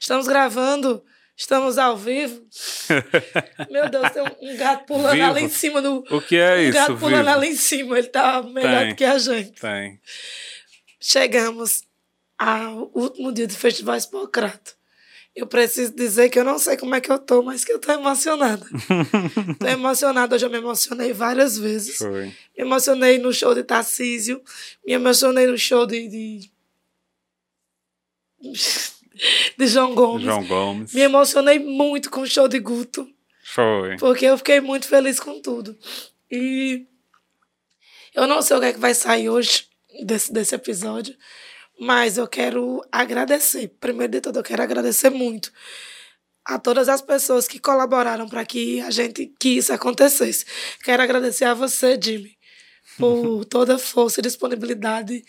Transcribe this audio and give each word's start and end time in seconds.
Estamos 0.00 0.26
gravando. 0.26 1.04
Estamos 1.36 1.76
ao 1.76 1.96
vivo. 1.98 2.46
Meu 3.70 3.90
Deus, 3.90 4.10
tem 4.10 4.22
um, 4.22 4.52
um 4.52 4.56
gato 4.56 4.86
pulando 4.86 5.12
Vivo? 5.12 5.26
ali 5.26 5.42
em 5.42 5.48
cima 5.50 5.82
do. 5.82 6.02
O 6.10 6.20
que 6.22 6.36
é 6.36 6.56
um 6.56 6.60
isso, 6.62 6.72
gato 6.72 6.96
pulando 6.96 7.26
vivo? 7.26 7.36
ali 7.36 7.48
em 7.48 7.56
cima. 7.56 7.98
Ele 7.98 8.08
tá 8.08 8.42
melhor 8.42 8.80
Tem. 8.80 8.88
do 8.88 8.94
que 8.96 9.04
a 9.04 9.18
gente. 9.18 9.60
Tem. 9.60 10.00
Chegamos 10.98 11.82
ao 12.38 12.90
último 12.94 13.30
dia 13.32 13.46
do 13.46 13.52
Festival 13.54 13.98
Hipocrato. 13.98 14.74
Eu 15.34 15.46
preciso 15.46 15.94
dizer 15.94 16.30
que 16.30 16.38
eu 16.38 16.44
não 16.44 16.58
sei 16.58 16.78
como 16.78 16.94
é 16.94 17.00
que 17.02 17.12
eu 17.12 17.18
tô, 17.18 17.42
mas 17.42 17.62
que 17.62 17.70
eu 17.70 17.78
tô 17.78 17.92
emocionada. 17.92 18.64
tô 19.60 19.66
emocionada, 19.66 20.34
hoje 20.34 20.46
eu 20.46 20.50
me 20.50 20.56
emocionei 20.56 21.12
várias 21.12 21.58
vezes. 21.58 21.98
Foi. 21.98 22.24
Me 22.24 22.34
emocionei 22.56 23.18
no 23.18 23.30
show 23.34 23.54
de 23.54 23.62
Tarcísio, 23.62 24.42
me 24.86 24.94
emocionei 24.94 25.46
no 25.46 25.58
show 25.58 25.84
de. 25.86 26.08
de, 26.08 26.50
de 29.56 29.66
João 29.66 29.94
Gomes. 29.94 30.24
João 30.24 30.44
Gomes. 30.44 30.94
Me 30.94 31.02
emocionei 31.02 31.58
muito 31.58 32.10
com 32.10 32.20
o 32.20 32.26
show 32.26 32.48
de 32.48 32.58
Guto, 32.58 33.08
Foi. 33.44 33.96
porque 33.98 34.24
eu 34.26 34.38
fiquei 34.38 34.60
muito 34.60 34.86
feliz 34.88 35.18
com 35.20 35.40
tudo. 35.40 35.76
E 36.30 36.86
eu 38.14 38.26
não 38.26 38.42
sei 38.42 38.56
o 38.56 38.60
que, 38.60 38.66
é 38.66 38.72
que 38.72 38.78
vai 38.78 38.94
sair 38.94 39.28
hoje 39.28 39.66
desse, 40.04 40.32
desse 40.32 40.54
episódio, 40.54 41.14
mas 41.78 42.18
eu 42.18 42.26
quero 42.26 42.82
agradecer. 42.90 43.68
Primeiro 43.80 44.12
de 44.12 44.20
tudo, 44.20 44.38
eu 44.38 44.44
quero 44.44 44.62
agradecer 44.62 45.10
muito 45.10 45.52
a 46.44 46.58
todas 46.58 46.88
as 46.88 47.02
pessoas 47.02 47.48
que 47.48 47.58
colaboraram 47.58 48.28
para 48.28 48.44
que 48.44 48.80
a 48.80 48.90
gente 48.90 49.32
que 49.38 49.50
isso 49.50 49.72
acontecesse. 49.72 50.46
Quero 50.84 51.02
agradecer 51.02 51.44
a 51.44 51.54
você, 51.54 51.98
Jimmy, 52.00 52.36
por 52.96 53.44
toda 53.50 53.74
a 53.74 53.78
força 53.78 54.20
e 54.20 54.22
disponibilidade 54.22 55.24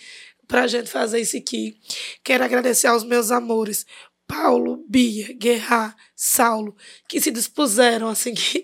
para 0.47 0.63
a 0.63 0.67
gente 0.67 0.89
fazer 0.89 1.19
isso 1.19 1.37
aqui. 1.37 1.77
Quero 2.23 2.43
agradecer 2.43 2.87
aos 2.87 3.03
meus 3.03 3.31
amores, 3.31 3.85
Paulo, 4.27 4.83
Bia, 4.89 5.33
Guerra, 5.33 5.95
Saulo, 6.15 6.75
que 7.07 7.21
se 7.21 7.31
dispuseram, 7.31 8.09
assim, 8.09 8.33
que, 8.35 8.63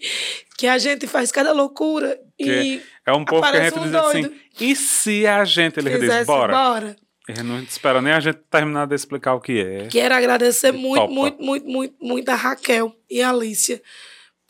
que 0.57 0.67
a 0.67 0.77
gente 0.77 1.07
faz 1.07 1.31
cada 1.31 1.53
loucura 1.53 2.19
e 2.39 2.81
É 3.05 3.13
um 3.13 3.23
povo 3.23 3.41
que 3.41 3.57
a 3.57 3.63
gente 3.63 3.79
um 3.79 3.83
diz 3.83 3.95
assim, 3.95 4.39
e 4.59 4.75
se 4.75 5.25
a 5.25 5.45
gente, 5.45 5.79
ele 5.79 5.97
diz, 5.97 6.25
bora. 6.25 6.53
bora. 6.53 6.95
Ele 7.27 7.41
não 7.43 7.59
espera 7.61 8.01
nem 8.01 8.11
a 8.11 8.19
gente 8.19 8.39
terminar 8.49 8.85
de 8.85 8.95
explicar 8.95 9.33
o 9.33 9.39
que 9.39 9.57
é. 9.61 9.87
Quero 9.87 10.13
agradecer 10.13 10.73
muito, 10.73 11.01
Topa. 11.01 11.13
muito, 11.13 11.41
muito, 11.41 11.65
muito, 11.65 11.95
muito 12.01 12.29
a 12.29 12.35
Raquel 12.35 12.93
e 13.09 13.21
a 13.21 13.29
Alicia 13.29 13.81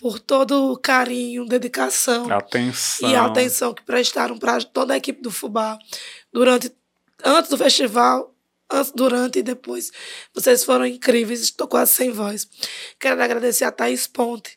por 0.03 0.19
todo 0.19 0.71
o 0.71 0.77
carinho, 0.77 1.45
dedicação 1.45 2.29
Atenção. 2.29 3.09
e 3.09 3.15
atenção 3.15 3.73
que 3.73 3.83
prestaram 3.83 4.37
para 4.37 4.61
toda 4.61 4.93
a 4.93 4.97
equipe 4.97 5.21
do 5.21 5.31
Fubá 5.31 5.77
durante 6.31 6.69
antes 7.23 7.49
do 7.49 7.57
festival, 7.57 8.35
antes, 8.71 8.91
durante 8.91 9.39
e 9.39 9.43
depois. 9.43 9.91
Vocês 10.33 10.63
foram 10.63 10.85
incríveis, 10.85 11.41
estou 11.41 11.67
quase 11.67 11.93
sem 11.93 12.11
voz. 12.11 12.47
Quero 12.99 13.21
agradecer 13.21 13.63
a 13.63 13.71
Thaís 13.71 14.07
Ponte, 14.07 14.55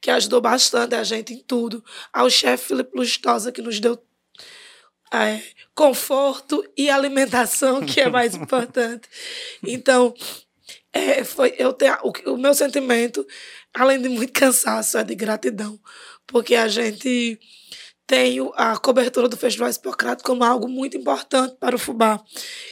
que 0.00 0.10
ajudou 0.10 0.40
bastante 0.40 0.94
a 0.94 1.04
gente 1.04 1.32
em 1.32 1.38
tudo, 1.38 1.84
ao 2.12 2.28
chefe 2.28 2.68
Felipe 2.68 2.96
Lustosa, 2.96 3.52
que 3.52 3.62
nos 3.62 3.80
deu 3.80 3.98
é, 5.12 5.40
conforto 5.74 6.64
e 6.76 6.90
alimentação, 6.90 7.84
que 7.84 8.00
é 8.00 8.08
mais 8.08 8.34
importante. 8.36 9.08
Então, 9.62 10.14
é, 10.92 11.22
foi, 11.24 11.54
eu 11.58 11.72
tenho, 11.72 11.96
o, 12.02 12.32
o 12.32 12.38
meu 12.38 12.54
sentimento, 12.54 13.26
além 13.74 14.00
de 14.00 14.08
muito 14.08 14.32
cansaço, 14.32 14.98
é 14.98 15.04
de 15.04 15.14
gratidão, 15.14 15.78
porque 16.26 16.54
a 16.54 16.68
gente 16.68 17.38
tem 18.06 18.40
o- 18.40 18.52
a 18.54 18.76
cobertura 18.78 19.28
do 19.28 19.36
Festival 19.36 19.68
Hipocrates 19.70 20.22
como 20.24 20.44
algo 20.44 20.68
muito 20.68 20.96
importante 20.96 21.56
para 21.58 21.74
o 21.74 21.78
Fubá, 21.78 22.20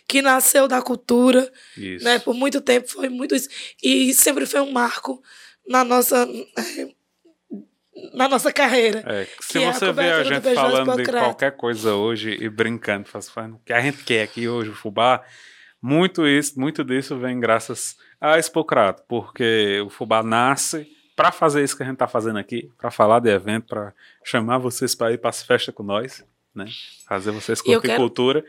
que 0.06 0.22
nasceu 0.22 0.68
da 0.68 0.80
cultura, 0.80 1.50
Isso. 1.76 2.04
né? 2.04 2.18
Por 2.20 2.34
muito 2.34 2.60
tempo 2.60 2.88
foi 2.88 3.08
muito 3.08 3.34
isso. 3.34 3.48
E 3.82 4.14
sempre 4.14 4.46
foi 4.46 4.60
um 4.60 4.70
marco 4.70 5.20
na 5.66 5.82
nossa, 5.84 6.28
eh, 6.58 6.88
na 8.14 8.28
nossa 8.28 8.52
carreira. 8.52 9.02
É, 9.06 9.24
se 9.40 9.52
que 9.52 9.58
é 9.58 9.68
a 9.68 9.72
você 9.72 9.92
vê 9.92 10.10
a 10.12 10.22
gente 10.24 10.54
falando 10.54 10.94
de 10.96 11.02
Hipocrata. 11.02 11.24
qualquer 11.26 11.56
coisa 11.56 11.94
hoje 11.94 12.36
e 12.40 12.48
brincando, 12.48 13.08
faz, 13.08 13.28
faz, 13.28 13.50
o 13.52 13.58
que 13.64 13.72
a 13.72 13.80
gente 13.80 14.04
quer 14.04 14.22
aqui 14.22 14.48
hoje, 14.48 14.70
o 14.70 14.74
Fubá, 14.74 15.22
muito 15.82 16.26
isso, 16.26 16.58
muito 16.58 16.84
disso 16.84 17.18
vem 17.18 17.38
graças 17.40 17.96
a 18.20 18.38
Expocrato, 18.38 19.02
porque 19.08 19.80
o 19.84 19.90
Fubá 19.90 20.22
nasce 20.22 20.86
para 21.16 21.30
fazer 21.30 21.62
isso 21.62 21.76
que 21.76 21.82
a 21.82 21.86
gente 21.86 21.94
está 21.94 22.08
fazendo 22.08 22.38
aqui, 22.38 22.70
para 22.76 22.90
falar 22.90 23.20
de 23.20 23.30
evento, 23.30 23.66
para 23.66 23.94
chamar 24.24 24.58
vocês 24.58 24.94
para 24.94 25.12
ir 25.12 25.18
para 25.18 25.30
as 25.30 25.42
festas 25.42 25.74
com 25.74 25.82
nós, 25.82 26.24
né? 26.54 26.66
Fazer 27.06 27.30
vocês 27.30 27.60
curtir 27.60 27.86
quero- 27.86 28.00
cultura. 28.00 28.44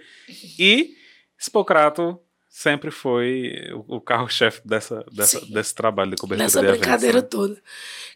E 0.58 0.96
Expocrato 1.38 2.20
sempre 2.50 2.90
foi 2.90 3.54
o, 3.74 3.98
o 3.98 4.02
carro-chefe 4.02 4.62
dessa, 4.66 5.06
dessa, 5.12 5.46
desse 5.48 5.76
trabalho 5.76 6.12
de 6.12 6.18
cobertura 6.18 6.46
nessa 6.46 6.60
de 6.62 6.66
eventos. 6.66 6.82
brincadeira 6.82 7.22
né? 7.22 7.28
toda. 7.28 7.62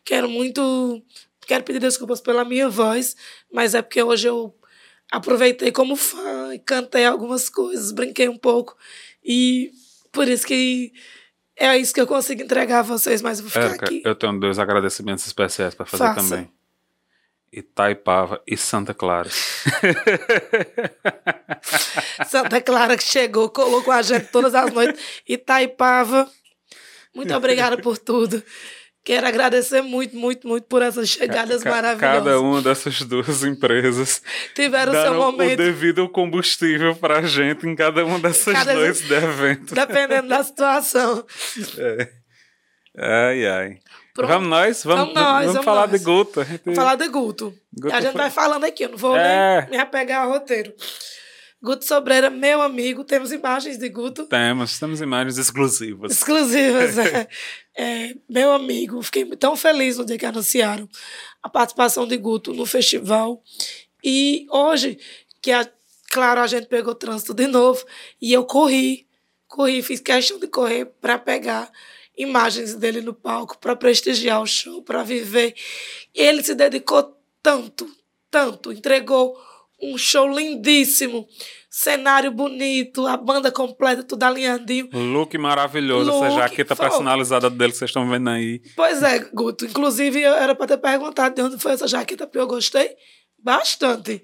Quero 0.03 0.29
muito. 0.29 1.03
Quero 1.45 1.63
pedir 1.63 1.79
desculpas 1.79 2.21
pela 2.21 2.45
minha 2.45 2.69
voz, 2.69 3.15
mas 3.51 3.73
é 3.75 3.81
porque 3.81 4.01
hoje 4.01 4.27
eu 4.27 4.55
aproveitei 5.11 5.71
como 5.71 5.95
fã 5.95 6.53
e 6.53 6.59
cantei 6.59 7.05
algumas 7.05 7.49
coisas, 7.49 7.91
brinquei 7.91 8.29
um 8.29 8.37
pouco. 8.37 8.77
E 9.23 9.71
por 10.11 10.27
isso 10.27 10.45
que 10.45 10.93
é 11.59 11.77
isso 11.77 11.93
que 11.93 12.01
eu 12.01 12.07
consigo 12.07 12.41
entregar 12.41 12.79
a 12.79 12.83
vocês, 12.83 13.21
mas 13.21 13.39
eu 13.39 13.43
vou 13.43 13.51
ficar 13.51 13.65
Érica, 13.65 13.85
aqui. 13.85 14.01
eu 14.05 14.15
tenho 14.15 14.39
dois 14.39 14.57
agradecimentos 14.57 15.27
especiais 15.27 15.75
para 15.75 15.85
fazer 15.85 16.05
Faça. 16.05 16.21
também. 16.21 16.49
Itaipava 17.51 18.41
e 18.47 18.55
Santa 18.55 18.93
Clara. 18.93 19.29
Santa 22.27 22.61
Clara 22.61 22.95
que 22.95 23.03
chegou, 23.03 23.49
colocou 23.49 23.91
a 23.91 24.01
gente 24.01 24.27
todas 24.27 24.53
as 24.53 24.71
noites. 24.71 25.03
Itaipava. 25.27 26.29
Muito 27.13 27.33
obrigada 27.35 27.77
por 27.77 27.97
tudo. 27.97 28.41
Quero 29.09 29.27
agradecer 29.27 29.81
muito, 29.81 30.15
muito, 30.15 30.47
muito 30.47 30.65
por 30.65 30.83
essas 30.83 31.09
chegadas 31.09 31.63
Ca- 31.63 31.71
maravilhosas. 31.71 32.19
Cada 32.23 32.39
uma 32.39 32.61
dessas 32.61 33.01
duas 33.01 33.43
empresas 33.43 34.21
Tiveram 34.53 34.91
o 34.91 34.95
seu 34.95 35.03
deram 35.03 35.19
o 35.19 35.31
momento. 35.31 35.57
devido 35.57 36.07
combustível 36.07 36.95
pra 36.95 37.23
gente 37.23 37.65
em 37.67 37.75
cada 37.75 38.05
uma 38.05 38.19
dessas 38.19 38.53
Cada- 38.53 38.75
noites 38.75 39.01
de 39.01 39.13
evento. 39.15 39.73
Dependendo 39.73 40.27
da 40.27 40.43
situação. 40.43 41.25
Ai, 42.97 43.45
ai. 43.47 43.77
Pronto. 44.13 44.27
Vamos 44.29 44.49
nós? 44.49 44.83
Vamos, 44.83 44.99
Vamos 44.99 45.13
nós, 45.15 45.31
vamos 45.39 45.51
vamos 45.53 45.65
falar 45.65 45.87
nós. 45.87 45.99
de 45.99 46.05
Guto. 46.05 46.41
A 46.41 46.43
gente- 46.43 46.61
Vou 46.65 46.75
falar 46.75 46.95
de 46.95 47.07
Guto. 47.07 47.53
Guto 47.73 47.95
a 47.95 48.01
gente 48.01 48.11
foi- 48.11 48.21
vai 48.21 48.29
falando 48.29 48.63
aqui, 48.65 48.83
eu 48.83 48.89
não 48.89 48.97
vou 48.97 49.15
É. 49.15 49.61
nem 49.61 49.71
me 49.71 49.77
apegar 49.77 50.23
ao 50.25 50.31
roteiro. 50.31 50.73
Guto 51.61 51.83
Sobreira, 51.83 52.29
meu 52.29 52.61
amigo, 52.61 53.03
temos 53.03 53.33
imagens 53.33 53.77
de 53.77 53.89
Guto 53.89 54.25
Temos, 54.25 54.79
temos 54.79 55.01
imagens 55.01 55.37
exclusivas. 55.37 56.13
exclusivas. 56.13 56.97
é. 56.99 57.27
É, 57.75 58.15
meu 58.29 58.53
amigo, 58.53 59.01
fiquei 59.01 59.25
tão 59.35 59.57
feliz 59.57 59.97
no 59.97 60.05
dia 60.05 60.17
que 60.17 60.25
anunciaram 60.25 60.87
a 61.43 61.49
participação 61.49 62.07
de 62.07 62.15
Guto 62.15 62.53
no 62.53 62.65
festival. 62.65 63.43
E 64.01 64.47
hoje, 64.49 64.97
que 65.41 65.51
a, 65.51 65.69
claro, 66.09 66.39
a 66.39 66.47
gente 66.47 66.67
pegou 66.67 66.95
trânsito 66.95 67.33
de 67.33 67.47
novo, 67.47 67.85
e 68.21 68.31
eu 68.31 68.45
corri, 68.45 69.05
corri, 69.45 69.81
fiz 69.81 69.99
questão 69.99 70.39
de 70.39 70.47
correr 70.47 70.85
para 71.01 71.19
pegar 71.19 71.69
imagens 72.17 72.75
dele 72.75 73.01
no 73.01 73.13
palco, 73.13 73.57
para 73.57 73.75
prestigiar 73.75 74.41
o 74.41 74.47
show, 74.47 74.81
para 74.81 75.03
viver. 75.03 75.53
Ele 76.13 76.41
se 76.41 76.55
dedicou 76.55 77.17
tanto, 77.41 77.89
tanto, 78.31 78.71
entregou 78.71 79.37
um 79.81 79.97
show 79.97 80.27
lindíssimo, 80.27 81.27
cenário 81.69 82.31
bonito, 82.31 83.07
a 83.07 83.15
banda 83.15 83.51
completa, 83.51 84.03
tudo 84.03 84.23
alinhadinho. 84.23 84.89
Look 84.91 85.37
maravilhoso, 85.37 86.09
essa 86.09 86.27
Look, 86.27 86.35
jaqueta 86.37 86.75
foi. 86.75 86.87
personalizada 86.87 87.49
dele 87.49 87.71
que 87.71 87.77
vocês 87.77 87.89
estão 87.89 88.09
vendo 88.09 88.29
aí. 88.29 88.61
Pois 88.75 89.01
é, 89.03 89.19
Guto. 89.19 89.65
Inclusive, 89.65 90.21
eu 90.21 90.33
era 90.33 90.53
para 90.53 90.67
ter 90.67 90.77
perguntado 90.77 91.35
de 91.35 91.41
onde 91.41 91.57
foi 91.57 91.73
essa 91.73 91.87
jaqueta, 91.87 92.25
porque 92.25 92.39
eu 92.39 92.47
gostei 92.47 92.95
bastante. 93.41 94.23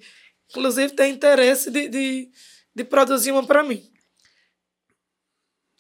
Inclusive, 0.50 0.94
tem 0.94 1.14
interesse 1.14 1.72
de, 1.72 1.88
de, 1.88 2.30
de 2.76 2.84
produzir 2.84 3.32
uma 3.32 3.46
para 3.46 3.64
mim. 3.64 3.84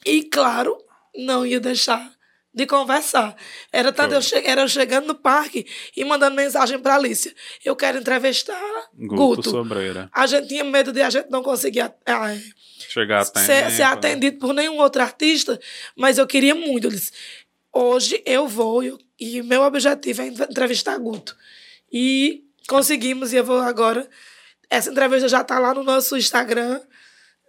E, 0.06 0.24
claro, 0.24 0.78
não 1.16 1.46
ia 1.46 1.60
deixar 1.60 2.15
de 2.56 2.66
conversar. 2.66 3.36
Era 3.72 3.92
tanto 3.92 4.10
Foi. 4.10 4.18
eu, 4.18 4.22
che 4.22 4.36
era 4.48 4.62
eu 4.62 4.68
chegando 4.68 5.08
no 5.08 5.16
parque 5.16 5.66
e 5.96 6.06
mandando 6.06 6.36
mensagem 6.36 6.80
para 6.80 6.96
Alicia. 6.96 7.34
Eu 7.64 7.76
quero 7.76 7.98
entrevistar 8.00 8.58
Guto, 8.94 9.16
Guto. 9.16 9.50
Sobreira. 9.52 10.10
A 10.14 10.26
gente 10.26 10.48
tinha 10.48 10.64
medo 10.64 10.94
de 10.94 11.02
a 11.02 11.10
gente 11.10 11.30
não 11.30 11.44
conseguir 11.44 11.82
ah, 11.82 12.38
Chegar 12.90 13.22
a 13.22 13.26
tempo. 13.26 13.46
ser, 13.46 13.72
ser 13.72 13.84
atendido 13.84 14.40
por 14.40 14.54
nenhum 14.54 14.78
outro 14.78 15.02
artista, 15.02 15.60
mas 15.98 16.18
eu 16.18 16.26
queria 16.26 16.56
muito. 16.56 16.88
Eu 16.88 16.92
disse, 16.92 17.12
hoje 17.74 18.24
eu 18.26 18.48
vou 18.48 18.82
eu- 18.82 18.98
e 19.20 19.42
meu 19.42 19.62
objetivo 19.64 20.22
é 20.22 20.28
entrevistar 20.28 20.98
Guto. 20.98 21.36
E 21.92 22.44
conseguimos, 22.68 23.34
e 23.34 23.36
eu 23.38 23.44
vou 23.44 23.60
agora. 23.60 24.08
Essa 24.70 24.90
entrevista 24.90 25.28
já 25.28 25.42
está 25.42 25.60
lá 25.60 25.74
no 25.74 25.84
nosso 25.84 26.18
Instagram 26.18 26.82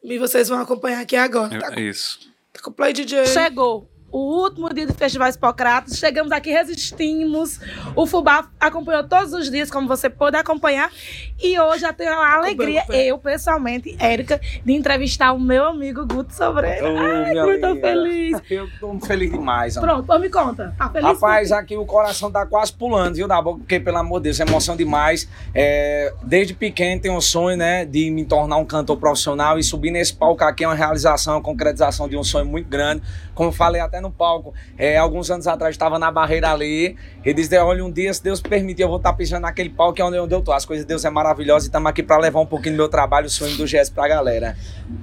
e 0.04 0.18
vocês 0.18 0.48
vão 0.48 0.58
acompanhar 0.60 1.00
aqui 1.00 1.16
agora. 1.16 1.58
Tá, 1.58 1.74
É 1.76 1.80
Isso. 1.80 2.18
tá 2.52 2.60
com 2.60 2.70
o 2.70 2.74
Play 2.74 2.92
DJ. 2.92 3.26
Chegou. 3.26 3.90
O 4.10 4.42
último 4.42 4.72
dia 4.72 4.86
do 4.86 4.94
Festival 4.94 5.28
Hipócrates. 5.28 5.98
Chegamos 5.98 6.32
aqui, 6.32 6.50
resistimos. 6.50 7.60
O 7.94 8.06
Fubá 8.06 8.48
acompanhou 8.58 9.04
todos 9.04 9.32
os 9.32 9.50
dias, 9.50 9.70
como 9.70 9.86
você 9.88 10.08
pôde 10.08 10.36
acompanhar. 10.36 10.90
E 11.42 11.58
hoje 11.58 11.84
eu 11.84 11.92
tenho 11.92 12.12
a 12.12 12.34
alegria, 12.34 12.84
eu 12.90 13.18
pessoalmente, 13.18 13.96
Érica, 13.98 14.40
de 14.64 14.72
entrevistar 14.72 15.32
o 15.32 15.38
meu 15.38 15.66
amigo 15.66 16.06
Guto 16.06 16.32
Sobreira. 16.32 16.90
Ô, 16.90 16.96
Ai, 16.96 17.30
minha 17.30 17.44
muito 17.44 17.64
amiga. 17.64 17.88
feliz. 17.88 18.42
Eu 18.48 18.68
tô 18.80 18.98
feliz 19.00 19.30
demais. 19.30 19.76
Ana. 19.76 19.86
Pronto, 19.86 20.06
pô, 20.06 20.18
me 20.18 20.30
conta. 20.30 20.74
Tá 20.78 20.88
feliz? 20.88 21.06
Rapaz, 21.06 21.52
aqui 21.52 21.76
o 21.76 21.84
coração 21.84 22.30
tá 22.30 22.46
quase 22.46 22.72
pulando, 22.72 23.16
viu, 23.16 23.28
da 23.28 23.40
boca? 23.42 23.58
Porque, 23.58 23.78
pelo 23.78 23.98
amor 23.98 24.20
de 24.20 24.24
Deus, 24.24 24.40
é 24.40 24.44
emoção 24.44 24.76
demais. 24.76 25.28
É, 25.54 26.14
desde 26.22 26.54
pequeno 26.54 27.00
tenho 27.00 27.14
um 27.14 27.20
sonho, 27.20 27.56
né, 27.56 27.84
de 27.84 28.10
me 28.10 28.24
tornar 28.24 28.56
um 28.56 28.64
cantor 28.64 28.96
profissional 28.96 29.58
e 29.58 29.62
subir 29.62 29.90
nesse 29.90 30.14
palco 30.14 30.42
aqui 30.44 30.64
é 30.64 30.68
uma 30.68 30.74
realização, 30.74 31.34
uma 31.34 31.42
concretização 31.42 32.08
de 32.08 32.16
um 32.16 32.24
sonho 32.24 32.46
muito 32.46 32.68
grande. 32.68 33.02
Como 33.34 33.50
eu 33.50 33.52
falei 33.52 33.80
até 33.80 33.95
no 34.00 34.10
palco, 34.10 34.54
é, 34.78 34.96
alguns 34.96 35.30
anos 35.30 35.46
atrás 35.46 35.74
estava 35.74 35.98
na 35.98 36.10
barreira 36.10 36.50
ali 36.50 36.96
e 37.24 37.34
disse: 37.34 37.56
olha, 37.58 37.84
um 37.84 37.90
dia, 37.90 38.12
se 38.12 38.22
Deus 38.22 38.40
permitir, 38.40 38.82
eu 38.82 38.88
vou 38.88 38.98
estar 38.98 39.12
pisando 39.12 39.42
naquele 39.42 39.70
palco 39.70 39.94
que 39.94 40.02
é 40.02 40.04
onde, 40.04 40.16
eu 40.16 40.42
tô. 40.42 40.52
As 40.52 40.64
coisas 40.64 40.84
de 40.84 40.88
Deus 40.88 41.04
é 41.04 41.10
maravilhosa 41.10 41.66
e 41.66 41.68
estamos 41.68 41.88
aqui 41.88 42.02
para 42.02 42.18
levar 42.18 42.40
um 42.40 42.46
pouquinho 42.46 42.74
do 42.74 42.78
meu 42.78 42.88
trabalho, 42.88 43.26
o 43.26 43.30
sonho 43.30 43.56
do 43.56 43.64
GS 43.64 43.90
pra 43.90 44.08
galera. 44.08 44.56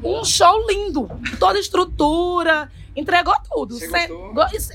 um 0.03 0.23
show 0.23 0.65
lindo. 0.67 1.09
Toda 1.39 1.59
estrutura, 1.59 2.69
entregou 2.95 3.33
tudo. 3.49 3.77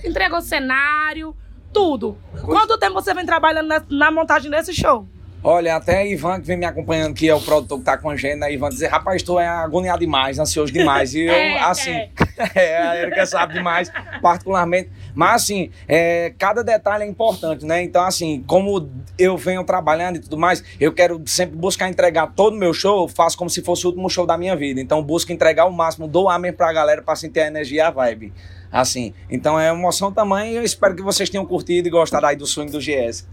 Entregou 0.05 0.41
cenário, 0.41 1.35
tudo. 1.73 2.17
Quanto 2.45 2.79
tempo 2.79 2.95
você 2.95 3.15
vem 3.15 3.27
trabalhando 3.27 3.69
na, 3.69 3.83
na 3.89 4.11
montagem 4.11 4.51
desse 4.51 4.73
show? 4.73 5.07
Olha, 5.43 5.77
até 5.77 6.07
Ivan, 6.07 6.41
que 6.41 6.47
vem 6.47 6.57
me 6.57 6.67
acompanhando, 6.67 7.15
que 7.15 7.29
é 7.29 7.35
o 7.35 7.41
produtor 7.41 7.79
que 7.79 7.85
tá 7.85 7.97
com 7.97 8.11
a 8.11 8.17
gente, 8.17 8.37
né? 8.37 8.53
Ivan 8.53 8.71
dizer, 8.71 8.89
rapaz, 8.89 9.23
tu 9.23 9.39
é 9.39 9.47
agoniado 9.47 10.01
demais, 10.01 10.39
ansioso 10.39 10.73
demais. 10.73 11.15
E 11.15 11.21
eu, 11.21 11.33
É, 11.33 11.61
assim, 11.61 11.93
é. 11.93 12.11
é, 12.55 12.77
a 12.79 12.97
Erika 12.97 13.27
sabe 13.27 13.55
demais, 13.55 13.91
particularmente. 14.23 14.91
Mas, 15.15 15.43
assim, 15.43 15.71
é, 15.87 16.33
cada 16.39 16.63
detalhe 16.63 17.05
é 17.05 17.07
importante, 17.07 17.65
né? 17.65 17.83
Então, 17.83 18.05
assim, 18.05 18.43
como 18.47 18.91
eu 19.19 19.37
venho 19.37 19.65
trabalhando 19.65 20.17
e 20.17 20.21
tudo 20.21 20.39
mais, 20.39 20.63
eu 20.81 20.93
quero 20.93 21.21
sempre 21.27 21.57
buscar 21.57 21.89
entregar 21.89 22.29
todo 22.29 22.55
o 22.55 22.59
meu 22.59 22.73
show, 22.73 23.05
eu 23.05 23.09
faço 23.09 23.37
como 23.37 23.51
se 23.51 23.63
fosse 23.63 23.85
o 23.85 23.91
último 23.91 24.09
show 24.09 24.27
da 24.27 24.39
minha 24.39 24.55
vida. 24.55 24.81
Então, 24.81 25.03
busco 25.03 25.33
entregar 25.33 25.67
o 25.67 25.73
máximo, 25.73 26.07
dou 26.07 26.29
amém 26.29 26.53
pra 26.53 26.73
galera 26.73 27.03
pra 27.03 27.17
sentir 27.17 27.41
a 27.41 27.47
energia 27.47 27.79
e 27.79 27.81
a 27.81 27.91
vibe. 27.91 28.33
Assim, 28.71 29.15
então 29.31 29.59
é 29.59 29.71
emoção 29.71 30.13
também. 30.13 30.53
Eu 30.53 30.63
espero 30.63 30.95
que 30.95 31.03
vocês 31.03 31.31
tenham 31.31 31.47
curtido 31.47 31.89
e 31.89 31.91
gostado 31.91 32.27
aí 32.27 32.37
do 32.37 32.47
sonho 32.47 32.71
do 32.71 32.79
GS. 32.79 33.27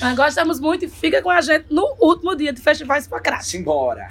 Nós 0.00 0.14
gostamos 0.16 0.60
muito 0.60 0.84
e 0.84 0.88
fica 0.88 1.22
com 1.22 1.30
a 1.30 1.40
gente 1.40 1.66
no 1.70 1.96
último 1.98 2.36
dia 2.36 2.52
do 2.52 2.60
Festival 2.60 2.98
Hipócrates. 2.98 3.48
Simbora. 3.48 4.06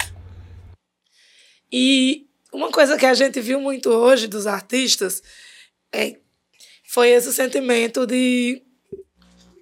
E 1.72 2.26
uma 2.52 2.70
coisa 2.70 2.96
que 2.96 3.06
a 3.06 3.14
gente 3.14 3.40
viu 3.40 3.60
muito 3.60 3.90
hoje 3.90 4.26
dos 4.26 4.46
artistas 4.46 5.22
é, 5.92 6.16
foi 6.88 7.10
esse 7.10 7.32
sentimento 7.32 8.06
de. 8.06 8.62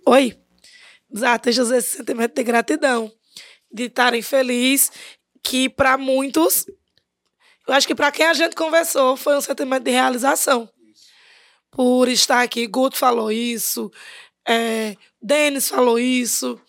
Oi! 0.06 0.38
Dos 1.10 1.22
artistas, 1.22 1.70
esse 1.70 1.96
sentimento 1.98 2.34
de 2.34 2.42
gratidão, 2.42 3.12
de 3.72 3.84
estarem 3.84 4.22
felizes, 4.22 4.90
que 5.42 5.68
para 5.68 5.96
muitos, 5.96 6.66
eu 7.66 7.74
acho 7.74 7.86
que 7.86 7.94
para 7.94 8.12
quem 8.12 8.26
a 8.26 8.34
gente 8.34 8.54
conversou, 8.54 9.16
foi 9.16 9.36
um 9.36 9.40
sentimento 9.40 9.84
de 9.84 9.90
realização. 9.90 10.68
Por 11.70 12.08
estar 12.08 12.42
aqui, 12.42 12.66
Guto 12.66 12.96
falou 12.96 13.30
isso, 13.30 13.90
é, 14.46 14.96
Denis 15.20 15.68
falou 15.68 15.98
isso, 15.98 16.60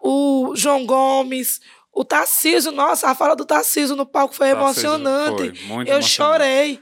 o 0.00 0.54
João 0.54 0.86
Gomes, 0.86 1.60
o 1.98 2.04
Tarcísio, 2.04 2.70
nossa, 2.72 3.08
a 3.08 3.14
fala 3.14 3.34
do 3.34 3.44
Tarcísio 3.44 3.96
no 3.96 4.04
palco 4.06 4.34
foi 4.34 4.50
Tarcísio 4.52 4.88
emocionante. 4.94 5.36
foi 5.36 5.46
Eu 5.48 5.96
emocionante. 5.96 6.08
chorei 6.08 6.80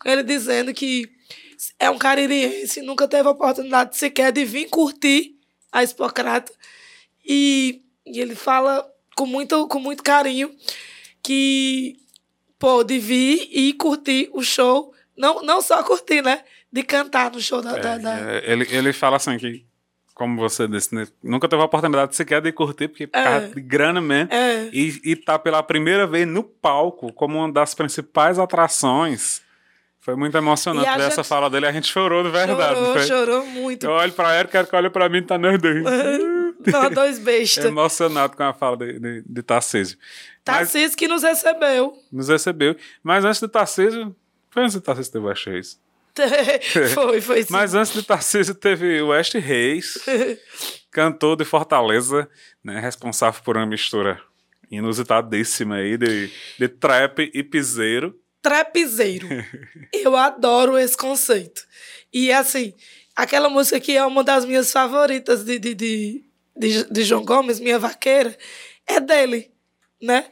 com 0.00 0.08
ele 0.08 0.22
dizendo 0.22 0.72
que 0.72 1.08
é 1.78 1.88
um 1.90 1.98
caririense, 1.98 2.80
nunca 2.82 3.06
teve 3.08 3.28
a 3.28 3.32
oportunidade 3.32 3.96
sequer 3.96 4.32
de 4.32 4.44
vir 4.44 4.68
curtir 4.68 5.32
a 5.72 5.82
Hipocrata. 5.84 6.52
E, 7.26 7.82
e 8.06 8.20
ele 8.20 8.34
fala 8.34 8.86
com 9.16 9.26
muito, 9.26 9.66
com 9.68 9.78
muito 9.78 10.02
carinho 10.02 10.54
que 11.22 11.96
pôde 12.58 12.98
vir 12.98 13.48
e 13.50 13.72
curtir 13.74 14.28
o 14.32 14.42
show. 14.42 14.92
Não, 15.16 15.42
não 15.42 15.60
só 15.62 15.82
curtir, 15.82 16.22
né? 16.22 16.42
De 16.72 16.82
cantar 16.82 17.30
no 17.30 17.40
show 17.40 17.62
da. 17.62 17.76
da, 17.78 17.98
da- 17.98 18.18
É, 18.32 18.52
ele, 18.52 18.66
ele 18.70 18.92
fala 18.92 19.16
assim 19.16 19.38
que, 19.38 19.64
como 20.14 20.38
você 20.40 20.68
disse, 20.68 20.94
né, 20.94 21.06
nunca 21.22 21.48
teve 21.48 21.60
a 21.60 21.64
oportunidade 21.64 22.14
sequer 22.14 22.40
de 22.40 22.52
curtir, 22.52 22.86
porque 22.88 23.06
por 23.06 23.18
É. 23.18 23.48
de 23.48 23.60
grana 23.60 24.00
mesmo. 24.00 24.32
É. 24.32 24.68
E, 24.72 25.00
e 25.04 25.16
tá 25.16 25.38
pela 25.38 25.62
primeira 25.62 26.06
vez 26.06 26.26
no 26.26 26.42
palco 26.44 27.12
como 27.12 27.38
uma 27.38 27.50
das 27.52 27.74
principais 27.74 28.38
atrações. 28.38 29.42
Foi 30.00 30.14
muito 30.14 30.36
emocionante 30.36 30.86
E 30.88 30.96
ver 30.98 31.04
essa 31.06 31.24
fala 31.24 31.48
dele. 31.48 31.66
A 31.66 31.72
gente 31.72 31.88
chorou 31.88 32.22
de 32.22 32.28
verdade. 32.28 32.74
chorou, 32.74 32.98
chorou 33.00 33.46
muito. 33.46 33.84
Eu 33.86 33.90
olho 33.92 34.12
pra 34.12 34.38
Erika, 34.38 34.58
Erika 34.58 34.76
olha 34.76 34.90
pra 34.90 35.08
mim, 35.08 35.22
tá 35.22 35.36
nós 35.38 35.58
dois. 35.60 35.82
Nós 35.82 36.90
dois 36.94 37.18
bestas. 37.18 37.64
emocionado 37.64 38.36
com 38.36 38.42
a 38.42 38.52
fala 38.52 38.76
de, 38.76 38.98
de, 38.98 39.22
de 39.26 39.42
Tarcísio. 39.42 39.96
Mas 40.46 40.58
Tarcísio 40.58 40.96
que 40.96 41.08
nos 41.08 41.22
recebeu. 41.22 41.94
nos 42.12 42.28
recebeu. 42.28 42.76
Mas 43.02 43.24
antes 43.24 43.40
de 43.40 43.48
Tarcísio. 43.48 44.14
Foi 44.50 44.62
antes 44.62 44.74
de 44.74 44.80
Tarcísio 44.82 45.12
teve 45.12 45.24
o 45.24 45.28
West 45.28 45.46
Reis. 45.46 45.80
foi, 46.94 47.20
foi 47.20 47.42
sim. 47.42 47.52
Mas 47.52 47.74
antes 47.74 47.92
de 47.92 48.02
Tarcísio 48.02 48.54
teve 48.54 49.00
o 49.02 49.08
West 49.08 49.34
Reis, 49.34 49.98
cantor 50.90 51.36
de 51.36 51.44
Fortaleza, 51.44 52.28
né, 52.62 52.78
responsável 52.80 53.42
por 53.42 53.56
uma 53.56 53.66
mistura 53.66 54.20
inusitadíssima 54.70 55.76
aí 55.76 55.96
de, 55.96 56.30
de 56.58 56.68
trap 56.68 57.30
e 57.32 57.42
piseiro. 57.42 58.18
Trapizeiro. 58.40 59.28
Eu 59.92 60.16
adoro 60.16 60.78
esse 60.78 60.96
conceito. 60.96 61.62
E 62.12 62.32
assim, 62.32 62.74
aquela 63.16 63.48
música 63.48 63.80
que 63.80 63.96
é 63.96 64.04
uma 64.04 64.22
das 64.22 64.44
minhas 64.44 64.70
favoritas 64.70 65.44
de, 65.44 65.58
de, 65.58 65.74
de, 65.74 66.24
de, 66.56 66.84
de 66.90 67.04
João 67.04 67.24
Gomes, 67.24 67.58
Minha 67.58 67.78
Vaqueira, 67.78 68.36
é 68.86 69.00
dele, 69.00 69.50
né? 70.00 70.26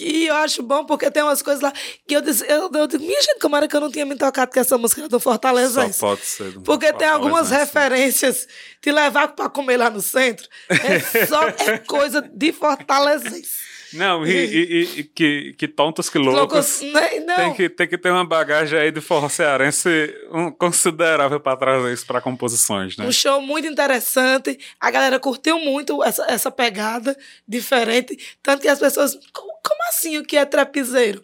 E 0.00 0.26
eu 0.26 0.34
acho 0.36 0.62
bom 0.62 0.84
porque 0.84 1.10
tem 1.10 1.22
umas 1.22 1.42
coisas 1.42 1.62
lá 1.62 1.72
que 2.06 2.16
eu, 2.16 2.20
disse, 2.20 2.44
eu, 2.48 2.70
eu 2.72 2.86
digo, 2.86 3.04
minha 3.04 3.20
gente, 3.20 3.38
como 3.38 3.56
era 3.56 3.68
que 3.68 3.76
eu 3.76 3.80
não 3.80 3.90
tinha 3.90 4.06
me 4.06 4.16
tocado 4.16 4.50
com 4.52 4.60
essa 4.60 4.78
música 4.78 5.08
do 5.08 5.20
Fortaleza? 5.20 5.92
Só 5.92 6.08
pode 6.08 6.24
ser. 6.24 6.52
do 6.52 6.62
Porque 6.62 6.92
tem 6.92 7.08
algumas 7.08 7.48
Fortalezense. 7.48 7.74
referências 7.74 8.48
de 8.82 8.92
levar 8.92 9.28
para 9.28 9.48
comer 9.50 9.76
lá 9.76 9.90
no 9.90 10.00
centro. 10.00 10.48
É 10.68 11.26
só 11.26 11.48
é 11.48 11.78
coisa 11.78 12.22
de 12.22 12.52
fortalezense. 12.52 13.69
Não, 13.92 14.26
e, 14.26 14.30
e- 14.30 15.00
e- 15.00 15.04
que, 15.04 15.54
que 15.58 15.66
tontos 15.68 16.08
que 16.08 16.18
loucos. 16.18 16.80
né? 16.82 17.20
Não. 17.20 17.36
Tem 17.36 17.54
que, 17.54 17.68
tem 17.68 17.88
que 17.88 17.98
ter 17.98 18.10
uma 18.10 18.24
bagagem 18.24 18.78
aí 18.78 18.90
de 18.90 19.00
forró 19.00 19.28
cearense 19.28 19.88
um, 20.32 20.50
considerável 20.50 21.40
para 21.40 21.56
trazer 21.56 21.92
isso 21.92 22.06
para 22.06 22.20
composições, 22.20 22.96
né? 22.96 23.04
Um 23.06 23.12
show 23.12 23.40
muito 23.40 23.66
interessante. 23.68 24.58
A 24.80 24.90
galera 24.90 25.18
curtiu 25.18 25.58
muito 25.58 26.02
essa, 26.04 26.24
essa 26.30 26.50
pegada 26.50 27.16
diferente. 27.46 28.16
Tanto 28.42 28.62
que 28.62 28.68
as 28.68 28.78
pessoas. 28.78 29.18
Como, 29.32 29.50
assim 29.88 30.18
o 30.18 30.24
que 30.24 30.36
é 30.36 30.44
trapizeiro? 30.44 31.22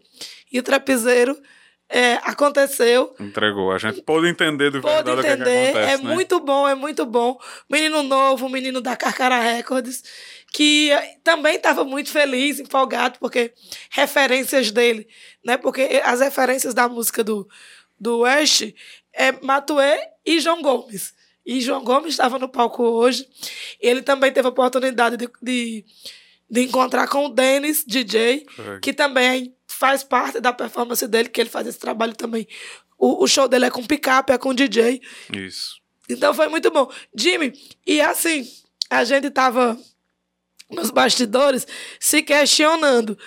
E 0.53 0.59
o 0.59 0.63
trapizeiro 0.63 1.39
é, 1.89 2.15
aconteceu. 2.25 3.15
Entregou. 3.21 3.71
A 3.71 3.79
gente 3.79 4.03
pôde 4.03 4.27
entender 4.29 4.71
de 4.73 4.81
Pode 4.81 5.05
verdade 5.05 5.21
o 5.21 5.23
que, 5.23 5.29
é 5.29 5.37
que 5.37 5.43
entender. 5.43 5.69
acontece, 5.69 5.93
é 6.03 6.05
né? 6.05 6.15
muito 6.15 6.41
bom, 6.41 6.67
é 6.69 6.75
muito 6.75 7.07
bom. 7.07 7.39
Menino 7.71 8.03
novo, 8.03 8.49
menino 8.49 8.81
da 8.81 8.97
Carcara 8.97 9.39
Records, 9.39 10.03
que 10.57 10.91
também 11.23 11.57
estava 11.57 11.85
muito 11.85 12.11
feliz, 12.11 12.59
empolgado, 12.59 13.19
porque 13.19 13.53
referências 13.91 14.71
dele, 14.71 15.07
né? 15.45 15.59
Porque 15.59 16.01
as 16.03 16.21
referências 16.21 16.73
da 16.73 16.89
música 16.89 17.23
do, 17.23 17.47
do 18.01 18.21
West 18.21 18.73
é 19.13 19.33
Matuê 19.33 19.99
e 20.25 20.41
João 20.41 20.63
Gomes. 20.63 21.13
E 21.45 21.61
João 21.61 21.85
Gomes 21.85 22.13
estava 22.13 22.39
no 22.39 22.49
palco 22.49 22.83
hoje. 22.83 23.29
Ele 23.79 24.01
também 24.01 24.33
teve 24.33 24.47
a 24.47 24.51
oportunidade 24.51 25.19
de, 25.19 25.29
de, 25.43 25.85
de 26.49 26.63
encontrar 26.63 27.07
com 27.07 27.27
o 27.27 27.29
Denis, 27.29 27.85
DJ, 27.87 28.47
que 28.81 28.95
também 28.95 29.55
faz 29.67 30.03
parte 30.03 30.41
da 30.41 30.55
performance 30.55 31.07
dele, 31.07 31.29
que 31.29 31.39
ele 31.39 31.51
faz 31.51 31.67
esse 31.67 31.79
trabalho 31.79 32.17
também. 32.17 32.49
O, 32.97 33.23
o 33.23 33.29
show 33.29 33.47
dele 33.47 33.67
é 33.67 33.71
com 33.71 33.85
picape, 33.85 34.33
é 34.33 34.39
com 34.39 34.55
DJ. 34.55 35.03
Isso. 35.35 35.83
Então 36.09 36.33
foi 36.33 36.49
muito 36.49 36.71
bom. 36.71 36.91
Jimmy, 37.15 37.53
e 37.87 38.01
assim, 38.01 38.51
a 38.89 39.05
gente 39.05 39.29
tava 39.29 39.79
nos 40.71 40.91
bastidores 40.91 41.67
se 42.01 42.23
questionando. 42.23 43.19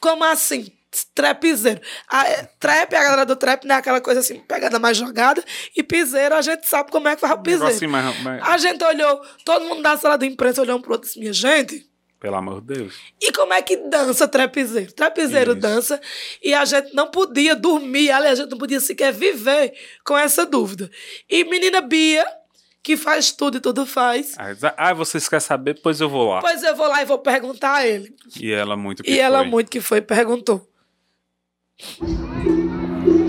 Como 0.00 0.22
assim? 0.24 0.70
Trapzeiro. 1.12 1.80
A, 2.08 2.28
é, 2.28 2.48
trap, 2.60 2.94
a 2.94 3.02
galera 3.02 3.26
do 3.26 3.34
trap 3.34 3.64
não 3.64 3.74
é 3.74 3.78
aquela 3.78 4.00
coisa 4.00 4.20
assim, 4.20 4.38
pegada 4.40 4.78
mais 4.78 4.96
jogada. 4.96 5.44
E 5.76 5.82
piseiro, 5.82 6.34
a 6.36 6.40
gente 6.42 6.68
sabe 6.68 6.90
como 6.92 7.08
é 7.08 7.14
que 7.16 7.20
faz 7.20 7.32
o 7.32 7.38
piseiro. 7.38 7.66
Assim, 7.66 7.86
mas, 7.88 8.20
mas- 8.22 8.42
A 8.46 8.56
gente 8.58 8.84
olhou, 8.84 9.20
todo 9.44 9.64
mundo 9.64 9.82
da 9.82 9.96
sala 9.96 10.16
de 10.16 10.26
imprensa 10.26 10.62
olhou 10.62 10.78
um 10.78 10.80
pro 10.80 10.92
outro 10.92 11.06
e 11.06 11.08
disse, 11.08 11.18
minha 11.18 11.32
gente, 11.32 11.88
pelo 12.20 12.36
amor 12.36 12.60
de 12.62 12.74
Deus. 12.74 12.94
e 13.20 13.32
como 13.32 13.52
é 13.52 13.60
que 13.60 13.76
dança 13.76 14.28
trapizeiro? 14.28 14.92
Trapizeiro 14.92 15.50
Isso. 15.52 15.60
dança 15.60 16.00
e 16.42 16.54
a 16.54 16.64
gente 16.64 16.94
não 16.94 17.10
podia 17.10 17.54
dormir, 17.56 18.10
aliás, 18.12 18.38
a 18.38 18.42
gente 18.42 18.52
não 18.52 18.58
podia 18.58 18.80
sequer 18.80 19.12
viver 19.12 19.74
com 20.06 20.16
essa 20.16 20.46
dúvida. 20.46 20.88
E 21.28 21.42
menina 21.44 21.80
Bia, 21.80 22.24
que 22.84 22.98
faz 22.98 23.32
tudo 23.32 23.56
e 23.56 23.60
tudo 23.60 23.86
faz, 23.86 24.36
diz, 24.54 24.72
ah, 24.76 24.92
vocês 24.92 25.26
querem 25.26 25.40
saber? 25.40 25.80
Pois 25.82 26.02
eu 26.02 26.08
vou 26.08 26.28
lá. 26.28 26.40
pois 26.42 26.62
eu 26.62 26.76
vou 26.76 26.86
lá 26.86 27.00
e 27.00 27.06
vou 27.06 27.18
perguntar 27.18 27.76
a 27.76 27.86
ele. 27.86 28.14
E 28.38 28.52
ela 28.52 28.76
muito 28.76 29.02
que 29.02 29.10
e 29.10 29.18
ela 29.18 29.38
foi. 29.38 29.48
muito 29.48 29.70
que 29.70 29.80
foi 29.80 30.02
perguntou. 30.02 30.68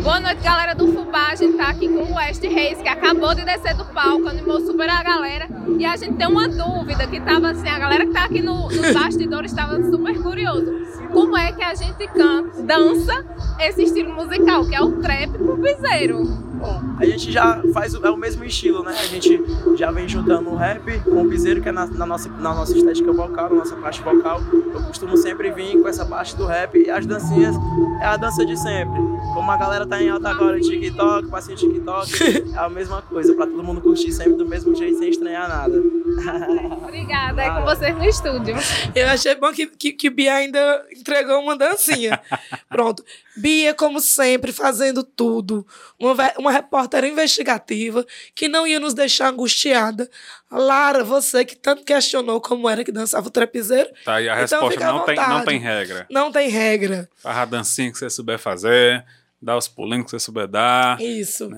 Boa 0.04 0.20
noite, 0.20 0.42
galera 0.44 0.76
do 0.76 0.92
Fubá. 0.92 1.30
A 1.30 1.36
gente 1.36 1.58
tá 1.58 1.70
aqui 1.70 1.88
com 1.88 2.04
o 2.04 2.16
West 2.16 2.44
Reis, 2.44 2.82
que 2.82 2.90
acabou 2.90 3.34
de 3.34 3.46
descer 3.46 3.76
do 3.76 3.86
palco, 3.86 4.28
animou 4.28 4.60
super 4.60 4.90
a 4.90 5.02
galera. 5.02 5.48
E 5.80 5.86
a 5.86 5.96
gente 5.96 6.16
tem 6.16 6.28
uma 6.28 6.48
dúvida 6.48 7.08
que 7.08 7.20
tava 7.22 7.52
assim, 7.52 7.70
a 7.70 7.80
galera 7.80 8.06
que 8.06 8.12
tá 8.12 8.26
aqui 8.26 8.42
no, 8.42 8.70
nos 8.70 8.92
bastidores 8.94 9.52
estava 9.52 9.82
super 9.90 10.22
curioso. 10.22 10.70
Como 11.14 11.36
é 11.38 11.54
que 11.54 11.64
a 11.64 11.74
gente 11.74 12.06
canta, 12.10 12.62
dança 12.62 13.26
esse 13.60 13.84
estilo 13.84 14.14
musical, 14.14 14.68
que 14.68 14.76
é 14.76 14.82
o 14.82 15.02
trap 15.02 15.32
pro 15.32 15.58
piseiro? 15.58 16.24
Bom, 16.66 16.82
a 16.98 17.06
gente 17.06 17.32
já 17.32 17.62
faz 17.72 17.94
o, 17.94 18.04
é 18.04 18.10
o 18.10 18.18
mesmo 18.18 18.44
estilo, 18.44 18.82
né? 18.82 18.92
A 18.92 19.06
gente 19.06 19.40
já 19.76 19.92
vem 19.92 20.08
juntando 20.08 20.50
o 20.50 20.56
rap 20.56 21.00
com 21.02 21.22
o 21.22 21.30
piseiro, 21.30 21.62
que 21.62 21.70
é 21.70 21.72
na, 21.72 21.86
na, 21.86 22.06
nossa, 22.08 22.28
na 22.28 22.56
nossa 22.56 22.76
estética 22.76 23.12
vocal, 23.14 23.50
na 23.50 23.58
nossa 23.58 23.76
parte 23.76 24.02
vocal. 24.02 24.42
Eu 24.74 24.82
costumo 24.84 25.16
sempre 25.16 25.52
vir 25.52 25.80
com 25.80 25.88
essa 25.88 26.04
parte 26.06 26.36
do 26.36 26.46
rap 26.48 26.76
e 26.76 26.90
as 26.90 27.06
dancinhas 27.06 27.56
é 28.02 28.06
a 28.06 28.18
dança 28.18 28.44
de 28.44 28.58
sempre. 28.58 29.00
Como 29.34 29.52
a 29.52 29.58
galera 29.58 29.86
tá 29.86 30.02
em 30.02 30.10
alta 30.10 30.30
agora, 30.30 30.60
TikTok, 30.60 31.30
passinho 31.30 31.58
TikTok, 31.58 32.54
é 32.56 32.58
a 32.58 32.70
mesma 32.70 33.02
coisa, 33.04 33.36
pra 33.36 33.46
todo 33.46 33.64
mundo 33.64 33.82
curtir 33.82 34.12
sempre 34.12 34.34
do 34.34 34.46
mesmo 34.46 34.74
jeito, 34.76 34.98
sem 34.98 35.10
estranhar 35.10 35.48
nada. 35.48 35.78
Obrigada, 36.82 37.44
é 37.44 37.50
com 37.52 37.64
vocês 37.64 37.96
no 37.96 38.06
estúdio. 38.06 38.56
Eu 38.96 39.08
achei 39.08 39.36
bom 39.36 39.52
que, 39.52 39.68
que, 39.68 39.92
que 39.92 40.10
Bia 40.10 40.34
ainda 40.34 40.86
entregou 40.92 41.40
uma 41.40 41.56
dancinha. 41.56 42.20
Pronto. 42.70 43.04
Bia, 43.38 43.74
como 43.74 44.00
sempre, 44.00 44.52
fazendo 44.52 45.04
tudo. 45.04 45.66
Uma, 46.00 46.14
uma 46.38 46.52
repórter 46.52 47.04
investigativa 47.04 48.06
que 48.34 48.48
não 48.48 48.66
ia 48.66 48.80
nos 48.80 48.94
deixar 48.94 49.30
angustiada. 49.30 50.10
Lara, 50.50 51.04
você 51.04 51.44
que 51.44 51.56
tanto 51.56 51.84
questionou 51.84 52.40
como 52.40 52.70
era 52.70 52.84
que 52.84 52.92
dançava 52.92 53.28
o 53.28 53.32
trapizeiro. 53.32 53.90
Tá, 54.06 54.22
e 54.22 54.30
a 54.30 54.42
Então, 54.44 54.68
resposta 54.68 54.92
não 54.92 55.06
tem, 55.06 55.16
não 55.16 55.44
tem 55.46 55.60
regra. 55.60 56.08
Não 56.10 56.32
tem 56.32 56.50
regra. 56.50 57.10
Faz 57.18 57.38
a 57.38 57.46
dancinha 57.46 57.92
que 57.92 57.98
você 57.98 58.10
souber 58.10 58.40
fazer, 58.40 59.04
dá 59.42 59.58
os 59.58 59.68
pulinhos 59.68 60.06
que 60.06 60.12
você 60.12 60.20
souber 60.20 60.48
dar, 60.48 61.02
Isso. 61.02 61.50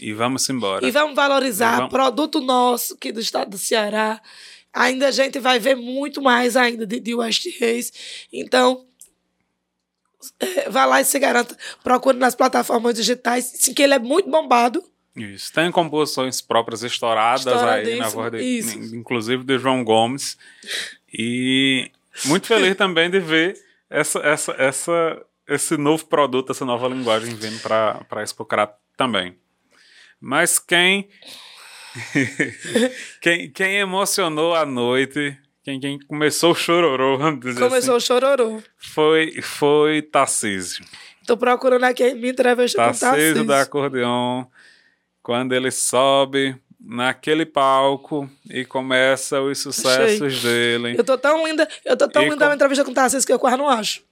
e 0.00 0.12
vamos 0.12 0.48
embora. 0.50 0.84
E 0.86 0.90
vamos 0.90 1.14
valorizar 1.14 1.74
E 1.74 1.76
vamos- 1.76 1.92
produto 1.92 2.40
nosso 2.40 2.94
aqui 2.94 3.12
do 3.12 3.20
estado 3.20 3.50
do 3.50 3.58
Ceará. 3.58 4.20
Ainda 4.72 5.08
a 5.08 5.10
gente 5.10 5.38
vai 5.38 5.58
ver 5.58 5.74
muito 5.76 6.20
mais 6.22 6.56
ainda 6.56 6.86
de, 6.86 6.98
de 7.00 7.14
West 7.14 7.46
Reis. 7.58 7.92
Então, 8.32 8.86
vá 10.70 10.84
lá 10.84 11.00
e 11.00 11.04
se 11.04 11.18
garanta. 11.18 11.56
Procure 11.82 12.18
nas 12.18 12.34
plataformas 12.34 12.94
digitais. 12.94 13.44
Sim, 13.44 13.74
que 13.74 13.82
ele 13.82 13.94
é 13.94 13.98
muito 13.98 14.30
bombado. 14.30 14.82
Isso. 15.16 15.52
Tem 15.52 15.70
composições 15.70 16.40
próprias 16.40 16.82
estouradas 16.82 17.46
aí 17.46 17.98
na 17.98 18.08
voz, 18.08 18.32
de, 18.32 18.96
inclusive 18.96 19.44
de 19.44 19.58
João 19.58 19.82
Gomes. 19.82 20.38
E 21.12 21.90
muito 22.24 22.46
feliz 22.46 22.76
também 22.76 23.10
de 23.10 23.18
ver 23.18 23.58
essa, 23.88 24.20
essa, 24.20 24.52
essa, 24.52 25.26
esse 25.48 25.76
novo 25.76 26.06
produto, 26.06 26.52
essa 26.52 26.64
nova 26.64 26.86
linguagem 26.88 27.34
vindo 27.34 27.60
para 27.60 28.06
a 28.08 28.22
Expocrat 28.22 28.72
também. 28.96 29.36
Mas 30.20 30.58
quem, 30.58 31.08
quem 33.20 33.50
quem 33.50 33.76
emocionou 33.78 34.54
a 34.54 34.64
noite, 34.64 35.36
quem, 35.62 35.78
quem 35.80 35.98
começou 36.00 36.52
o 36.52 36.54
chororô, 36.54 37.18
vamos 37.18 37.40
dizer 37.40 37.60
Começou 37.60 37.96
assim, 37.96 38.04
o 38.04 38.06
chororô. 38.20 38.62
foi, 38.76 39.40
foi 39.42 40.02
Tarcísio. 40.02 40.84
Tô 41.26 41.36
procurando 41.36 41.84
aqui 41.84 42.14
minha 42.14 42.30
entrevista 42.32 42.76
com 42.78 42.82
o 42.82 42.86
Tarcísio 42.86 43.10
Tarcísio. 43.10 43.44
da 43.46 43.60
acordeon, 43.62 44.44
quando 45.22 45.52
ele 45.54 45.70
sobe 45.70 46.56
naquele 46.82 47.44
palco 47.44 48.28
e 48.48 48.64
começa 48.64 49.40
os 49.40 49.58
sucessos 49.58 50.42
dele. 50.42 50.94
Eu 50.98 51.04
tô 51.04 51.16
tão 51.18 51.46
linda, 51.46 51.68
eu 51.84 51.96
tô 51.96 52.08
tão 52.08 52.22
E 52.22 52.30
linda 52.30 52.36
com- 52.44 52.48
na 52.48 52.54
entrevista 52.54 52.84
com 52.84 52.90
o 52.90 52.94
Tarcísio 52.94 53.26
que 53.26 53.32
eu 53.32 53.38
quase 53.38 53.56
não 53.58 53.68
acho. 53.68 54.02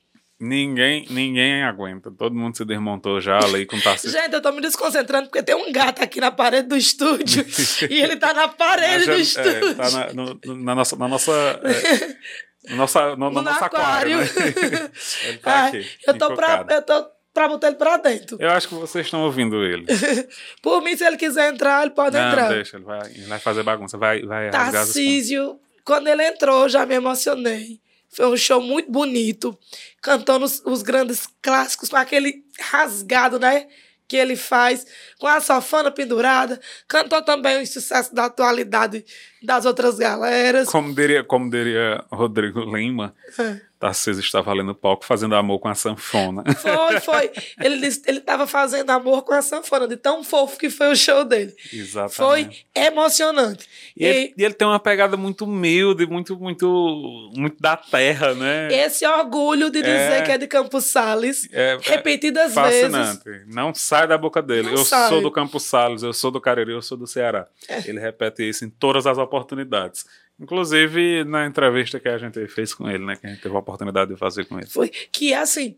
Ninguém, 0.40 1.04
ninguém 1.10 1.64
aguenta. 1.64 2.10
Todo 2.12 2.34
mundo 2.34 2.56
se 2.56 2.64
desmontou 2.64 3.20
já 3.20 3.38
ali 3.38 3.66
com 3.66 3.78
Tarcísio. 3.80 4.20
Gente, 4.20 4.32
eu 4.32 4.40
tô 4.40 4.52
me 4.52 4.60
desconcentrando 4.60 5.26
porque 5.28 5.42
tem 5.42 5.54
um 5.56 5.72
gato 5.72 6.00
aqui 6.02 6.20
na 6.20 6.30
parede 6.30 6.68
do 6.68 6.76
estúdio 6.76 7.44
e 7.90 8.00
ele 8.00 8.16
tá 8.16 8.32
na 8.32 8.46
parede 8.46 9.06
do 9.06 9.12
Já- 9.12 9.18
estúdio. 9.18 9.70
é, 9.70 9.74
tá 9.74 9.90
na, 9.90 10.12
no- 10.12 10.40
na 10.62 10.74
nossa, 10.76 10.94
na 10.96 11.08
nossa, 11.08 11.32
é, 11.32 12.16
no 12.70 12.76
nossa, 12.76 13.10
no, 13.16 13.16
no 13.16 13.30
no 13.32 13.42
nosso 13.42 13.64
aquário. 13.64 14.20
aquário. 14.20 14.50
né? 14.60 14.90
ele 15.26 15.38
tá 15.38 15.54
Ai, 15.62 15.68
aqui. 15.70 15.86
eu, 16.06 16.18
tô 16.18 16.34
pra, 16.34 16.46
encocado. 16.54 16.72
eu 16.74 16.82
tô 16.82 17.06
pra 17.34 17.48
botar 17.48 17.66
ele 17.66 17.76
pra 17.76 17.96
dentro. 17.96 18.36
Eu 18.40 18.50
acho 18.50 18.68
que 18.68 18.74
vocês 18.74 19.06
estão 19.06 19.22
ouvindo 19.24 19.64
ele. 19.64 19.86
Por 20.62 20.80
mim, 20.82 20.96
se 20.96 21.04
ele 21.04 21.16
quiser 21.16 21.52
entrar, 21.52 21.82
ele 21.82 21.90
pode 21.90 22.16
Não, 22.16 22.28
entrar. 22.28 22.48
deixa, 22.52 22.76
ele 22.76 22.84
vai, 22.84 23.10
ele 23.10 23.26
vai 23.26 23.40
fazer 23.40 23.64
bagunça, 23.64 23.98
vai, 23.98 24.22
vai. 24.22 24.50
Tarcísio, 24.50 25.58
quando 25.84 26.06
ele 26.06 26.22
entrou, 26.24 26.68
já 26.68 26.86
me 26.86 26.94
emocionei. 26.94 27.80
Foi 28.10 28.26
um 28.26 28.36
show 28.36 28.60
muito 28.60 28.90
bonito, 28.90 29.56
cantando 30.02 30.44
os, 30.44 30.62
os 30.64 30.82
grandes 30.82 31.28
clássicos, 31.42 31.88
com 31.88 31.96
aquele 31.96 32.44
rasgado, 32.58 33.38
né? 33.38 33.66
Que 34.06 34.16
ele 34.16 34.36
faz, 34.36 34.86
com 35.18 35.26
a 35.26 35.40
sofana 35.40 35.90
pendurada. 35.90 36.58
Cantou 36.88 37.20
também 37.22 37.62
os 37.62 37.70
sucessos 37.70 38.12
da 38.12 38.24
atualidade 38.24 39.04
das 39.42 39.66
outras 39.66 39.98
galeras. 39.98 40.68
Como 40.68 40.94
diria, 40.94 41.22
como 41.22 41.50
diria 41.50 42.02
Rodrigo 42.10 42.60
Lima, 42.60 43.14
É. 43.38 43.67
Tarcísio 43.78 44.20
estava 44.20 44.50
ali 44.50 44.62
no 44.62 44.74
palco 44.74 45.04
fazendo 45.04 45.34
amor 45.36 45.58
com 45.60 45.68
a 45.68 45.74
sanfona. 45.74 46.42
Foi, 46.60 47.00
foi. 47.00 47.30
Ele 47.60 47.86
estava 47.86 48.46
fazendo 48.46 48.90
amor 48.90 49.22
com 49.22 49.32
a 49.32 49.40
sanfona, 49.40 49.86
de 49.86 49.96
tão 49.96 50.24
fofo 50.24 50.58
que 50.58 50.68
foi 50.68 50.90
o 50.90 50.96
show 50.96 51.24
dele. 51.24 51.54
Exatamente. 51.72 52.16
Foi 52.74 52.82
emocionante. 52.82 53.68
E 53.96 54.04
ele, 54.04 54.34
e 54.36 54.44
ele 54.44 54.54
tem 54.54 54.66
uma 54.66 54.80
pegada 54.80 55.16
muito 55.16 55.44
humilde, 55.44 56.06
muito, 56.06 56.36
muito, 56.36 57.30
muito 57.36 57.56
da 57.60 57.76
terra, 57.76 58.34
né? 58.34 58.68
Esse 58.72 59.06
orgulho 59.06 59.70
de 59.70 59.80
dizer 59.80 60.12
É. 60.12 60.22
que 60.22 60.30
é 60.32 60.38
de 60.38 60.46
Campos 60.48 60.86
Sales, 60.86 61.48
É- 61.52 61.74
é 61.74 61.78
repetidas 61.90 62.54
vezes. 62.54 62.90
Fascinante. 62.92 63.44
Não 63.46 63.72
sai 63.74 64.06
da 64.08 64.18
boca 64.18 64.42
dele. 64.42 64.62
Não 64.70 64.72
eu 64.72 64.84
sai. 64.84 65.08
sou 65.08 65.20
do 65.22 65.30
Campos 65.30 65.62
Salles, 65.64 66.02
eu 66.02 66.12
sou 66.12 66.30
do 66.30 66.40
Cariri, 66.40 66.72
eu 66.72 66.82
sou 66.82 66.98
do 66.98 67.06
Ceará. 67.06 67.46
É. 67.68 67.88
Ele 67.88 68.00
repete 68.00 68.42
isso 68.48 68.64
em 68.64 68.70
todas 68.70 69.06
as 69.06 69.18
oportunidades. 69.18 70.04
Inclusive 70.40 71.24
na 71.24 71.46
entrevista 71.46 71.98
que 71.98 72.08
a 72.08 72.16
gente 72.18 72.46
fez 72.48 72.72
com 72.72 72.88
ele, 72.88 73.04
né? 73.04 73.16
Que 73.16 73.26
a 73.26 73.30
gente 73.30 73.42
teve 73.42 73.54
a 73.54 73.58
oportunidade 73.58 74.12
de 74.12 74.16
fazer 74.18 74.44
com 74.44 74.56
ele. 74.58 74.68
Foi 74.68 74.88
que 74.88 75.34
assim, 75.34 75.76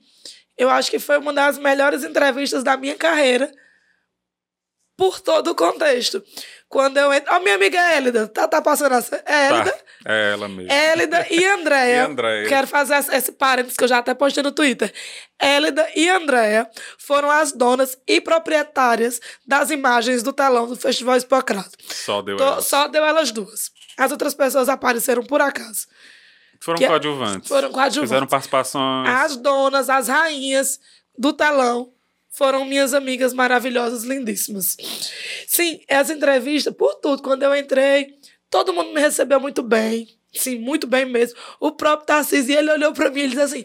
eu 0.56 0.68
acho 0.68 0.90
que 0.90 0.98
foi 0.98 1.16
uma 1.18 1.32
das 1.32 1.58
melhores 1.58 2.04
entrevistas 2.04 2.62
da 2.62 2.76
minha 2.76 2.94
carreira 2.94 3.50
por 4.96 5.18
todo 5.18 5.52
o 5.52 5.54
contexto. 5.54 6.22
Quando 6.68 6.98
eu 6.98 7.10
entro, 7.12 7.34
ó, 7.34 7.40
minha 7.40 7.54
amiga 7.54 7.78
Élida, 7.94 8.28
tá, 8.28 8.46
tá 8.46 8.60
passando 8.60 8.94
essa 8.94 9.16
Élida, 9.26 9.72
Tá, 9.72 9.80
é 10.12 10.32
ela 10.32 10.46
mesmo. 10.46 10.70
Élida 10.70 11.26
e 11.30 11.42
Andréia. 11.48 11.96
E 11.96 11.98
Andréia. 12.00 12.48
Quero 12.48 12.66
fazer 12.66 12.94
esse, 12.96 13.16
esse 13.16 13.32
parênteses 13.32 13.78
que 13.78 13.84
eu 13.84 13.88
já 13.88 13.96
até 13.98 14.12
postei 14.12 14.42
no 14.42 14.52
Twitter. 14.52 14.92
Élida 15.38 15.88
e 15.96 16.06
Andréia 16.10 16.68
foram 16.98 17.30
as 17.30 17.50
donas 17.52 17.96
e 18.06 18.20
proprietárias 18.20 19.20
das 19.46 19.70
imagens 19.70 20.22
do 20.22 20.34
telão 20.34 20.66
do 20.68 20.76
Festival 20.76 21.16
Hipocrato. 21.16 21.78
Só 21.88 22.20
deu 22.20 22.36
Tô- 22.36 22.44
ela. 22.44 22.60
só 22.60 22.86
deu 22.86 23.02
elas 23.04 23.32
duas. 23.32 23.70
As 24.00 24.10
outras 24.10 24.32
pessoas 24.34 24.68
apareceram 24.68 25.22
por 25.22 25.40
acaso. 25.42 25.86
Foram 26.58 26.78
que- 26.78 26.86
coadjuvantes. 26.86 27.48
foram 27.48 27.70
coadjuvantes. 27.70 28.10
Fizeram 28.10 28.26
participações. 28.26 29.08
As 29.08 29.36
donas, 29.36 29.88
as 29.90 30.08
rainhas 30.08 30.80
do 31.16 31.32
telão 31.32 31.92
foram 32.30 32.64
minhas 32.64 32.94
amigas 32.94 33.32
maravilhosas, 33.34 34.04
lindíssimas. 34.04 34.76
Sim, 35.46 35.80
essa 35.88 36.12
entrevista, 36.12 36.72
por 36.72 36.94
tudo, 36.96 37.22
quando 37.22 37.42
eu 37.42 37.54
entrei, 37.54 38.14
todo 38.48 38.72
mundo 38.72 38.92
me 38.94 39.00
recebeu 39.00 39.38
muito 39.40 39.62
bem. 39.62 40.08
Sim, 40.32 40.58
muito 40.60 40.86
bem 40.86 41.04
mesmo. 41.04 41.36
O 41.58 41.72
próprio 41.72 42.06
Tarcísio, 42.06 42.56
ele 42.56 42.70
olhou 42.70 42.92
pra 42.92 43.10
mim 43.10 43.22
e 43.22 43.28
disse 43.28 43.40
assim: 43.42 43.64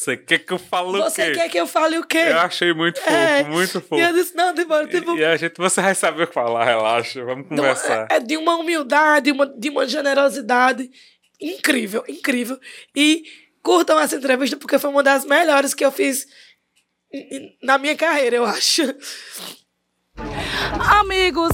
Você 0.00 0.16
quer 0.16 0.38
que 0.38 0.50
eu 0.54 0.58
fale 0.58 0.88
o 0.88 0.92
Você 1.02 1.26
quê? 1.26 1.32
quer 1.32 1.48
que 1.50 1.58
eu 1.60 1.66
fale 1.66 1.98
o 1.98 2.04
quê? 2.06 2.16
Eu 2.16 2.38
achei 2.38 2.72
muito 2.72 2.98
fofo, 2.98 3.14
É, 3.14 3.44
muito 3.44 3.80
fofo. 3.82 3.96
E 3.96 4.00
eu 4.00 4.14
disse: 4.14 4.34
Não, 4.34 4.54
tipo, 4.54 4.86
tipo 4.86 5.14
E 5.14 5.22
a 5.22 5.36
gente, 5.36 5.58
você 5.58 5.82
vai 5.82 5.94
saber 5.94 6.22
o 6.22 6.26
que 6.26 6.32
falar, 6.32 6.64
relaxa, 6.64 7.22
vamos 7.22 7.44
Não, 7.50 7.58
conversar. 7.58 8.08
é, 8.10 8.16
é 8.16 8.20
de 8.20 8.38
uma 8.38 8.56
humildade, 8.56 9.30
uma, 9.30 9.44
de 9.46 9.68
uma 9.68 9.86
generosidade 9.86 10.90
incrível, 11.38 12.02
incrível. 12.08 12.58
E 12.96 13.24
curtam 13.62 14.00
essa 14.00 14.16
entrevista 14.16 14.56
porque 14.56 14.78
foi 14.78 14.88
uma 14.88 15.02
das 15.02 15.26
melhores 15.26 15.74
que 15.74 15.84
eu 15.84 15.92
fiz 15.92 16.26
na 17.62 17.76
minha 17.76 17.94
carreira, 17.94 18.36
eu 18.36 18.46
acho. 18.46 18.82
Amigos, 21.00 21.50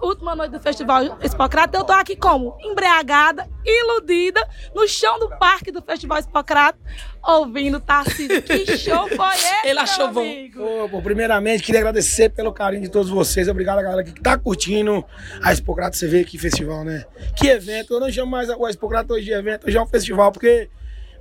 última 0.00 0.34
noite 0.34 0.52
do 0.52 0.60
Festival 0.60 1.18
Hipocrata, 1.22 1.76
eu 1.76 1.84
tô 1.84 1.92
aqui 1.92 2.16
como? 2.16 2.56
Embriagada, 2.60 3.48
iludida, 3.64 4.46
no 4.74 4.86
chão 4.88 5.18
do 5.18 5.28
parque 5.38 5.70
do 5.70 5.82
Festival 5.82 6.18
Hipocrata, 6.20 6.78
ouvindo 7.26 7.80
Tarcísio. 7.80 8.42
Que 8.42 8.76
show 8.76 9.08
foi 9.08 9.34
esse, 9.34 9.68
Ele 9.68 9.78
achou 9.78 10.06
meu 10.06 10.14
bom. 10.14 10.20
amigo? 10.20 10.62
Ô, 10.62 10.88
pô, 10.88 11.02
primeiramente, 11.02 11.62
queria 11.62 11.80
agradecer 11.80 12.30
pelo 12.30 12.52
carinho 12.52 12.82
de 12.82 12.88
todos 12.88 13.10
vocês. 13.10 13.48
Obrigado 13.48 13.78
a 13.78 13.82
galera 13.82 14.02
que 14.04 14.12
tá 14.20 14.36
curtindo 14.38 15.04
a 15.42 15.52
Expocrato 15.52 15.96
CV 15.98 16.20
aqui 16.20 16.38
festival, 16.38 16.84
né? 16.84 17.04
Que 17.36 17.48
evento. 17.48 17.94
Eu 17.94 18.00
não 18.00 18.10
chamo 18.10 18.30
mais 18.30 18.48
o 18.48 18.68
Expocrato 18.68 19.14
hoje 19.14 19.26
de 19.26 19.32
evento, 19.32 19.66
hoje 19.66 19.76
é 19.76 19.82
um 19.82 19.86
festival, 19.86 20.32
porque, 20.32 20.68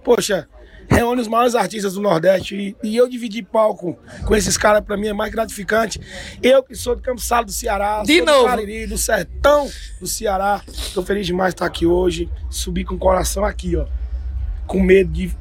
poxa, 0.03 0.47
reúne 0.89 1.21
os 1.21 1.27
maiores 1.27 1.55
artistas 1.55 1.93
do 1.93 2.01
Nordeste. 2.01 2.55
E, 2.55 2.75
e 2.87 2.95
eu 2.97 3.07
dividir 3.07 3.43
palco 3.45 3.97
com 4.25 4.35
esses 4.35 4.57
caras, 4.57 4.83
pra 4.83 4.97
mim, 4.97 5.07
é 5.07 5.13
mais 5.13 5.31
gratificante. 5.31 5.99
Eu 6.41 6.61
que 6.63 6.75
sou 6.75 6.95
de 6.95 7.01
Campos 7.01 7.25
Salo 7.25 7.45
do 7.45 7.51
Ceará, 7.51 8.03
De 8.03 8.17
sou 8.17 8.25
novo. 8.25 8.39
do 8.43 8.47
Cariri, 8.47 8.87
do 8.87 8.97
sertão 8.97 9.69
do 9.99 10.07
Ceará. 10.07 10.61
Tô 10.93 11.01
feliz 11.03 11.25
demais 11.25 11.53
de 11.53 11.55
estar 11.55 11.65
aqui 11.65 11.85
hoje. 11.85 12.29
Subi 12.49 12.83
com 12.83 12.95
o 12.95 12.99
coração 12.99 13.45
aqui, 13.45 13.75
ó. 13.75 13.85
Com 14.67 14.81
medo 14.81 15.11
de 15.11 15.31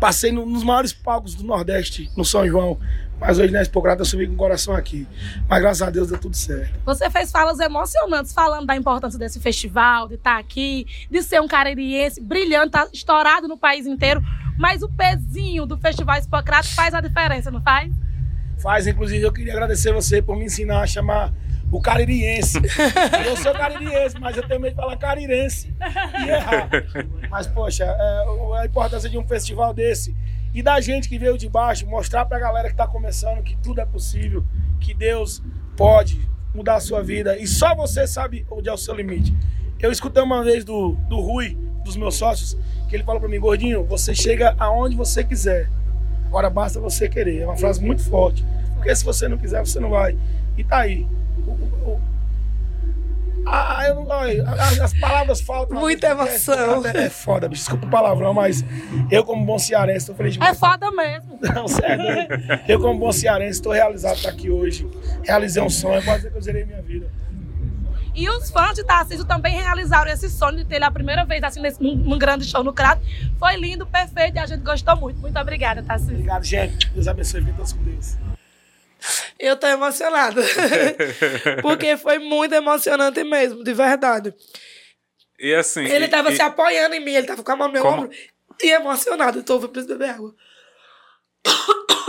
Passei 0.00 0.32
no- 0.32 0.44
nos 0.44 0.64
maiores 0.64 0.92
palcos 0.92 1.32
do 1.36 1.44
Nordeste, 1.44 2.10
no 2.16 2.24
São 2.24 2.44
João. 2.44 2.76
Mas 3.22 3.38
hoje 3.38 3.52
na 3.52 3.62
Expocrata 3.62 4.02
eu 4.02 4.04
subi 4.04 4.26
com 4.26 4.34
o 4.34 4.36
coração 4.36 4.74
aqui. 4.74 5.06
Mas 5.48 5.60
graças 5.60 5.80
a 5.80 5.90
Deus 5.90 6.08
deu 6.08 6.18
tudo 6.18 6.36
certo. 6.36 6.74
Você 6.84 7.08
fez 7.08 7.30
falas 7.30 7.60
emocionantes 7.60 8.32
falando 8.32 8.66
da 8.66 8.74
importância 8.74 9.16
desse 9.16 9.38
festival, 9.38 10.08
de 10.08 10.16
estar 10.16 10.40
aqui, 10.40 10.88
de 11.08 11.22
ser 11.22 11.40
um 11.40 11.46
caririense 11.46 12.20
brilhante, 12.20 12.72
tá 12.72 12.88
estourado 12.92 13.46
no 13.46 13.56
país 13.56 13.86
inteiro. 13.86 14.20
Mas 14.58 14.82
o 14.82 14.88
pezinho 14.88 15.64
do 15.66 15.78
Festival 15.78 16.18
Expocrata 16.18 16.66
faz 16.74 16.94
a 16.94 17.00
diferença, 17.00 17.48
não 17.48 17.62
faz? 17.62 17.92
Faz, 18.60 18.88
inclusive, 18.88 19.22
eu 19.22 19.32
queria 19.32 19.52
agradecer 19.52 19.92
você 19.92 20.20
por 20.20 20.36
me 20.36 20.46
ensinar 20.46 20.80
a 20.80 20.86
chamar 20.86 21.32
o 21.70 21.80
caririense. 21.80 22.58
eu 23.24 23.36
sou 23.36 23.52
caririense, 23.52 24.18
mas 24.18 24.36
eu 24.36 24.46
tenho 24.48 24.60
medo 24.60 24.74
de 24.74 24.80
falar 24.80 24.96
carirense 24.96 25.72
e 26.24 26.28
errar. 26.28 26.68
Mas, 27.30 27.46
poxa, 27.46 27.84
é, 27.84 28.60
a 28.60 28.66
importância 28.66 29.08
de 29.08 29.16
um 29.16 29.26
festival 29.26 29.72
desse 29.72 30.14
e 30.54 30.62
da 30.62 30.80
gente 30.80 31.08
que 31.08 31.18
veio 31.18 31.38
de 31.38 31.48
baixo, 31.48 31.86
mostrar 31.86 32.24
pra 32.26 32.38
galera 32.38 32.68
que 32.68 32.76
tá 32.76 32.86
começando 32.86 33.42
que 33.42 33.56
tudo 33.56 33.80
é 33.80 33.86
possível, 33.86 34.44
que 34.80 34.92
Deus 34.92 35.42
pode 35.76 36.20
mudar 36.54 36.76
a 36.76 36.80
sua 36.80 37.02
vida 37.02 37.38
e 37.38 37.46
só 37.46 37.74
você 37.74 38.06
sabe 38.06 38.46
onde 38.50 38.68
é 38.68 38.72
o 38.72 38.76
seu 38.76 38.94
limite. 38.94 39.34
Eu 39.80 39.90
escutei 39.90 40.22
uma 40.22 40.44
vez 40.44 40.64
do, 40.64 40.92
do 41.08 41.18
Rui, 41.20 41.56
dos 41.84 41.96
meus 41.96 42.14
sócios, 42.14 42.56
que 42.88 42.94
ele 42.94 43.02
falou 43.02 43.20
pra 43.20 43.28
mim, 43.28 43.40
gordinho, 43.40 43.84
você 43.84 44.14
chega 44.14 44.54
aonde 44.58 44.94
você 44.94 45.24
quiser. 45.24 45.68
Agora 46.26 46.48
basta 46.48 46.80
você 46.80 47.08
querer. 47.08 47.40
É 47.40 47.46
uma 47.46 47.56
frase 47.56 47.84
muito 47.84 48.02
forte. 48.02 48.44
Porque 48.74 48.94
se 48.94 49.04
você 49.04 49.28
não 49.28 49.36
quiser, 49.36 49.60
você 49.60 49.78
não 49.78 49.90
vai. 49.90 50.16
E 50.56 50.64
tá 50.64 50.78
aí. 50.78 51.06
O, 51.46 52.00
ah, 53.46 53.84
eu 53.88 53.94
não, 53.96 54.20
as, 54.52 54.80
as 54.80 54.94
palavras 54.94 55.40
faltam. 55.40 55.78
Muita 55.78 56.08
emoção. 56.08 56.84
É, 56.86 57.04
é 57.04 57.10
foda, 57.10 57.48
bicho. 57.48 57.62
Desculpa 57.62 57.86
o 57.86 57.90
palavrão, 57.90 58.32
mas 58.32 58.64
eu, 59.10 59.24
como 59.24 59.44
bom 59.44 59.58
cearense, 59.58 60.06
tô 60.06 60.14
feliz 60.14 60.34
demais. 60.34 60.56
É 60.56 60.58
foda 60.58 60.90
mesmo. 60.90 61.38
Não, 61.54 61.66
sério. 61.66 62.04
Eu, 62.68 62.80
como 62.80 62.98
bom 62.98 63.12
cearense, 63.12 63.58
estou 63.58 63.72
realizado 63.72 64.16
estar 64.16 64.30
aqui 64.30 64.50
hoje. 64.50 64.88
Realizei 65.24 65.62
um 65.62 65.70
sonho, 65.70 66.02
pode 66.02 66.18
dizer 66.18 66.30
que 66.30 66.38
eu 66.38 66.42
zerei 66.42 66.64
minha 66.64 66.82
vida. 66.82 67.10
E 68.14 68.28
os 68.28 68.50
fãs 68.50 68.74
de 68.74 68.84
Tarcísio 68.84 69.24
também 69.24 69.54
realizaram 69.54 70.10
esse 70.10 70.28
sonho 70.28 70.58
de 70.58 70.64
ter 70.64 70.76
ele 70.76 70.84
a 70.84 70.90
primeira 70.90 71.24
vez 71.24 71.42
assim 71.42 71.60
nesse, 71.60 71.82
num, 71.82 71.96
num 71.96 72.18
grande 72.18 72.44
show 72.44 72.62
no 72.62 72.72
Crato. 72.72 73.02
Foi 73.38 73.56
lindo, 73.56 73.86
perfeito 73.86 74.36
e 74.36 74.38
a 74.38 74.46
gente 74.46 74.62
gostou 74.62 74.96
muito. 74.96 75.18
Muito 75.18 75.38
obrigada, 75.38 75.82
Tarcísio. 75.82 76.14
Obrigado, 76.14 76.44
gente. 76.44 76.90
Deus 76.90 77.08
abençoe. 77.08 77.40
Vidas 77.40 77.72
com 77.72 77.82
Deus. 77.82 78.18
Eu 79.38 79.56
tô 79.56 79.66
emocionada. 79.66 80.42
Porque 81.62 81.96
foi 81.96 82.18
muito 82.18 82.54
emocionante 82.54 83.22
mesmo, 83.24 83.62
de 83.64 83.72
verdade. 83.74 84.32
E 85.38 85.52
assim. 85.54 85.84
Ele 85.84 86.04
e- 86.04 86.08
tava 86.08 86.32
e- 86.32 86.36
se 86.36 86.42
apoiando 86.42 86.94
em 86.94 87.00
mim, 87.04 87.12
ele 87.12 87.26
tava 87.26 87.42
com 87.42 87.52
a 87.52 87.56
mão 87.56 87.66
no 87.68 87.72
meu 87.72 87.82
Como- 87.82 88.02
ombro 88.04 88.16
e 88.62 88.70
emocionado. 88.70 89.44
Eu 89.46 89.58
vou 89.60 89.68
precisar 89.68 89.94
beber 89.94 90.10
água. 90.10 90.34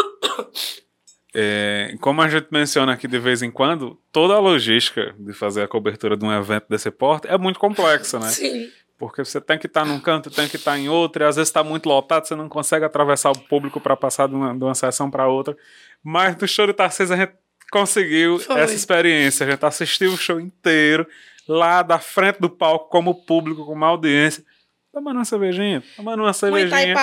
É, 1.35 1.95
como 1.99 2.21
a 2.21 2.29
gente 2.29 2.45
menciona 2.51 2.93
aqui 2.93 3.07
de 3.07 3.17
vez 3.17 3.41
em 3.41 3.49
quando, 3.49 3.99
toda 4.11 4.35
a 4.35 4.39
logística 4.39 5.15
de 5.17 5.33
fazer 5.33 5.63
a 5.63 5.67
cobertura 5.67 6.15
de 6.15 6.23
um 6.23 6.31
evento 6.31 6.65
desse 6.69 6.91
porte 6.91 7.27
é 7.27 7.35
muito 7.39 7.59
complexa, 7.59 8.19
né? 8.19 8.29
Sim. 8.29 8.69
Porque 8.99 9.25
você 9.25 9.41
tem 9.41 9.57
que 9.57 9.65
estar 9.65 9.83
num 9.83 9.99
canto, 9.99 10.29
tem 10.29 10.47
que 10.47 10.57
estar 10.57 10.77
em 10.77 10.87
outro, 10.89 11.23
e 11.23 11.25
às 11.25 11.35
vezes 11.35 11.49
está 11.49 11.63
muito 11.63 11.89
lotado, 11.89 12.27
você 12.27 12.35
não 12.35 12.47
consegue 12.47 12.85
atravessar 12.85 13.31
o 13.31 13.39
público 13.39 13.81
para 13.81 13.97
passar 13.97 14.27
de 14.27 14.35
uma, 14.35 14.55
de 14.55 14.63
uma 14.63 14.75
sessão 14.75 15.09
para 15.09 15.27
outra. 15.27 15.57
Mas 16.03 16.35
no 16.35 16.47
show 16.47 16.67
de 16.67 16.73
Tarcísio 16.73 17.15
a 17.15 17.17
gente 17.17 17.33
conseguiu 17.71 18.39
Foi. 18.39 18.59
essa 18.59 18.73
experiência. 18.73 19.45
A 19.47 19.49
gente 19.51 19.65
assistiu 19.65 20.11
o 20.11 20.17
show 20.17 20.39
inteiro, 20.39 21.07
lá 21.47 21.81
da 21.81 21.97
frente 21.99 22.39
do 22.39 22.49
palco, 22.49 22.89
como 22.89 23.23
público, 23.25 23.65
como 23.65 23.83
audiência, 23.83 24.43
tomando 24.91 25.17
uma 25.17 25.25
cervejinha, 25.25 25.83
tomando 25.95 26.21
uma 26.21 26.33
cervejinha. 26.33 26.93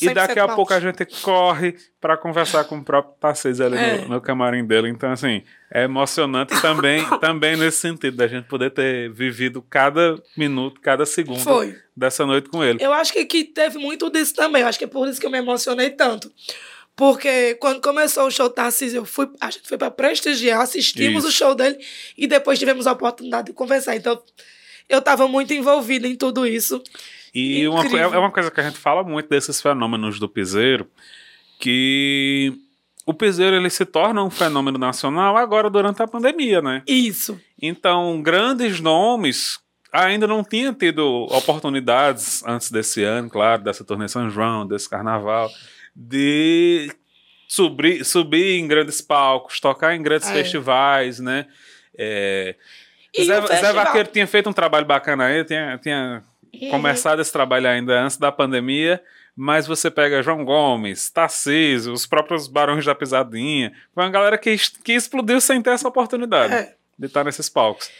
E 0.00 0.14
daqui 0.14 0.38
a 0.38 0.46
pouco 0.48 0.72
a 0.72 0.78
gente 0.78 1.04
corre 1.22 1.76
para 2.00 2.16
conversar 2.16 2.64
com 2.64 2.78
o 2.78 2.84
próprio 2.84 3.14
Tarcísio 3.20 3.66
ali 3.66 3.76
É. 3.76 3.98
no, 4.02 4.08
no 4.10 4.20
camarim 4.20 4.64
dele. 4.64 4.88
Então, 4.88 5.10
assim, 5.10 5.42
é 5.72 5.82
emocionante 5.84 6.58
também, 6.62 7.04
também 7.20 7.56
nesse 7.56 7.78
sentido, 7.78 8.16
da 8.16 8.28
gente 8.28 8.46
poder 8.46 8.70
ter 8.70 9.10
vivido 9.12 9.60
cada 9.60 10.16
minuto, 10.36 10.80
cada 10.80 11.04
segundo 11.04 11.40
Foi. 11.40 11.76
dessa 11.96 12.24
noite 12.24 12.48
com 12.48 12.62
ele. 12.62 12.78
Eu 12.82 12.92
acho 12.92 13.12
que, 13.12 13.24
que 13.26 13.44
teve 13.44 13.76
muito 13.78 14.08
disso 14.08 14.34
também. 14.36 14.62
Eu 14.62 14.68
acho 14.68 14.78
que 14.78 14.84
é 14.84 14.88
por 14.88 15.08
isso 15.08 15.20
que 15.20 15.26
eu 15.26 15.30
me 15.30 15.38
emocionei 15.38 15.90
tanto. 15.90 16.32
Porque 16.98 17.54
quando 17.60 17.80
começou 17.80 18.26
o 18.26 18.30
show 18.30 18.50
Tarcísio, 18.50 18.98
eu 18.98 19.04
fui, 19.04 19.30
a 19.40 19.48
gente 19.52 19.68
foi 19.68 19.78
para 19.78 19.88
prestigiar, 19.88 20.62
assistimos 20.62 21.22
Isso. 21.22 21.28
o 21.28 21.30
show 21.30 21.54
dele 21.54 21.78
e 22.16 22.26
depois 22.26 22.58
tivemos 22.58 22.88
a 22.88 22.92
oportunidade 22.92 23.46
de 23.46 23.52
conversar. 23.52 23.94
Então, 23.94 24.20
eu 24.88 24.98
estava 24.98 25.28
muito 25.28 25.54
envolvida 25.54 26.08
em 26.08 26.16
tudo 26.16 26.44
isso. 26.44 26.82
E 27.32 27.68
uma, 27.68 27.84
é 27.84 28.00
é 28.00 28.18
uma 28.18 28.32
coisa 28.32 28.50
que 28.50 28.60
a 28.60 28.64
gente 28.64 28.78
fala 28.80 29.04
muito 29.04 29.28
desses 29.28 29.62
fenômenos 29.62 30.18
do 30.18 30.28
piseiro, 30.28 30.90
que 31.60 32.52
o 33.06 33.14
piseiro 33.14 33.54
ele 33.54 33.70
se 33.70 33.84
torna 33.84 34.24
um 34.24 34.30
fenômeno 34.30 34.76
nacional 34.76 35.36
agora 35.36 35.70
durante 35.70 36.02
a 36.02 36.08
pandemia, 36.08 36.60
né? 36.60 36.82
Isso. 36.84 37.40
Então, 37.62 38.20
grandes 38.20 38.80
nomes 38.80 39.60
ainda 39.92 40.26
não 40.26 40.42
tinham 40.42 40.74
tido 40.74 41.28
oportunidades 41.30 42.42
antes 42.44 42.72
desse 42.72 43.04
ano, 43.04 43.30
claro, 43.30 43.62
dessa 43.62 43.84
turnê 43.84 44.08
São 44.08 44.28
João, 44.28 44.66
desse 44.66 44.90
carnaval, 44.90 45.48
de 46.00 46.92
subir, 47.48 48.04
subir 48.04 48.58
em 48.60 48.68
grandes 48.68 49.00
palcos, 49.00 49.58
tocar 49.58 49.96
em 49.96 50.02
grandes 50.02 50.28
É. 50.28 50.32
festivais, 50.32 51.18
né? 51.18 51.46
É, 51.98 52.54
Zé, 53.20 53.40
Zé 53.46 53.72
Vaqueiro 53.72 54.08
tinha 54.12 54.26
feito 54.28 54.48
um 54.48 54.52
trabalho 54.52 54.86
bacana 54.86 55.24
aí, 55.26 55.44
tinha, 55.44 55.76
tinha 55.82 56.22
Uhum. 56.54 56.70
começado 56.70 57.20
esse 57.20 57.32
trabalho 57.32 57.66
ainda 57.68 58.00
antes 58.00 58.16
da 58.16 58.30
pandemia, 58.30 59.02
mas 59.36 59.66
você 59.66 59.90
pega 59.90 60.22
João 60.22 60.44
Gomes, 60.44 61.10
Tarcísio, 61.10 61.92
os 61.92 62.06
próprios 62.06 62.46
Barões 62.46 62.84
da 62.84 62.94
Pisadinha, 62.94 63.72
foi 63.92 64.04
uma 64.04 64.10
galera 64.10 64.38
que, 64.38 64.56
que 64.84 64.92
explodiu 64.92 65.40
sem 65.40 65.60
ter 65.60 65.70
essa 65.70 65.88
oportunidade 65.88 66.54
É. 66.54 66.74
de 66.98 67.06
estar 67.06 67.24
nesses 67.24 67.48
palcos. 67.48 67.90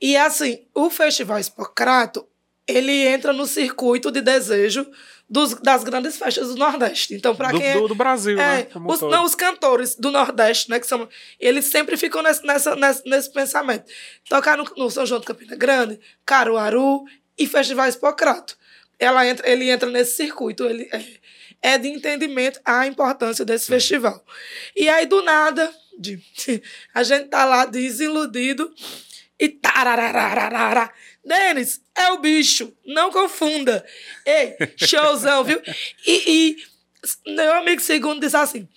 E 0.00 0.16
assim, 0.16 0.64
o 0.74 0.90
Festival 0.90 1.38
Expocrato, 1.38 2.26
ele 2.66 3.06
entra 3.06 3.32
no 3.32 3.46
circuito 3.46 4.10
de 4.10 4.20
desejo 4.20 4.86
dos, 5.28 5.54
das 5.54 5.82
grandes 5.82 6.16
festas 6.16 6.48
do 6.48 6.56
Nordeste. 6.56 7.14
Então, 7.14 7.34
para 7.34 7.50
quem 7.50 7.74
do, 7.74 7.88
do 7.88 7.94
Brasil, 7.94 8.38
É, 8.38 8.58
né? 8.58 8.66
os, 8.86 9.00
não, 9.00 9.24
os 9.24 9.34
cantores 9.34 9.96
do 9.96 10.10
Nordeste, 10.10 10.70
né, 10.70 10.78
que 10.78 10.86
são, 10.86 11.08
eles 11.38 11.64
sempre 11.66 11.96
ficam 11.96 12.22
nesse, 12.22 12.44
nessa, 12.46 12.76
nesse, 12.76 13.08
nesse 13.08 13.32
pensamento. 13.32 13.84
Tocar 14.28 14.56
no, 14.56 14.64
no 14.76 14.90
São 14.90 15.04
João 15.04 15.20
de 15.20 15.26
Campina 15.26 15.56
Grande, 15.56 15.98
Caruaru 16.24 17.04
e 17.36 17.46
Festival 17.46 17.88
Expocrato. 17.88 18.56
Ela 18.98 19.26
entra, 19.26 19.48
ele 19.50 19.68
entra 19.68 19.90
nesse 19.90 20.16
circuito, 20.16 20.64
ele 20.64 20.88
é, 20.92 21.04
é 21.74 21.78
de 21.78 21.88
entendimento 21.88 22.60
a 22.64 22.86
importância 22.86 23.44
desse 23.44 23.66
festival. 23.66 24.24
E 24.74 24.88
aí, 24.88 25.06
do 25.06 25.22
nada, 25.22 25.70
de, 25.98 26.22
a 26.94 27.02
gente 27.02 27.28
tá 27.28 27.44
lá 27.44 27.66
desiludido 27.66 28.72
e 29.38 29.48
tarararararara. 29.48 30.90
Denis, 31.24 31.80
é 31.94 32.10
o 32.12 32.18
bicho, 32.18 32.72
não 32.84 33.10
confunda. 33.10 33.84
Ei, 34.24 34.56
showzão, 34.76 35.44
viu? 35.44 35.60
E, 36.06 36.56
e 37.26 37.32
meu 37.34 37.52
amigo 37.54 37.80
segundo 37.80 38.20
disse 38.20 38.36
assim: 38.36 38.68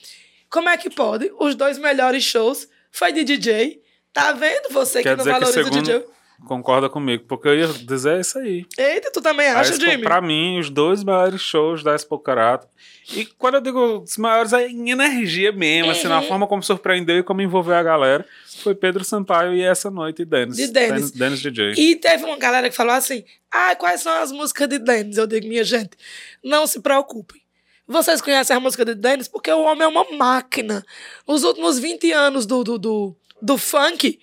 como 0.49 0.67
é 0.67 0.77
que 0.77 0.89
pode? 0.89 1.31
Os 1.39 1.55
dois 1.55 1.77
melhores 1.77 2.23
shows 2.23 2.67
foi 2.91 3.11
de 3.11 3.23
DJ. 3.23 3.81
Tá 4.11 4.33
vendo 4.33 4.69
você 4.71 5.03
Quer 5.03 5.11
que 5.11 5.17
não 5.17 5.17
dizer 5.17 5.33
que 5.33 5.39
valoriza 5.39 5.61
o 5.61 5.63
segundo 5.63 5.83
DJ? 5.83 6.18
Concorda 6.45 6.89
comigo, 6.89 7.25
porque 7.27 7.47
eu 7.47 7.55
ia 7.59 7.67
dizer 7.67 8.19
isso 8.19 8.37
aí. 8.39 8.65
Eita, 8.77 9.11
tu 9.11 9.21
também 9.21 9.47
acha, 9.47 9.71
Expo, 9.73 9.85
Jimmy? 9.85 10.03
pra 10.03 10.19
mim, 10.21 10.59
os 10.59 10.69
dois 10.69 11.03
maiores 11.03 11.41
shows 11.41 11.83
da 11.83 11.93
Expo 11.95 12.17
Carato. 12.19 12.67
E 13.13 13.25
quando 13.25 13.55
eu 13.55 13.61
digo 13.61 13.99
os 14.03 14.17
maiores, 14.17 14.53
é 14.53 14.67
em 14.67 14.91
energia 14.91 15.51
mesmo, 15.51 15.91
assim, 15.91 16.07
na 16.07 16.19
Uhum. 16.21 16.27
forma 16.27 16.47
como 16.47 16.61
surpreendeu 16.63 17.17
e 17.19 17.23
como 17.23 17.41
envolveu 17.41 17.75
a 17.75 17.83
galera. 17.83 18.25
Foi 18.63 18.75
Pedro 18.75 19.03
Sampaio 19.03 19.53
e 19.53 19.61
essa 19.61 19.89
noite 19.89 20.25
Dennis. 20.25 20.57
De 20.57 20.67
Dennis. 20.67 21.11
Dennis 21.11 21.41
DJ. 21.41 21.73
E 21.77 21.95
teve 21.95 22.23
uma 22.25 22.37
galera 22.37 22.69
que 22.69 22.75
falou 22.75 22.93
assim: 22.93 23.23
ah, 23.51 23.75
quais 23.75 24.01
são 24.01 24.11
as 24.21 24.31
músicas 24.31 24.67
de 24.67 24.77
Dennis? 24.79 25.17
Eu 25.17 25.25
digo, 25.27 25.47
minha 25.47 25.63
gente, 25.63 25.91
não 26.43 26.67
se 26.67 26.79
preocupem. 26.81 27.41
Vocês 27.87 28.21
conhecem 28.21 28.55
a 28.55 28.59
música 28.59 28.85
de 28.85 28.93
Dennis 28.93 29.27
porque 29.27 29.51
o 29.51 29.61
homem 29.63 29.83
é 29.83 29.87
uma 29.87 30.05
máquina. 30.15 30.85
Os 31.25 31.43
últimos 31.43 31.79
20 31.79 32.11
anos 32.11 32.45
do, 32.45 32.63
do, 32.63 32.77
do, 32.77 33.15
do 33.41 33.57
funk 33.57 34.19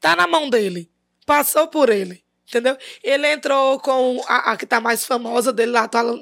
tá 0.00 0.14
na 0.14 0.26
mão 0.26 0.50
dele. 0.50 0.90
Passou 1.28 1.68
por 1.68 1.90
ele. 1.90 2.24
Entendeu? 2.48 2.76
Ele 3.04 3.30
entrou 3.30 3.78
com 3.78 4.24
a, 4.26 4.52
a 4.52 4.56
que 4.56 4.64
tá 4.64 4.80
mais 4.80 5.04
famosa 5.04 5.52
dele 5.52 5.72
lá, 5.72 5.82
atual- 5.82 6.18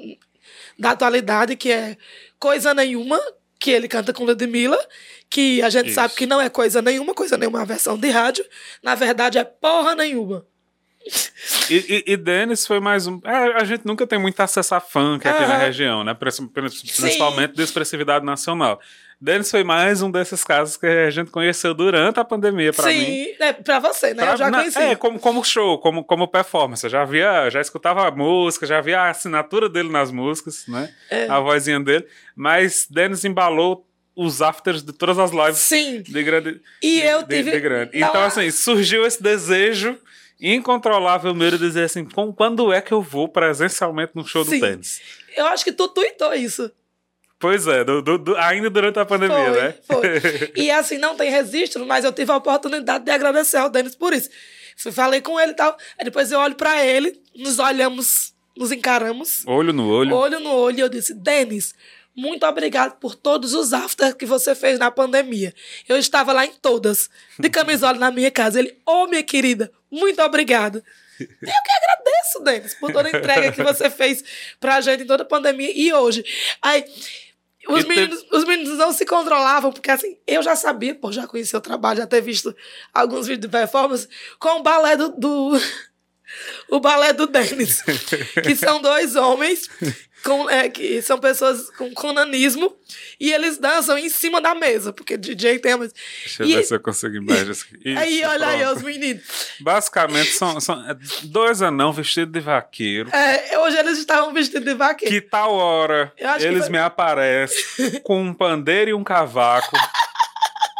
da 0.77 0.91
atualidade, 0.91 1.55
que 1.55 1.71
é 1.71 1.95
Coisa 2.37 2.73
Nenhuma, 2.73 3.17
que 3.57 3.71
ele 3.71 3.87
canta 3.87 4.11
com 4.11 4.25
Ludmilla, 4.25 4.77
que 5.29 5.61
a 5.61 5.69
gente 5.69 5.85
Isso. 5.87 5.95
sabe 5.95 6.13
que 6.15 6.25
não 6.25 6.41
é 6.41 6.49
coisa 6.49 6.81
nenhuma, 6.81 7.13
coisa 7.13 7.37
nenhuma 7.37 7.59
é 7.59 7.61
uma 7.61 7.65
versão 7.65 7.97
de 7.97 8.09
rádio. 8.09 8.45
Na 8.83 8.93
verdade, 8.93 9.37
é 9.37 9.43
porra 9.45 9.95
nenhuma. 9.95 10.45
E, 11.69 12.03
e, 12.05 12.13
e 12.13 12.17
Dennis 12.17 12.67
foi 12.67 12.81
mais 12.81 13.07
um. 13.07 13.21
é, 13.23 13.53
a 13.55 13.63
gente 13.63 13.85
nunca 13.85 14.05
tem 14.05 14.19
muito 14.19 14.37
acesso 14.41 14.75
a 14.75 14.81
funk 14.81 15.25
aqui 15.25 15.39
na 15.41 15.55
Aham. 15.55 15.57
região, 15.65 16.03
né? 16.03 16.13
Princi- 16.13 16.45
Principalmente 16.49 17.53
de 17.55 17.63
expressividade 17.63 18.25
nacional. 18.25 18.81
Dennis 19.19 19.49
foi 19.49 19.63
mais 19.63 20.01
um 20.03 20.11
desses 20.11 20.43
casos 20.43 20.77
que 20.77 20.85
a 20.85 21.09
gente 21.09 21.31
conheceu 21.31 21.73
durante 21.73 22.19
a 22.19 22.23
pandemia, 22.23 22.71
pra 22.71 22.85
mim. 22.85 23.03
Sim, 23.05 23.27
é 23.39 23.51
pra 23.51 23.79
você, 23.79 24.13
né? 24.13 24.23
Pra- 24.23 24.33
eu 24.33 24.37
já 24.37 24.51
na- 24.51 24.59
conheci. 24.59 24.77
É, 24.79 24.95
como, 24.95 25.19
como 25.19 25.43
show, 25.43 25.79
como, 25.79 26.03
como 26.03 26.27
performance. 26.27 26.83
Eu 26.83 26.89
já 26.91 27.03
via, 27.03 27.49
já 27.49 27.59
escutava 27.59 28.07
a 28.07 28.11
música, 28.11 28.67
já 28.67 28.79
via 28.79 28.99
a 29.01 29.09
assinatura 29.09 29.67
dele 29.67 29.89
nas 29.89 30.11
músicas, 30.11 30.65
né? 30.67 30.93
É. 31.09 31.27
A 31.29 31.39
vozinha 31.39 31.79
dele. 31.79 32.05
Mas 32.35 32.85
Dennis 32.89 33.25
embalou 33.25 33.87
os 34.15 34.41
afters 34.41 34.83
de 34.83 34.93
todas 34.93 35.17
as 35.17 35.31
lives 35.31 35.57
Sim. 35.57 36.01
de 36.03 36.23
grande. 36.23 36.61
E 36.83 36.99
eu 37.01 37.23
de- 37.23 37.35
tive. 37.37 37.51
de 37.51 37.59
grande. 37.59 37.91
Então, 37.95 38.23
assim, 38.23 38.49
surgiu 38.51 39.03
esse 39.05 39.21
desejo 39.21 39.97
incontrolável 40.39 41.33
meu 41.33 41.49
de 41.51 41.57
dizer 41.57 41.85
assim: 41.85 42.05
"Com- 42.05 42.31
quando 42.31 42.71
é 42.71 42.81
que 42.81 42.91
eu 42.91 43.01
vou 43.01 43.27
presencialmente 43.27 44.11
no 44.15 44.23
show 44.25 44.45
Sim. 44.45 44.59
do 44.59 44.65
tênis? 44.67 45.01
Eu 45.35 45.47
acho 45.47 45.63
que 45.63 45.71
tu 45.71 45.87
tweetou 45.87 46.33
isso. 46.35 46.71
Pois 47.39 47.67
é, 47.67 47.83
do- 47.83 48.01
do- 48.01 48.35
ainda 48.37 48.69
durante 48.69 48.97
a 48.99 49.05
pandemia, 49.05 49.35
Foi, 49.51 49.61
né? 49.61 49.75
foi. 49.87 50.51
E 50.63 50.71
assim, 50.71 50.97
não 50.97 51.15
tem 51.15 51.29
registro, 51.29 51.85
mas 51.85 52.03
eu 52.03 52.11
tive 52.11 52.31
a 52.31 52.37
oportunidade 52.37 53.03
de 53.05 53.11
agradecer 53.11 53.57
ao 53.57 53.69
Denis 53.69 53.95
por 53.95 54.11
isso. 54.13 54.29
Falei 54.91 55.21
com 55.21 55.39
ele 55.39 55.51
e 55.51 55.55
tal. 55.55 55.75
Aí 55.99 56.05
depois 56.05 56.31
eu 56.31 56.39
olho 56.39 56.55
pra 56.55 56.83
ele, 56.85 57.19
nos 57.35 57.59
olhamos, 57.59 58.33
nos 58.55 58.71
encaramos, 58.71 59.43
olho 59.47 59.71
no 59.73 59.87
olho. 59.87 60.15
olho 60.15 60.39
no 60.39 60.51
olho, 60.51 60.77
e 60.77 60.81
eu 60.81 60.89
disse: 60.89 61.13
Denis, 61.15 61.73
muito 62.15 62.45
obrigado 62.45 62.97
por 62.99 63.13
todos 63.15 63.53
os 63.53 63.73
after 63.73 64.15
que 64.15 64.25
você 64.25 64.55
fez 64.55 64.77
na 64.79 64.89
pandemia. 64.89 65.53
Eu 65.87 65.97
estava 65.97 66.31
lá 66.33 66.45
em 66.45 66.51
todas, 66.61 67.09
de 67.39 67.49
camisola 67.49 67.97
na 67.99 68.09
minha 68.11 68.31
casa. 68.31 68.59
Ele, 68.59 68.75
ô 68.85 69.05
minha 69.07 69.23
querida, 69.23 69.71
muito 69.91 70.21
obrigado. 70.23 70.83
Eu 71.19 71.27
que 71.27 71.71
agradeço, 71.71 72.43
Denis, 72.43 72.75
por 72.75 72.91
toda 72.93 73.07
a 73.09 73.11
entrega 73.17 73.51
que 73.51 73.63
você 73.63 73.89
fez 73.89 74.23
pra 74.59 74.79
gente 74.81 75.01
em 75.03 75.07
toda 75.07 75.23
a 75.23 75.25
pandemia 75.25 75.71
e 75.75 75.91
hoje. 75.91 76.23
Aí, 76.61 76.85
os 77.67 77.83
meninos, 77.85 78.25
os 78.31 78.43
meninos 78.45 78.77
não 78.77 78.91
se 78.93 79.05
controlavam, 79.05 79.71
porque 79.71 79.91
assim, 79.91 80.17
eu 80.25 80.41
já 80.43 80.55
sabia, 80.55 80.95
pô, 80.95 81.11
já 81.11 81.27
conhecia 81.27 81.57
o 81.59 81.61
trabalho, 81.61 81.97
já 81.99 82.07
ter 82.07 82.21
visto 82.21 82.55
alguns 82.93 83.27
vídeos 83.27 83.41
de 83.41 83.47
performance 83.57 84.07
com 84.39 84.59
o 84.59 84.63
balé 84.63 84.95
do. 84.97 85.09
do- 85.09 85.59
o 86.69 86.79
balé 86.79 87.13
do 87.13 87.25
Denis. 87.27 87.81
que 88.43 88.55
são 88.55 88.81
dois 88.81 89.15
homens 89.15 89.69
com, 90.27 90.49
é, 90.49 90.67
que 90.67 91.01
são 91.01 91.17
pessoas 91.17 91.69
com 91.77 91.93
conanismo 91.93 92.75
e 93.17 93.31
eles 93.31 93.57
dançam 93.57 93.97
em 93.97 94.09
cima 94.09 94.41
da 94.41 94.53
mesa, 94.53 94.91
porque 94.91 95.15
DJ 95.15 95.57
tem. 95.59 95.77
Mas... 95.77 95.93
Deixa 95.93 96.43
eu 96.43 96.47
ver 96.49 96.63
se 96.65 96.75
eu 96.75 96.79
consigo 96.81 97.15
imagens 97.15 97.63
aqui. 97.63 97.77
Aí, 97.97 98.19
Isso, 98.19 98.27
olha 98.29 98.47
aí, 98.47 98.59
pronto. 98.59 98.75
os 98.77 98.83
meninos. 98.83 99.23
Basicamente, 99.61 100.31
são, 100.33 100.59
são 100.59 100.89
é, 100.89 100.97
dois 101.23 101.61
anão 101.61 101.93
vestidos 101.93 102.33
de 102.33 102.41
vaqueiro. 102.41 103.09
É, 103.15 103.57
hoje 103.59 103.77
eles 103.77 103.97
estavam 103.99 104.33
vestidos 104.33 104.65
de 104.65 104.73
vaqueiro. 104.73 105.13
Que 105.13 105.21
tal 105.21 105.53
hora 105.53 106.11
eles 106.41 106.63
foi- 106.63 106.71
me 106.71 106.77
aparecem 106.77 108.01
com 108.03 108.21
um 108.21 108.33
pandeiro 108.33 108.91
e 108.91 108.93
um 108.93 109.03
cavaco. 109.03 109.77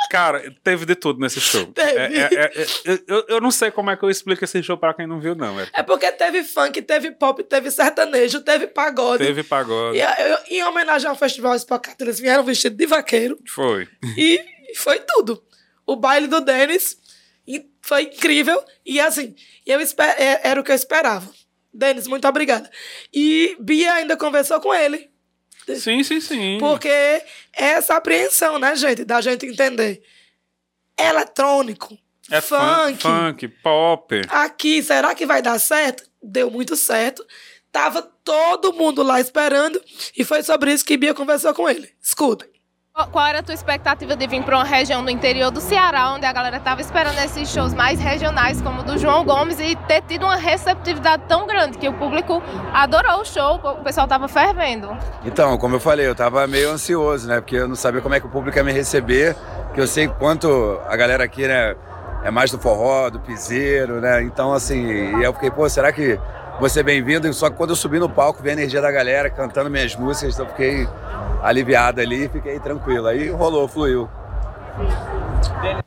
Cara, 0.10 0.54
teve 0.64 0.86
de 0.86 0.96
tudo 0.96 1.20
nesse 1.20 1.40
show. 1.42 1.66
Teve. 1.74 2.00
É- 2.18 2.30
é- 2.34 2.52
é- 2.56 2.94
é- 2.94 3.00
eu, 3.08 3.26
eu 3.28 3.42
não 3.42 3.52
sei 3.52 3.70
como 3.72 3.90
é 3.92 3.98
que 3.98 4.04
eu 4.04 4.10
explico 4.10 4.44
esse 4.44 4.62
show 4.64 4.78
pra 4.78 4.94
quem 4.94 5.06
não 5.08 5.20
viu, 5.20 5.36
não. 5.36 5.60
É, 5.60 5.68
É 5.74 5.84
porque 5.84 6.12
teve 6.12 6.44
funk, 6.44 6.82
teve 6.82 7.12
pop, 7.12 7.44
teve 7.44 7.70
sertanejo, 7.72 8.42
teve 8.42 8.68
pagode. 8.68 9.26
teve 9.26 9.44
pagode. 9.44 9.98
E 9.98 10.02
eu- 10.02 10.40
em 10.50 10.64
homenagem 10.64 11.10
ao 11.10 11.16
Festival 11.16 11.56
Espocata, 11.56 12.04
eles 12.04 12.20
vieram 12.20 12.44
vestidos 12.44 12.78
de 12.78 12.86
vaqueiro 12.86 13.38
Foi. 13.48 13.88
e 14.18 14.40
foi 14.76 15.00
tudo. 15.00 15.44
O 15.86 15.96
baile 15.96 16.28
do 16.28 16.42
Denis 16.42 16.98
foi 17.82 18.04
incrível. 18.04 18.62
E 18.86 19.00
assim, 19.00 19.34
eu 19.66 19.80
esper- 19.80 20.16
é- 20.20 20.42
era 20.44 20.60
o 20.60 20.64
que 20.64 20.72
eu 20.72 20.76
esperava. 20.76 21.30
Denis, 21.74 22.08
muito 22.08 22.28
obrigada. 22.28 22.70
E 23.14 23.56
Bia 23.60 23.94
ainda 23.94 24.18
conversou 24.18 24.60
com 24.60 24.74
ele. 24.74 25.10
Sim, 25.76 26.04
sim, 26.04 26.22
sim. 26.22 26.58
Porque 26.60 26.88
é 26.88 27.24
essa 27.54 27.96
apreensão, 27.96 28.58
né, 28.58 28.76
gente? 28.76 29.04
Da 29.04 29.20
gente 29.22 29.46
entender. 29.46 30.02
Eletrônico, 30.98 31.98
é 32.32 32.42
funk, 32.42 33.02
funk, 33.02 33.02
funk, 33.02 33.48
pop. 33.62 34.22
aqui, 34.30 34.82
será 34.82 35.14
que 35.14 35.26
vai 35.26 35.42
dar 35.42 35.60
certo? 35.60 36.04
Deu 36.22 36.50
muito 36.50 36.76
certo. 36.76 37.26
Tava 37.72 38.02
todo 38.02 38.74
mundo 38.74 39.04
lá 39.04 39.20
esperando. 39.20 39.82
E 40.18 40.24
foi 40.24 40.42
sobre 40.42 40.74
isso 40.74 40.86
que 40.86 40.98
Bia 40.98 41.14
conversou 41.14 41.54
com 41.54 41.70
ele. 41.70 41.90
Escutem. 42.02 42.50
Qual- 43.12 43.28
era 43.28 43.40
a 43.40 43.44
tua 43.44 43.54
expectativa 43.54 44.16
de 44.16 44.26
vir 44.26 44.42
para 44.42 44.56
uma 44.56 44.64
região 44.64 45.06
do 45.06 45.12
interior 45.12 45.52
do 45.52 45.62
Ceará, 45.62 46.14
onde 46.14 46.26
a 46.26 46.34
galera 46.34 46.60
tava 46.60 46.82
esperando 46.82 47.20
esses 47.20 47.48
shows 47.48 47.72
mais 47.72 48.00
regionais, 48.00 48.60
como 48.60 48.82
o 48.82 48.84
do 48.84 48.98
João 48.98 49.24
Gomes, 49.24 49.60
e 49.60 49.76
ter 49.88 50.02
tido 50.02 50.24
uma 50.24 50.36
receptividade 50.36 51.22
tão 51.28 51.46
grande 51.46 51.78
que 51.78 51.88
o 51.88 51.94
público 51.94 52.42
adorou 52.74 53.22
o 53.22 53.26
show, 53.26 53.62
o 53.64 53.84
pessoal 53.84 54.08
tava 54.08 54.28
fervendo. 54.28 54.98
Então, 55.24 55.56
como 55.60 55.76
eu 55.76 55.80
falei, 55.80 56.08
eu 56.08 56.16
tava 56.16 56.48
meio 56.48 56.72
ansioso, 56.72 57.28
né? 57.28 57.36
Porque 57.40 57.58
eu 57.58 57.68
não 57.68 57.76
sabia 57.76 58.02
como 58.02 58.16
é 58.16 58.20
que 58.20 58.26
o 58.26 58.30
público 58.30 58.58
ia 58.58 58.64
me 58.64 58.72
receber, 58.72 59.36
que 59.76 59.80
eu 59.80 59.86
sei 59.86 60.08
quanto 60.08 60.80
a 60.90 60.96
galera 60.98 61.24
aqui, 61.24 61.48
né, 61.48 61.76
é 62.24 62.32
mais 62.32 62.50
do 62.50 62.58
forró, 62.58 63.12
do 63.12 63.20
piseiro, 63.20 64.02
né? 64.02 64.24
Então, 64.24 64.52
assim, 64.54 65.20
e 65.20 65.24
eu 65.24 65.32
fiquei, 65.34 65.52
pô, 65.52 65.70
será 65.70 65.92
que 65.92 66.20
vou 66.60 66.70
ser 66.70 66.84
bem-vindo? 66.84 67.32
Só 67.34 67.50
que 67.50 67.56
quando 67.58 67.72
eu 67.72 67.76
subi 67.76 68.00
no 68.00 68.10
palco, 68.10 68.42
vi 68.42 68.50
a 68.50 68.54
energia 68.54 68.82
da 68.82 68.92
galera 68.92 69.30
cantando 69.30 69.70
minhas 69.70 69.96
músicas, 69.96 70.34
então 70.34 70.46
eu 70.46 70.52
fiquei 70.52 70.88
aliviado 71.42 72.02
ali 72.02 72.26
e 72.26 72.30
fiquei 72.30 72.60
tranquilo. 72.60 73.08
Aí 73.08 73.30
rolou, 73.30 73.68
fluiu. 73.68 74.10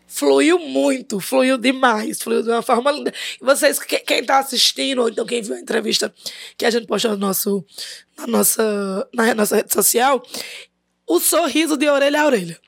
Fluiu 0.07 0.59
muito, 0.59 1.21
fluiu 1.21 1.57
demais, 1.57 2.21
fluiu 2.21 2.43
de 2.43 2.49
uma 2.51 2.63
forma 2.63 2.91
linda. 2.91 3.13
E 3.41 3.45
vocês, 3.45 3.79
que- 3.79 4.01
quem 4.01 4.25
tá 4.25 4.39
assistindo, 4.39 5.03
ou 5.03 5.09
então 5.09 5.25
quem 5.25 5.41
viu 5.43 5.55
a 5.55 5.61
entrevista 5.61 6.13
que 6.57 6.67
a 6.67 6.71
gente 6.71 6.87
postou 6.87 7.13
no 7.13 7.17
nosso, 7.17 7.65
na, 8.19 8.27
nossa, 8.27 9.09
na 9.15 9.35
nossa 9.35 9.57
rede 9.57 9.73
social, 9.73 10.23
o 11.07 11.21
sorriso 11.21 11.77
de 11.77 11.89
orelha 11.89 12.23
a 12.23 12.27
orelha. 12.27 12.59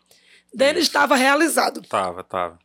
Denis 0.55 0.85
estava 0.85 1.17
realizado. 1.17 1.83
Tava, 1.83 2.23
tava. 2.23 2.59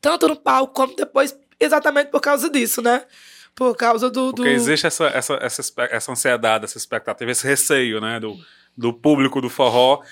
tanto 0.00 0.28
no 0.28 0.36
palco 0.36 0.72
como 0.72 0.94
depois, 0.96 1.36
exatamente 1.58 2.08
por 2.10 2.20
causa 2.20 2.48
disso, 2.48 2.80
né? 2.80 3.04
Por 3.54 3.76
causa 3.76 4.10
do. 4.10 4.32
do... 4.32 4.36
Porque 4.36 4.48
existe 4.50 4.86
essa, 4.86 5.06
essa, 5.06 5.34
essa, 5.40 5.62
essa 5.90 6.12
ansiedade, 6.12 6.64
essa 6.64 6.78
expectativa, 6.78 7.30
esse 7.30 7.46
receio, 7.46 8.00
né? 8.00 8.18
Do, 8.18 8.36
do 8.76 8.92
público 8.92 9.40
do 9.40 9.48
forró, 9.48 10.02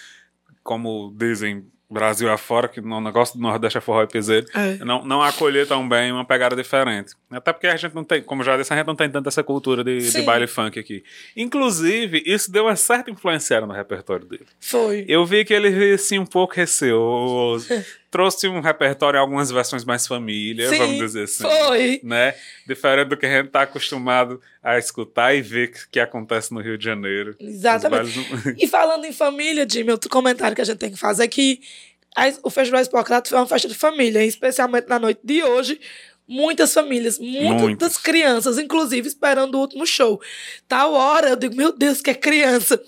como 0.62 1.12
dizem 1.16 1.66
Brasil 1.90 2.32
afora, 2.32 2.68
que 2.68 2.80
no 2.80 3.00
negócio 3.00 3.36
do 3.36 3.42
Nordeste 3.42 3.76
é 3.78 3.80
forró 3.80 4.02
e 4.02 4.06
piseiro, 4.06 4.46
É. 4.54 4.76
não, 4.84 5.04
não 5.04 5.22
acolher 5.22 5.66
tão 5.66 5.86
bem 5.86 6.10
uma 6.12 6.24
pegada 6.24 6.56
diferente. 6.56 7.14
Até 7.36 7.52
porque 7.52 7.66
a 7.66 7.76
gente 7.76 7.94
não 7.94 8.04
tem, 8.04 8.22
como 8.22 8.42
já 8.42 8.56
disse, 8.56 8.72
a 8.72 8.76
gente 8.76 8.86
não 8.86 8.96
tem 8.96 9.10
tanta 9.10 9.28
essa 9.28 9.42
cultura 9.42 9.82
de, 9.82 9.98
de 9.98 10.22
baile 10.22 10.46
funk 10.46 10.78
aqui. 10.78 11.02
Inclusive, 11.36 12.22
isso 12.26 12.50
deu 12.50 12.64
uma 12.64 12.76
certa 12.76 13.10
influência 13.10 13.60
no 13.60 13.72
repertório 13.72 14.26
dele. 14.26 14.46
Foi. 14.60 15.04
Eu 15.08 15.24
vi 15.24 15.44
que 15.44 15.52
ele 15.52 15.94
assim 15.94 16.18
um 16.18 16.26
pouco 16.26 16.54
receoso, 16.54 17.68
trouxe 18.10 18.46
um 18.46 18.60
repertório, 18.60 19.18
algumas 19.18 19.50
versões 19.50 19.84
mais 19.84 20.06
família, 20.06 20.68
Sim, 20.68 20.78
vamos 20.78 20.98
dizer 20.98 21.24
assim 21.24 21.44
Foi. 21.44 22.00
né? 22.02 22.34
Diferente 22.66 23.08
do 23.08 23.16
que 23.16 23.26
a 23.26 23.38
gente 23.38 23.50
tá 23.50 23.62
acostumado 23.62 24.40
a 24.62 24.78
escutar 24.78 25.34
e 25.34 25.40
ver 25.40 25.72
que, 25.72 25.78
que 25.92 26.00
acontece 26.00 26.52
no 26.52 26.60
Rio 26.60 26.76
de 26.76 26.84
Janeiro. 26.84 27.34
Exatamente. 27.40 28.18
Bailes 28.18 28.62
E 28.62 28.68
falando 28.68 29.04
em 29.06 29.12
família, 29.12 29.66
Jimmy, 29.68 29.90
outro 29.90 30.10
comentário 30.10 30.54
que 30.54 30.60
a 30.62 30.64
gente 30.64 30.78
tem 30.78 30.90
que 30.90 30.98
fazer 30.98 31.24
é 31.24 31.28
que 31.28 31.60
o 32.42 32.50
Festival 32.50 32.82
Hipócrates 32.82 33.30
foi 33.30 33.38
uma 33.38 33.46
festa 33.46 33.68
de 33.68 33.74
família, 33.74 34.24
especialmente 34.24 34.88
na 34.88 34.98
noite 34.98 35.20
de 35.24 35.42
hoje. 35.42 35.80
Muitas 36.26 36.72
famílias, 36.72 37.18
muitas 37.18 37.62
Muitas. 37.62 37.96
crianças, 37.98 38.58
inclusive, 38.58 39.06
esperando 39.08 39.56
o 39.56 39.60
último 39.60 39.86
show. 39.86 40.20
Tal 40.68 40.92
hora, 40.94 41.30
eu 41.30 41.36
digo, 41.36 41.54
meu 41.56 41.72
Deus, 41.76 42.00
que 42.00 42.10
é 42.10 42.14
criança. 42.14 42.80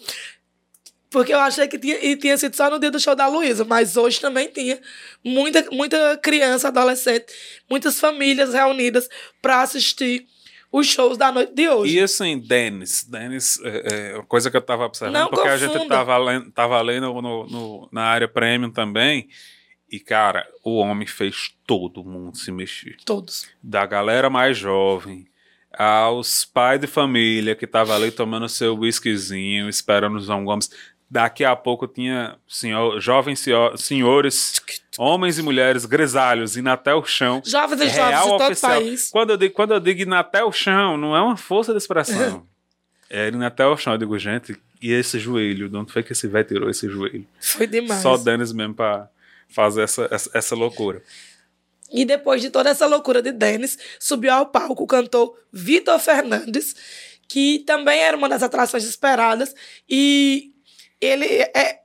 Porque 1.10 1.32
eu 1.32 1.38
achei 1.38 1.68
que 1.68 1.78
tinha, 1.78 1.96
e 2.04 2.16
tinha 2.16 2.36
sido 2.36 2.56
só 2.56 2.68
no 2.68 2.78
dia 2.78 2.90
do 2.90 2.98
show 2.98 3.14
da 3.14 3.28
Luísa, 3.28 3.64
mas 3.64 3.96
hoje 3.96 4.20
também 4.20 4.48
tinha 4.48 4.80
muita, 5.22 5.64
muita 5.70 6.18
criança, 6.20 6.68
adolescente, 6.68 7.26
muitas 7.70 8.00
famílias 8.00 8.52
reunidas 8.52 9.08
para 9.40 9.62
assistir 9.62 10.26
os 10.72 10.88
shows 10.88 11.16
da 11.16 11.30
noite 11.30 11.54
de 11.54 11.68
hoje. 11.68 11.96
E 11.96 12.00
assim, 12.00 12.36
Dennis, 12.40 13.04
Dennis, 13.04 13.60
é, 13.62 14.16
é 14.18 14.22
coisa 14.26 14.50
que 14.50 14.56
eu 14.56 14.60
tava 14.60 14.86
observando, 14.86 15.14
Não 15.14 15.28
porque 15.30 15.46
a 15.46 15.56
gente 15.56 15.72
confunda. 15.72 15.94
tava 15.94 16.16
lendo, 16.18 16.50
tava 16.50 16.82
lendo 16.82 17.12
no, 17.22 17.46
no- 17.46 17.88
na 17.92 18.02
área 18.02 18.26
premium 18.26 18.72
também, 18.72 19.28
e 19.96 20.00
cara, 20.00 20.46
o 20.62 20.76
homem 20.76 21.06
fez 21.06 21.54
todo 21.66 22.04
mundo 22.04 22.36
se 22.36 22.50
mexer. 22.50 22.96
Todos. 23.04 23.48
Da 23.62 23.84
galera 23.86 24.28
mais 24.30 24.56
jovem, 24.56 25.26
aos 25.76 26.44
pais 26.44 26.80
de 26.80 26.86
família 26.86 27.54
que 27.54 27.66
tava 27.66 27.94
ali 27.94 28.10
tomando 28.10 28.48
seu 28.48 28.76
whiskyzinho, 28.76 29.68
esperando 29.68 30.16
o 30.16 30.20
João 30.20 30.44
Gomes. 30.44 30.70
Daqui 31.10 31.44
a 31.44 31.54
pouco 31.54 31.86
tinha 31.86 32.36
senhor, 32.48 32.98
jovens 33.00 33.38
senhor- 33.38 33.78
senhores, 33.78 34.60
homens 34.98 35.38
e 35.38 35.42
mulheres 35.42 35.84
grisalhos 35.84 36.56
indo 36.56 36.68
até 36.70 36.94
o 36.94 37.04
chão. 37.04 37.40
Jovens 37.44 37.80
e 37.82 37.88
jovens 37.90 38.20
de 38.22 38.28
todo 38.28 38.42
oficial. 38.42 38.72
país. 38.72 39.10
Quando 39.10 39.30
eu, 39.30 39.36
digo, 39.36 39.54
quando 39.54 39.74
eu 39.74 39.80
digo 39.80 40.00
ir 40.00 40.12
até 40.14 40.42
o 40.42 40.50
chão, 40.50 40.96
não 40.96 41.14
é 41.14 41.20
uma 41.20 41.36
força 41.36 41.72
de 41.72 41.78
expressão. 41.78 42.46
é 43.10 43.28
ir 43.28 43.44
até 43.44 43.66
o 43.66 43.76
chão. 43.76 43.92
Eu 43.92 43.98
digo, 43.98 44.18
gente, 44.18 44.56
e 44.82 44.90
esse 44.92 45.18
joelho? 45.18 45.68
De 45.68 45.76
onde 45.76 45.92
foi 45.92 46.02
que 46.02 46.12
esse 46.12 46.26
velho 46.26 46.48
tirou 46.48 46.70
esse 46.70 46.88
joelho? 46.88 47.26
Foi 47.38 47.66
demais. 47.66 48.00
Só 48.02 48.16
Dennis 48.16 48.52
mesmo 48.52 48.74
pra 48.74 49.08
fazer 49.48 49.82
essa, 49.82 50.08
essa, 50.10 50.30
essa 50.34 50.54
loucura. 50.54 51.02
E 51.90 52.04
depois 52.04 52.42
de 52.42 52.50
toda 52.50 52.70
essa 52.70 52.86
loucura 52.86 53.22
de 53.22 53.30
Denis, 53.32 53.78
subiu 54.00 54.32
ao 54.32 54.46
palco 54.46 54.82
o 54.82 54.86
cantor 54.86 55.38
Vitor 55.52 55.98
Fernandes, 55.98 56.74
que 57.28 57.60
também 57.60 58.00
era 58.00 58.16
uma 58.16 58.28
das 58.28 58.42
atrações 58.42 58.84
esperadas. 58.84 59.54
E 59.88 60.52
ele 61.00 61.26
é. 61.26 61.80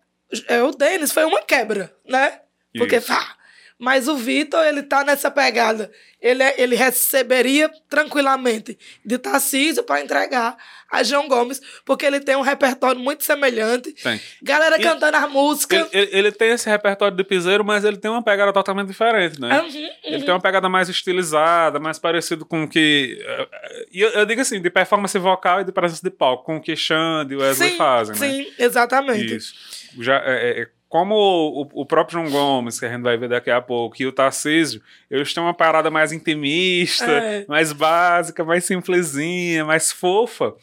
é 0.48 0.64
o 0.64 0.72
Denis 0.72 1.12
foi 1.12 1.26
uma 1.26 1.42
quebra, 1.42 1.96
né? 2.08 2.42
Porque 2.76 2.98
Isso. 2.98 3.08
pá, 3.08 3.38
Mas 3.80 4.10
o 4.10 4.18
Vitor, 4.18 4.66
ele 4.66 4.84
tá 4.84 5.06
nessa 5.06 5.32
pegada. 5.32 5.90
Ele, 6.22 6.44
é- 6.44 6.62
ele 6.62 6.76
receberia 6.76 7.72
tranquilamente 7.90 8.78
de 9.06 9.18
Tarcísio 9.18 9.84
para 9.84 10.02
entregar 10.02 10.58
a 10.92 11.02
João 11.02 11.30
Gomes, 11.30 11.62
porque 11.86 12.06
ele 12.06 12.20
tem 12.20 12.36
um 12.36 12.42
repertório 12.42 13.00
muito 13.00 13.24
semelhante. 13.24 13.94
Tem. 13.94 14.20
Galera 14.44 14.78
E- 14.78 14.84
cantando 14.84 15.16
as 15.16 15.32
músicas. 15.32 15.88
Ele, 15.94 16.04
ele- 16.08 16.18
ele 16.18 16.32
tem 16.34 16.50
esse 16.50 16.70
repertório 16.70 17.16
de 17.16 17.24
piseiro, 17.24 17.64
mas 17.64 17.86
ele 17.86 17.96
tem 17.96 18.12
uma 18.12 18.22
pegada 18.22 18.52
totalmente 18.52 18.88
diferente, 18.88 19.40
né? 19.40 19.62
Uhum, 19.62 19.90
Ele 20.04 20.24
tem 20.26 20.34
uma 20.34 20.42
pegada 20.42 20.68
mais 20.68 20.90
estilizada, 20.90 21.80
mais 21.80 21.98
parecido 21.98 22.46
com 22.46 22.64
o 22.64 22.68
que. 22.70 23.18
eh, 23.26 23.86
E 23.94 24.02
eu, 24.02 24.10
eu 24.10 24.26
digo 24.26 24.42
assim, 24.42 24.62
de 24.62 24.70
performance 24.70 25.18
vocal 25.18 25.62
e 25.62 25.64
de 25.64 25.72
presença 25.72 26.02
de 26.04 26.10
palco, 26.10 26.44
com 26.44 26.58
o 26.58 26.62
que 26.62 26.76
Xande 26.76 27.34
e 27.34 27.38
o 27.38 27.40
Wesley 27.40 27.70
sim, 27.72 27.78
fazem, 27.78 28.20
né? 28.20 28.28
sim, 28.30 28.52
exatamente. 28.60 29.36
Isso. 29.36 29.54
Já, 30.00 30.18
é, 30.26 30.62
é, 30.64 30.68
como 30.90 31.16
o, 31.16 31.82
o 31.82 31.86
próprio 31.86 32.20
João 32.20 32.32
Gomes, 32.32 32.80
que 32.80 32.86
a 32.86 32.90
gente 32.90 33.04
vai 33.04 33.16
ver 33.16 33.30
daqui 33.30 33.52
a 33.52 33.62
pouco, 33.62 33.96
e 34.02 34.08
o 34.08 34.12
Tarcísio, 34.12 34.82
eles 35.10 35.32
têm 35.34 35.42
uma 35.42 35.54
parada 35.54 35.90
mais 35.92 36.12
intimista, 36.12 37.06
É. 37.06 37.46
mais 37.48 37.72
básica, 37.72 38.44
mais 38.44 38.66
simplesinha, 38.66 39.64
mais 39.64 39.92
fofa. 39.92 40.54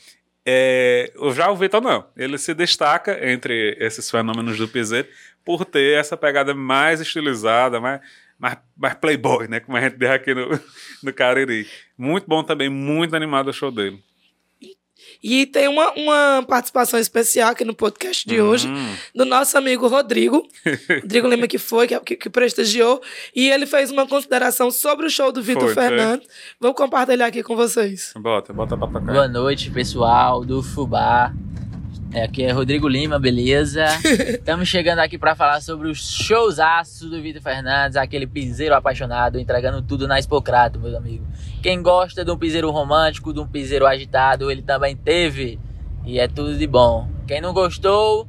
É, 0.45 1.13
já 1.35 1.51
o 1.51 1.57
Vitor 1.57 1.81
não. 1.81 2.05
Ele 2.17 2.37
se 2.39 2.55
destaca 2.55 3.19
entre 3.31 3.77
esses 3.81 4.11
fenômenos 4.11 4.59
do 4.59 4.69
piseiro 4.69 5.09
por 5.45 5.65
ter 5.65 5.99
essa 5.99 6.17
pegada 6.17 6.55
mais 6.55 7.01
estilizada, 7.01 7.81
mais, 7.81 8.01
mais, 8.39 8.59
mais 8.77 8.95
playboy, 8.95 9.47
né? 9.49 9.61
Como 9.61 9.77
a 9.77 9.81
gente 9.81 9.97
diz 9.97 10.11
aqui 10.11 10.35
no, 10.35 10.49
no 11.03 11.13
Cariri. 11.13 11.67
Muito 11.97 12.27
bom 12.29 12.43
também, 12.43 12.69
muito 12.69 13.15
animado 13.15 13.49
o 13.49 13.53
show 13.53 13.71
dele. 13.71 14.03
E 15.23 15.47
tem 15.47 15.69
uma, 15.69 15.93
uma 15.93 16.45
participação 16.47 16.99
especial 16.99 17.51
aqui 17.51 17.65
no 17.65 17.75
podcast 17.75 18.27
de 18.27 18.41
hoje 18.41 18.69
Hum. 18.69 18.95
do 19.15 19.25
nosso 19.25 19.57
amigo 19.57 19.87
Rodrigo. 19.89 20.47
Rodrigo 21.03 21.29
Lima 21.29 21.47
que 21.47 21.59
foi, 21.59 21.87
que, 21.87 22.17
que, 22.17 22.31
prestigiou. 22.31 23.03
E 23.35 23.49
ele 23.51 23.67
fez 23.67 23.91
uma 23.91 24.07
consideração 24.07 24.71
sobre 24.71 25.07
o 25.07 25.11
show 25.11 25.33
do 25.33 25.43
Vitor. 25.43 25.73
Fernandes. 25.75 26.29
Vou 26.61 26.75
compartilhar 26.75 27.27
aqui 27.27 27.43
com 27.43 27.57
vocês. 27.57 28.13
Bota, 28.17 28.53
bota 28.53 28.77
pra 28.77 28.87
tocar. 28.87 29.13
Boa 29.13 29.29
noite, 29.29 29.71
pessoal 29.71 30.45
do 30.45 30.63
Fubá. 30.63 31.33
É, 32.17 32.23
aqui 32.23 32.45
é 32.45 32.51
Rodrigo 32.51 32.89
Lima, 32.89 33.19
beleza? 33.19 33.85
Estamos 34.41 34.67
chegando 34.67 35.01
aqui 35.01 35.19
para 35.19 35.35
falar 35.35 35.61
sobre 35.61 35.87
os 35.87 35.99
showzaços 35.99 37.11
do 37.11 37.21
Vitor 37.21 37.43
Fernandes, 37.43 37.95
aquele 37.95 38.27
piseiro 38.27 38.75
apaixonado, 38.75 39.39
entregando 39.39 39.83
tudo 39.83 40.09
na 40.09 40.19
Expocrato, 40.19 40.81
meus 40.81 40.95
amigos. 40.95 41.27
Quem 41.63 41.83
gosta 41.83 42.25
de 42.25 42.31
um 42.31 42.39
piseiro 42.39 42.71
romântico, 42.71 43.35
de 43.35 43.41
um 43.41 43.47
piseiro 43.47 43.87
agitado, 43.87 44.51
ele 44.51 44.63
também 44.63 44.97
teve. 44.97 45.61
E 46.07 46.19
é 46.19 46.27
tudo 46.27 46.57
de 46.57 46.67
bom. 46.67 47.07
Quem 47.29 47.43
não 47.43 47.53
gostou, 47.53 48.27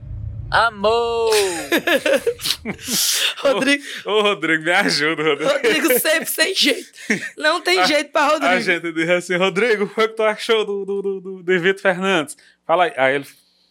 amou! 0.51 1.31
Rodrigo, 3.39 3.83
Ô, 4.03 4.21
Rodrigo, 4.21 4.63
me 4.65 4.71
ajuda, 4.71 5.23
Rodrigo. 5.23 5.49
Rodrigo 5.49 5.99
sempre 6.01 6.25
sem 6.25 6.53
jeito. 6.53 6.89
Não 7.37 7.61
tem 7.61 7.81
jeito 7.87 8.11
pra 8.11 8.23
A 8.23 8.27
Rodrigo. 8.33 8.59
gente 8.59 8.91
diz 8.91 9.09
assim, 9.09 9.37
Rodrigo, 9.37 9.85
o 9.85 9.87
que 9.87 9.95
foi 9.95 10.09
que 10.09 10.15
tu 10.17 10.23
achou 10.23 10.65
do, 10.65 10.83
do, 10.83 11.01
do, 11.01 11.21
do, 11.21 11.41
do 11.41 11.59
Vitor 11.61 11.81
Fernandes? 11.81 12.35
Fala 12.65 12.83
aí. 12.83 12.91
Aí 12.97 13.15
ele 13.15 13.25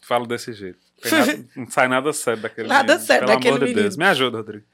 fala 0.07 0.27
desse 0.27 0.53
jeito. 0.53 0.79
Nada- 1.11 1.45
não 1.57 1.71
sai 1.71 1.89
nada 1.89 2.13
sério 2.13 2.43
daquele 2.43 2.69
Nada 2.69 2.93
menino. 2.95 3.07
sério 3.07 3.27
Pelo 3.27 3.37
daquele 3.39 3.57
amor 3.57 3.67
de 3.69 3.75
Deus, 3.75 3.97
menino. 3.97 3.99
me 3.99 4.11
ajuda, 4.11 4.37
Rodrigo. 4.39 4.65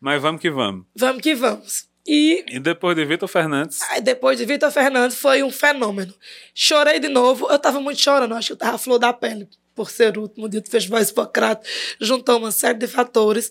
Mas 0.00 0.20
vamos 0.20 0.40
que 0.40 0.50
vamos. 0.50 0.84
Vamos 0.96 1.22
que 1.22 1.34
vamos. 1.34 1.86
E 2.06 2.44
E 2.48 2.58
depois 2.58 2.96
de 2.96 3.04
Vitor 3.04 3.28
Fernandes, 3.28 3.80
aí 3.82 4.00
depois 4.00 4.36
de 4.36 4.44
Vitor 4.44 4.70
Fernandes 4.72 5.16
foi 5.16 5.42
um 5.44 5.50
fenômeno. 5.50 6.12
Chorei 6.52 6.98
de 6.98 7.08
novo. 7.08 7.48
Eu 7.50 7.58
tava 7.58 7.80
muito 7.80 8.00
chorando. 8.00 8.34
Acho 8.34 8.48
que 8.48 8.52
eu 8.54 8.56
tava 8.56 8.76
flor 8.78 8.98
da 8.98 9.12
pele. 9.12 9.48
Por 9.74 9.88
ser 9.88 10.18
o 10.18 10.22
último 10.22 10.48
dia 10.48 10.60
do 10.60 10.68
Festival 10.68 11.00
Hipocrata. 11.00 11.64
Juntou 12.00 12.38
uma 12.38 12.50
série 12.50 12.78
de 12.78 12.88
fatores. 12.88 13.48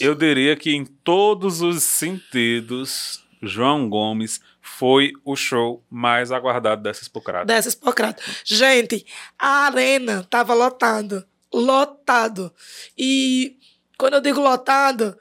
eu 0.00 0.14
diria 0.14 0.56
que 0.56 0.70
em 0.74 0.84
todos 0.86 1.60
os 1.60 1.82
sentidos, 1.82 3.22
João 3.46 3.88
Gomes 3.88 4.40
foi 4.60 5.12
o 5.24 5.36
show 5.36 5.82
mais 5.90 6.30
aguardado 6.32 6.82
dessa 6.82 7.02
Expocrata. 7.02 7.46
dessa 7.46 7.68
Hipocrata. 7.68 8.22
Gente, 8.44 9.06
a 9.38 9.66
arena 9.66 10.26
tava 10.28 10.54
lotada. 10.54 11.26
Lotado. 11.52 12.52
E 12.98 13.56
quando 13.96 14.14
eu 14.14 14.20
digo 14.20 14.40
lotado, 14.40 15.16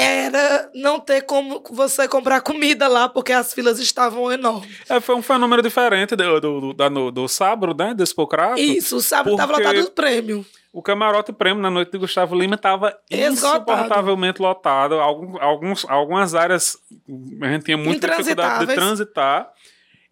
era 0.00 0.70
não 0.74 1.00
ter 1.00 1.22
como 1.22 1.62
você 1.70 2.06
comprar 2.06 2.40
comida 2.40 2.86
lá, 2.88 3.08
porque 3.08 3.32
as 3.32 3.52
filas 3.52 3.78
estavam 3.78 4.30
enormes. 4.32 4.78
É, 4.88 5.00
foi 5.00 5.14
um 5.16 5.22
fenômeno 5.22 5.62
diferente 5.62 6.14
do, 6.14 6.40
do, 6.40 6.72
do, 6.72 7.10
do 7.10 7.28
sábado, 7.28 7.74
né? 7.76 7.92
Do 7.94 8.02
Expocrata. 8.02 8.60
Isso, 8.60 8.96
o 8.96 9.00
sábado 9.00 9.36
tava 9.36 9.54
Porque- 9.54 9.66
lotado 9.66 9.84
do 9.84 9.90
prêmio. 9.90 10.46
O 10.72 10.82
camarote 10.82 11.32
prêmio 11.32 11.62
na 11.62 11.70
noite 11.70 11.90
de 11.90 11.98
Gustavo 11.98 12.38
Lima 12.38 12.54
estava 12.54 12.96
insuportavelmente 13.10 14.40
lotado. 14.40 14.94
Alguns, 15.40 15.84
algumas 15.88 16.34
áreas 16.34 16.76
a 17.42 17.48
gente 17.48 17.64
tinha 17.64 17.76
muita 17.76 18.08
dificuldade 18.08 18.66
de 18.66 18.74
transitar. 18.74 19.50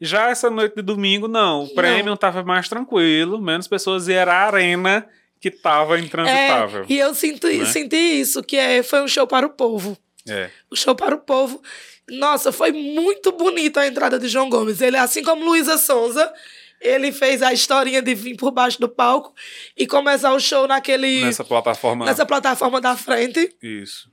Já 0.01 0.29
essa 0.31 0.51
noite 0.51 0.77
de 0.77 0.83
domingo, 0.83 1.29
não. 1.29 1.65
O 1.65 1.75
prêmio 1.75 2.15
estava 2.15 2.43
mais 2.43 2.69
tranquilo, 2.69 3.41
menos 3.41 3.69
pessoas, 3.69 4.09
e 4.09 4.13
era 4.13 4.33
a 4.35 4.47
arena 4.47 5.07
que 5.41 5.49
estava 5.49 5.99
intransitável. 5.99 6.83
É, 6.83 6.87
e 6.89 6.99
eu 6.99 7.15
sinto, 7.15 7.47
né? 7.49 7.65
senti 7.67 7.97
isso, 7.97 8.43
que 8.43 8.57
é, 8.57 8.83
foi 8.83 9.03
um 9.03 9.09
show 9.09 9.27
para 9.27 9.47
o 9.47 9.51
povo. 9.51 9.97
É. 10.29 10.51
O 10.71 10.77
show 10.77 10.95
para 10.95 11.15
o 11.15 11.19
povo. 11.19 11.63
Nossa, 12.09 12.53
foi 12.53 12.73
muito 12.73 13.33
bonito 13.33 13.79
a 13.79 13.87
entrada 13.87 14.19
de 14.19 14.29
João 14.29 14.49
Gomes. 14.49 14.81
Ele, 14.81 14.97
assim 14.97 15.23
como 15.23 15.45
Luísa 15.45 15.77
Sonza, 15.77 16.33
ele 16.81 17.11
fez 17.13 17.43
a 17.43 17.53
historinha 17.53 18.01
de 18.01 18.15
vir 18.15 18.37
por 18.37 18.51
baixo 18.51 18.81
do 18.81 18.89
palco 18.89 19.35
e 19.77 19.87
começar 19.87 20.33
o 20.33 20.41
show 20.41 20.67
naquele. 20.67 21.25
Nessa 21.25 21.45
plataforma. 21.45 22.05
nessa 22.05 22.25
plataforma 22.25 22.81
da 22.81 22.97
frente. 22.97 23.55
Isso. 23.63 24.11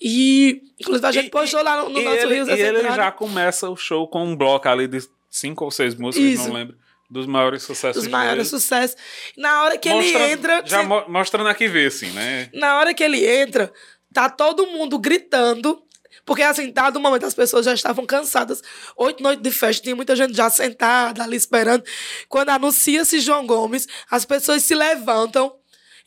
E, 0.00 0.62
inclusive, 0.80 1.06
a 1.06 1.12
gente 1.12 1.26
E- 1.26 1.30
postou 1.30 1.62
lá 1.62 1.82
no, 1.82 1.88
no 1.88 2.02
nosso 2.02 2.16
ele, 2.16 2.34
Rios 2.34 2.48
e 2.48 2.52
ele 2.52 2.82
já 2.82 3.12
começa 3.12 3.68
o 3.70 3.76
show 3.76 4.08
com 4.08 4.24
um 4.24 4.36
bloco 4.36 4.68
ali 4.68 4.88
de 4.88 4.98
cinco 5.30 5.64
ou 5.64 5.70
seis 5.70 5.94
músicas, 5.94 6.28
Isso. 6.28 6.48
não 6.48 6.54
lembro. 6.54 6.76
Dos 7.12 7.26
maiores 7.26 7.62
sucessos 7.62 8.02
dos 8.04 8.10
maiores 8.10 8.48
dele. 8.48 8.60
sucessos. 8.60 8.96
Na 9.36 9.62
hora 9.64 9.76
que 9.76 9.86
ele 9.88 10.00
Mostrando- 10.00 10.30
entra. 10.30 10.62
Já 10.64 10.80
se- 10.80 10.86
mo- 10.86 11.04
mostrando 11.08 11.48
aqui 11.48 11.68
ver, 11.68 11.88
assim, 11.88 12.10
né? 12.12 12.48
Na 12.54 12.78
hora 12.78 12.94
que 12.94 13.04
ele 13.04 13.22
entra, 13.26 13.70
tá 14.14 14.30
todo 14.30 14.66
mundo 14.68 14.98
gritando. 14.98 15.82
Porque, 16.24 16.42
assim, 16.42 16.70
dado 16.72 16.96
o 16.96 17.00
momento, 17.00 17.26
as 17.26 17.34
pessoas 17.34 17.66
já 17.66 17.74
estavam 17.74 18.06
cansadas. 18.06 18.62
Oito 18.96 19.22
noites 19.22 19.42
de 19.42 19.50
festa, 19.50 19.82
tinha 19.82 19.96
muita 19.96 20.14
gente 20.16 20.34
já 20.34 20.48
sentada 20.48 21.22
ali 21.24 21.36
esperando. 21.36 21.82
Quando 22.28 22.50
anuncia-se 22.50 23.18
João 23.20 23.46
Gomes, 23.46 23.86
as 24.10 24.24
pessoas 24.24 24.62
se 24.64 24.74
levantam 24.74 25.52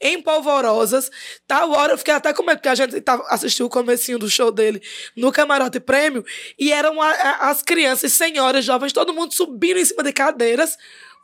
empolvorosas. 0.02 1.10
Tal 1.48 1.72
hora 1.72 1.94
eu 1.94 1.98
fiquei 1.98 2.14
até 2.14 2.34
com 2.34 2.44
medo, 2.44 2.58
porque 2.58 2.70
a 2.70 2.76
gente 2.76 3.00
tava, 3.02 3.24
assistiu 3.30 3.66
o 3.66 3.70
comecinho 3.70 4.20
do 4.20 4.30
show 4.30 4.52
dele 4.52 4.82
no 5.16 5.32
Camarote 5.32 5.80
Prêmio, 5.80 6.24
e 6.60 6.72
eram 6.72 7.02
a- 7.02 7.10
a- 7.12 7.50
as 7.50 7.62
crianças, 7.62 8.14
senhoras, 8.14 8.64
jovens, 8.66 8.94
todo 8.94 9.14
mundo 9.14 9.34
subindo 9.34 9.78
em 9.80 9.86
cima 9.86 10.04
de 10.04 10.12
cadeiras 10.14 10.78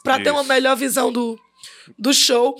para 0.03 0.19
ter 0.23 0.31
uma 0.31 0.43
melhor 0.43 0.75
visão 0.75 1.11
do, 1.11 1.39
do 1.97 2.13
show. 2.13 2.59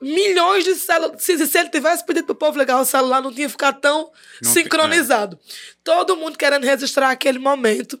Milhões 0.00 0.64
de 0.64 0.74
celulares. 0.74 1.22
Se, 1.22 1.46
se 1.46 1.58
ele 1.58 1.68
tivesse 1.68 2.04
pedido 2.04 2.26
pro 2.26 2.34
povo 2.34 2.58
ligar 2.58 2.80
o 2.80 2.84
celular, 2.84 3.22
não 3.22 3.32
tinha 3.32 3.48
ficado 3.48 3.80
tão 3.80 4.10
Não 4.42 4.50
sincronizado. 4.52 5.38
Todo 5.84 6.16
mundo 6.16 6.36
querendo 6.36 6.64
registrar 6.64 7.10
aquele 7.10 7.38
momento 7.38 7.98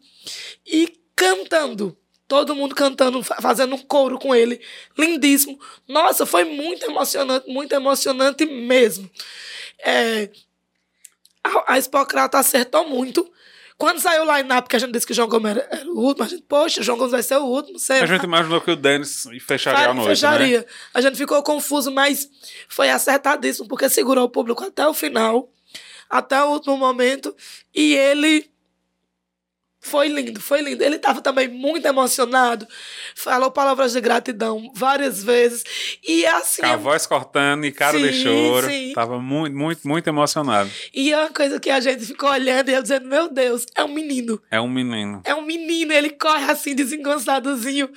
e 0.66 0.92
cantando. 1.14 1.96
Todo 2.32 2.56
mundo 2.56 2.74
cantando, 2.74 3.22
fa- 3.22 3.42
fazendo 3.42 3.74
um 3.74 3.78
coro 3.78 4.18
com 4.18 4.34
ele. 4.34 4.58
Lindíssimo. 4.96 5.60
Nossa, 5.86 6.24
foi 6.24 6.44
muito 6.44 6.82
emocionante, 6.86 7.46
muito 7.46 7.74
emocionante 7.74 8.46
mesmo. 8.46 9.10
É, 9.84 10.30
a, 11.44 11.74
a 11.74 11.78
Hipocrata 11.78 12.38
acertou 12.38 12.88
muito. 12.88 13.30
Quando 13.76 14.00
saiu 14.00 14.24
o 14.24 14.34
line-up, 14.34 14.66
que 14.66 14.76
a 14.76 14.78
gente 14.78 14.92
disse 14.92 15.04
que 15.04 15.12
o 15.12 15.14
João 15.14 15.28
Gomes 15.28 15.50
era, 15.50 15.68
era 15.72 15.90
o 15.90 15.98
último, 15.98 16.24
a 16.24 16.28
gente, 16.28 16.42
poxa, 16.48 16.80
o 16.80 16.82
João 16.82 16.96
Gomes 16.96 17.12
vai 17.12 17.22
ser 17.22 17.36
o 17.36 17.44
último. 17.44 17.78
A 17.90 18.06
gente 18.06 18.24
imaginou 18.24 18.62
que 18.62 18.70
o 18.70 18.76
Dennis 18.76 19.28
fecharia 19.46 19.90
a 19.90 19.92
noite, 19.92 20.08
fecharia. 20.08 20.60
né? 20.60 20.64
A 20.94 21.02
gente 21.02 21.18
ficou 21.18 21.42
confuso, 21.42 21.90
mas 21.90 22.30
foi 22.66 22.88
acertadíssimo, 22.88 23.68
porque 23.68 23.90
segurou 23.90 24.24
o 24.24 24.30
público 24.30 24.64
até 24.64 24.86
o 24.88 24.94
final, 24.94 25.52
até 26.08 26.42
o 26.42 26.46
último 26.48 26.78
momento, 26.78 27.36
e 27.74 27.94
ele 27.94 28.50
foi 29.84 30.06
lindo, 30.08 30.40
foi 30.40 30.62
lindo. 30.62 30.82
Ele 30.82 30.94
estava 30.96 31.20
também 31.20 31.48
muito 31.48 31.84
emocionado, 31.86 32.66
falou 33.16 33.50
palavras 33.50 33.92
de 33.92 34.00
gratidão 34.00 34.70
várias 34.74 35.22
vezes, 35.22 35.64
e 36.06 36.24
assim, 36.24 36.62
Com 36.62 36.68
a 36.68 36.76
voz 36.76 37.04
cortando 37.06 37.64
e 37.66 37.72
cara 37.72 37.98
de 37.98 38.12
Sim, 38.12 38.22
choro. 38.22 38.68
sim. 38.68 38.92
Tava 38.94 39.18
muito, 39.20 39.56
muito, 39.56 39.86
muito 39.86 40.06
emocionado. 40.08 40.70
e 40.94 41.12
é 41.12 41.18
uma 41.18 41.30
coisa 41.30 41.58
que 41.58 41.68
a 41.68 41.80
gente 41.80 42.06
ficou 42.06 42.30
olhando 42.30 42.68
e 42.70 42.74
eu 42.74 42.80
dizendo, 42.82 43.08
meu 43.08 43.28
Deus, 43.28 43.66
é 43.74 43.82
um 43.84 43.88
menino. 43.88 44.40
É 44.50 44.60
um 44.60 44.68
menino. 44.68 45.20
É 45.24 45.34
um 45.34 45.42
menino, 45.42 45.92
ele 45.92 46.10
corre 46.10 46.44
assim, 46.50 46.74
desengonçadozinho, 46.74 47.90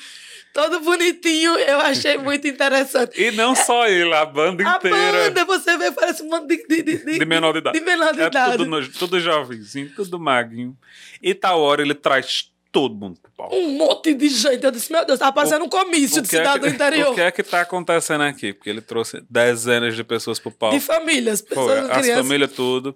todo 0.56 0.80
bonitinho. 0.80 1.52
Eu 1.58 1.80
achei 1.82 2.18
muito 2.18 2.48
interessante. 2.48 3.22
E 3.22 3.30
não 3.32 3.54
só 3.54 3.86
ele, 3.88 4.14
a 4.14 4.26
banda 4.26 4.64
A 4.68 4.78
inteira. 4.78 5.12
banda, 5.12 5.44
você 5.46 5.78
vê, 5.78 5.92
parece 5.92 6.24
um 6.24 6.30
monte 6.30 6.48
de, 6.48 6.66
de, 6.68 6.98
de, 6.98 7.20
de- 7.20 7.26
menor 7.26 7.52
de 7.52 7.60
idade. 7.60 7.78
de 7.78 7.86
menor 7.86 8.14
de 8.14 8.22
é 8.22 8.28
idade. 8.28 8.52
tudo, 8.58 8.66
no- 8.66 8.88
tudo 8.90 9.20
jovenzinho, 9.20 9.92
tudo 9.96 10.18
maguinho. 10.18 10.76
E 11.22 11.34
tal 11.36 11.60
hora 11.62 11.82
ele 11.82 11.94
traz 11.94 12.50
todo 12.72 12.96
mundo 12.96 13.20
pro 13.22 13.32
palco. 13.38 13.56
Um 13.56 13.72
monte 13.78 14.14
de 14.14 14.28
gente. 14.30 14.64
Eu 14.64 14.72
disse, 14.72 14.92
meu 14.92 15.06
Deus, 15.06 15.20
tá 15.20 15.32
parecendo 15.32 15.66
um 15.66 15.70
comício 15.70 16.22
de 16.22 16.28
é 16.28 16.40
cidade 16.40 16.60
que- 16.62 16.68
do 16.70 16.74
interior. 16.74 17.12
O 17.12 17.16
que 17.16 17.22
é 17.22 17.32
que 17.32 17.44
tá 17.44 17.62
acontecendo 17.62 18.22
aqui? 18.24 18.54
Porque 18.54 18.70
ele 18.70 18.82
trouxe 18.82 19.22
dezenas 19.30 19.96
de 19.96 20.04
pessoas 20.04 20.40
pro 20.40 20.52
palco. 20.52 20.78
De 20.78 20.82
famílias, 20.84 21.42
pessoas 21.42 21.80
Foi, 21.82 21.92
as 21.92 21.98
crianças. 22.02 22.26
famílias 22.26 22.52
tudo. 22.54 22.96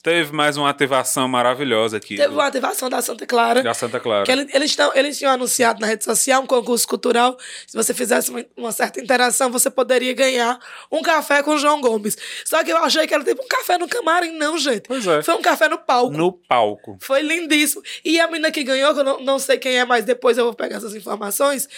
Teve 0.00 0.32
mais 0.32 0.56
uma 0.56 0.70
ativação 0.70 1.26
maravilhosa 1.26 1.96
aqui. 1.96 2.16
Teve 2.16 2.28
do- 2.28 2.34
uma 2.34 2.46
ativação 2.46 2.88
da 2.88 3.02
Santa 3.02 3.26
Clara. 3.26 3.62
da 3.64 3.74
Santa 3.74 3.98
Clara. 3.98 4.24
Que 4.24 4.30
ele- 4.30 4.48
eles, 4.54 4.76
eles 4.94 5.18
tinham 5.18 5.32
anunciado 5.32 5.80
na 5.80 5.88
rede 5.88 6.04
social 6.04 6.40
um 6.42 6.46
concurso 6.46 6.86
cultural. 6.86 7.36
Se 7.66 7.76
você 7.76 7.92
fizesse 7.92 8.30
uma, 8.30 8.44
uma 8.56 8.70
certa 8.70 9.00
interação, 9.00 9.50
você 9.50 9.68
poderia 9.68 10.12
ganhar 10.14 10.56
um 10.90 11.02
café 11.02 11.42
com 11.42 11.50
o 11.50 11.58
João 11.58 11.80
Gomes. 11.80 12.16
Só 12.44 12.62
que 12.62 12.70
eu 12.70 12.76
achei 12.76 13.08
que 13.08 13.12
era 13.14 13.24
tipo 13.24 13.42
um 13.42 13.48
café 13.48 13.76
no 13.76 13.88
camarim, 13.88 14.30
não, 14.38 14.56
gente. 14.56 14.82
Pois 14.86 15.04
é. 15.04 15.20
Foi 15.20 15.34
um 15.34 15.42
café 15.42 15.68
no 15.68 15.78
palco. 15.78 16.16
No 16.16 16.32
palco. 16.32 16.96
Foi 17.00 17.20
lindíssimo. 17.20 17.82
E 18.04 18.20
a 18.20 18.28
menina 18.28 18.52
que 18.52 18.62
ganhou, 18.62 18.94
que 18.94 19.00
eu 19.00 19.04
não, 19.04 19.20
não 19.20 19.38
sei 19.40 19.58
quem 19.58 19.78
é, 19.78 19.84
mas 19.84 20.04
depois 20.04 20.38
eu 20.38 20.44
vou 20.44 20.54
pegar 20.54 20.76
essas 20.76 20.94
informações, 20.94 21.68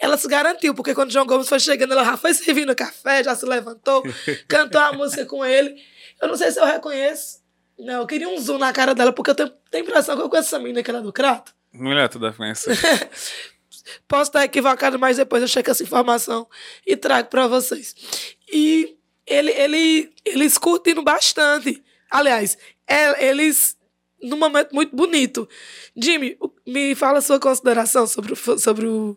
ela 0.00 0.16
se 0.16 0.26
garantiu, 0.26 0.74
porque 0.74 0.94
quando 0.94 1.10
o 1.10 1.12
João 1.12 1.26
Gomes 1.26 1.48
foi 1.48 1.60
chegando, 1.60 1.92
ela 1.92 2.04
já 2.04 2.16
foi 2.16 2.34
servindo 2.34 2.74
café, 2.74 3.22
já 3.22 3.36
se 3.36 3.46
levantou, 3.46 4.02
cantou 4.48 4.80
a 4.80 4.92
música 4.92 5.24
com 5.24 5.44
ele. 5.46 5.76
Eu 6.20 6.26
não 6.26 6.36
sei 6.36 6.50
se 6.50 6.58
eu 6.58 6.64
reconheço. 6.66 7.37
Não, 7.78 8.00
eu 8.00 8.06
queria 8.06 8.28
um 8.28 8.38
zoom 8.38 8.58
na 8.58 8.72
cara 8.72 8.94
dela, 8.94 9.12
porque 9.12 9.30
eu 9.30 9.34
tenho, 9.34 9.50
tenho 9.70 9.84
a 9.84 9.86
impressão 9.88 10.16
que 10.16 10.22
eu 10.22 10.28
conheço 10.28 10.48
essa 10.48 10.58
menina 10.58 10.82
que 10.82 10.90
era 10.90 11.00
do 11.00 11.12
Crato. 11.12 11.54
Mulher, 11.72 12.08
tu 12.08 12.18
deve 12.18 12.36
conhecer. 12.36 12.76
Posso 14.06 14.30
estar 14.30 14.44
equivocado, 14.44 14.98
mas 14.98 15.16
depois 15.16 15.40
eu 15.42 15.48
checo 15.48 15.70
essa 15.70 15.82
informação 15.82 16.46
e 16.86 16.96
trago 16.96 17.28
para 17.28 17.46
vocês. 17.46 17.94
E 18.52 18.96
ele, 19.26 19.50
ele, 19.52 20.12
eles 20.24 20.58
curtindo 20.58 21.02
bastante. 21.02 21.82
Aliás, 22.10 22.58
é- 22.86 23.28
eles 23.28 23.76
num 24.20 24.36
momento 24.36 24.74
muito 24.74 24.94
bonito. 24.94 25.48
Jimmy, 25.96 26.36
me 26.66 26.94
fala 26.94 27.18
a 27.18 27.22
sua 27.22 27.38
consideração 27.38 28.06
sobre 28.06 28.32
o, 28.32 28.58
sobre 28.58 28.86
o, 28.86 29.16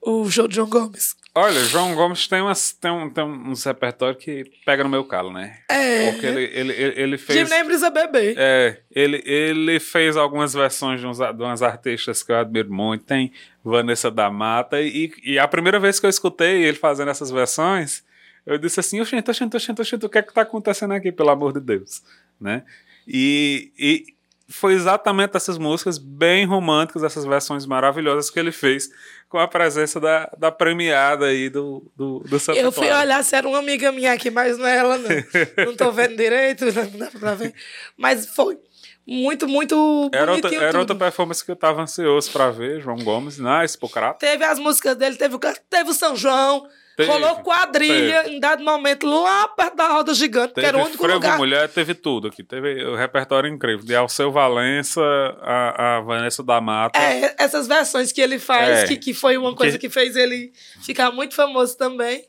o 0.00 0.30
show 0.30 0.48
de 0.48 0.56
João 0.56 0.68
Gomes. 0.68 1.14
Olha, 1.34 1.60
João 1.60 1.94
Gomes 1.94 2.28
tem, 2.28 2.42
umas, 2.42 2.72
tem, 2.72 2.90
um, 2.90 3.08
tem 3.08 3.24
uns 3.24 3.64
repertórios 3.64 4.22
que 4.22 4.44
pega 4.66 4.84
no 4.84 4.90
meu 4.90 5.02
calo, 5.02 5.32
né? 5.32 5.60
É. 5.70 6.12
Porque 6.12 6.26
ele, 6.26 6.42
ele, 6.44 6.72
ele, 6.72 7.00
ele 7.00 7.18
fez. 7.18 7.38
Jimmy 7.38 7.50
nem 7.50 7.64
precisa 7.64 7.88
beber. 7.88 8.34
É, 8.36 8.80
ele, 8.90 9.22
ele 9.24 9.80
fez 9.80 10.14
algumas 10.14 10.52
versões 10.52 11.00
de, 11.00 11.06
uns, 11.06 11.16
de 11.16 11.42
umas 11.42 11.62
artistas 11.62 12.22
que 12.22 12.32
eu 12.32 12.36
admiro 12.36 12.70
muito. 12.70 13.04
Tem 13.04 13.32
Vanessa 13.64 14.10
da 14.10 14.30
Mata. 14.30 14.78
E, 14.82 15.10
e 15.24 15.38
a 15.38 15.48
primeira 15.48 15.80
vez 15.80 15.98
que 15.98 16.04
eu 16.04 16.10
escutei 16.10 16.64
ele 16.64 16.76
fazendo 16.76 17.10
essas 17.10 17.30
versões, 17.30 18.04
eu 18.44 18.58
disse 18.58 18.80
assim: 18.80 19.00
Oxente, 19.00 19.30
oxente, 19.30 19.56
oxente, 19.56 19.80
oxente, 19.80 20.04
o 20.04 20.10
que 20.10 20.18
é 20.18 20.22
que 20.22 20.34
tá 20.34 20.42
acontecendo 20.42 20.92
aqui, 20.92 21.10
pelo 21.10 21.30
amor 21.30 21.54
de 21.54 21.60
Deus? 21.60 22.02
Né? 22.38 22.62
E, 23.08 23.72
e 23.78 24.14
foi 24.52 24.74
exatamente 24.74 25.36
essas 25.36 25.58
músicas 25.58 25.98
bem 25.98 26.44
românticas, 26.44 27.02
essas 27.02 27.24
versões 27.24 27.66
maravilhosas 27.66 28.30
que 28.30 28.38
ele 28.38 28.52
fez 28.52 28.88
com 29.28 29.38
a 29.38 29.48
presença 29.48 29.98
da, 29.98 30.30
da 30.38 30.52
premiada 30.52 31.26
aí 31.26 31.48
do, 31.48 31.90
do, 31.96 32.20
do 32.20 32.38
Santa 32.38 32.58
Eu 32.58 32.70
fui 32.70 32.86
Clara. 32.86 33.04
olhar 33.04 33.24
se 33.24 33.34
era 33.34 33.48
uma 33.48 33.58
amiga 33.58 33.90
minha 33.90 34.12
aqui, 34.12 34.30
mas 34.30 34.58
não 34.58 34.66
é 34.66 34.76
ela, 34.76 34.98
não. 34.98 35.08
não 35.66 35.74
tô 35.74 35.90
vendo 35.90 36.16
direito, 36.16 36.66
não 36.66 36.98
dá 36.98 37.10
pra 37.18 37.34
ver. 37.34 37.54
Mas 37.96 38.26
foi 38.26 38.58
muito, 39.06 39.48
muito 39.48 40.10
Era 40.12 40.32
outra, 40.32 40.54
era 40.54 40.68
tudo. 40.68 40.80
outra 40.80 40.94
performance 40.96 41.44
que 41.44 41.50
eu 41.50 41.56
tava 41.56 41.82
ansioso 41.82 42.30
pra 42.30 42.50
ver, 42.50 42.80
João 42.80 42.98
Gomes, 42.98 43.38
na 43.38 43.64
Expocrata. 43.64 44.18
Teve 44.18 44.44
as 44.44 44.58
músicas 44.58 44.96
dele, 44.96 45.16
teve 45.16 45.34
o, 45.34 45.38
teve 45.38 45.90
o 45.90 45.94
São 45.94 46.14
João, 46.14 46.68
Teve, 46.96 47.10
rolou 47.10 47.36
quadrilha 47.36 48.28
em 48.28 48.38
dado 48.38 48.62
momento 48.62 49.06
lá 49.06 49.48
perto 49.48 49.76
da 49.76 49.88
roda 49.88 50.12
gigante, 50.12 50.52
que 50.54 50.60
era 50.60 50.76
o 50.76 50.80
Teve 50.80 50.88
único 50.90 51.02
Frevo 51.04 51.18
lugar. 51.18 51.38
Mulher, 51.38 51.68
teve 51.68 51.94
tudo 51.94 52.28
aqui. 52.28 52.44
Teve 52.44 52.84
o 52.84 52.94
repertório 52.94 53.48
incrível. 53.48 53.84
De 53.84 53.94
Alceu 53.94 54.30
Valença, 54.30 55.00
a, 55.40 55.96
a 55.96 56.00
Vanessa 56.02 56.42
da 56.42 56.60
Mata. 56.60 56.98
É, 56.98 57.34
essas 57.38 57.66
versões 57.66 58.12
que 58.12 58.20
ele 58.20 58.38
faz, 58.38 58.80
É. 58.80 58.86
que, 58.88 58.96
que 58.96 59.14
foi 59.14 59.38
uma 59.38 59.54
coisa 59.54 59.78
Que- 59.78 59.88
que 59.88 59.92
fez 59.92 60.16
ele 60.16 60.52
ficar 60.82 61.10
muito 61.10 61.34
famoso 61.34 61.76
também. 61.78 62.26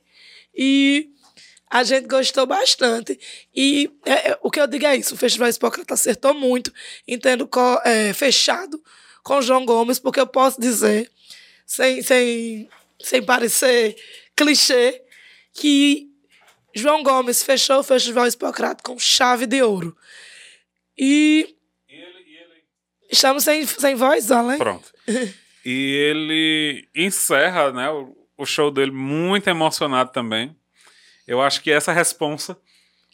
E 0.56 1.10
a 1.70 1.84
gente 1.84 2.08
gostou 2.08 2.46
bastante. 2.46 3.20
E 3.54 3.92
é, 4.06 4.30
é, 4.32 4.40
o 4.42 4.50
que 4.50 4.62
eu 4.62 4.68
digo 4.68 4.86
é 4.86 4.96
isso: 4.96 5.16
o 5.16 5.18
Festival 5.18 5.50
Hipócrita 5.50 5.94
acertou 5.94 6.34
muito 6.34 6.72
em 7.08 7.18
tendo 7.20 7.46
co- 7.48 7.82
é, 7.84 8.14
fechado 8.14 8.82
com 9.24 9.38
o 9.38 9.42
João 9.42 9.66
Gomes, 9.66 10.00
porque 10.00 10.20
eu 10.20 10.28
posso 10.28 10.60
dizer, 10.62 11.10
sem, 11.66 12.02
sem, 12.02 12.70
sem 13.02 13.22
parecer 13.24 13.96
clichê, 14.44 15.02
que 15.54 16.08
João 16.76 17.04
Gomes 17.04 17.44
fechou 17.44 17.80
o 17.80 17.84
Festival 17.84 18.28
Hipócrita 18.28 18.78
com 18.84 18.98
chave 19.00 19.46
de 19.46 19.62
ouro. 19.62 19.96
E. 20.98 21.56
Estamos 23.12 23.44
sem, 23.44 23.66
sem 23.66 23.96
voz, 23.96 24.32
Alan? 24.32 24.58
Pronto. 24.58 24.92
E 25.64 25.96
ele 25.96 26.88
encerra 26.96 27.72
né, 27.72 27.90
o, 27.90 28.16
o 28.38 28.46
show 28.46 28.72
dele 28.72 28.92
muito 28.92 29.48
emocionado 29.48 30.12
também. 30.12 30.56
Eu 31.28 31.40
acho 31.42 31.62
que 31.62 31.72
essa 31.72 31.92
responsa 31.94 32.58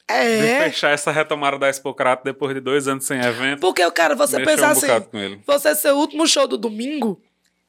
de 0.08 0.13
É. 0.15 0.63
fechar 0.63 0.92
essa 0.92 1.12
retomada 1.12 1.60
da 1.60 1.70
Expocrata 1.70 2.24
depois 2.24 2.56
de 2.56 2.62
dois 2.62 2.88
anos 2.88 3.06
sem 3.06 3.20
evento. 3.20 3.60
Porque, 3.60 3.89
cara, 3.92 4.15
você 4.15 4.42
pensar 4.44 4.70
um 4.70 4.72
assim, 4.72 5.42
você 5.46 5.76
ser 5.76 5.92
o 5.92 5.98
último 5.98 6.26
show 6.28 6.48
do 6.48 6.58
domingo, 6.58 7.22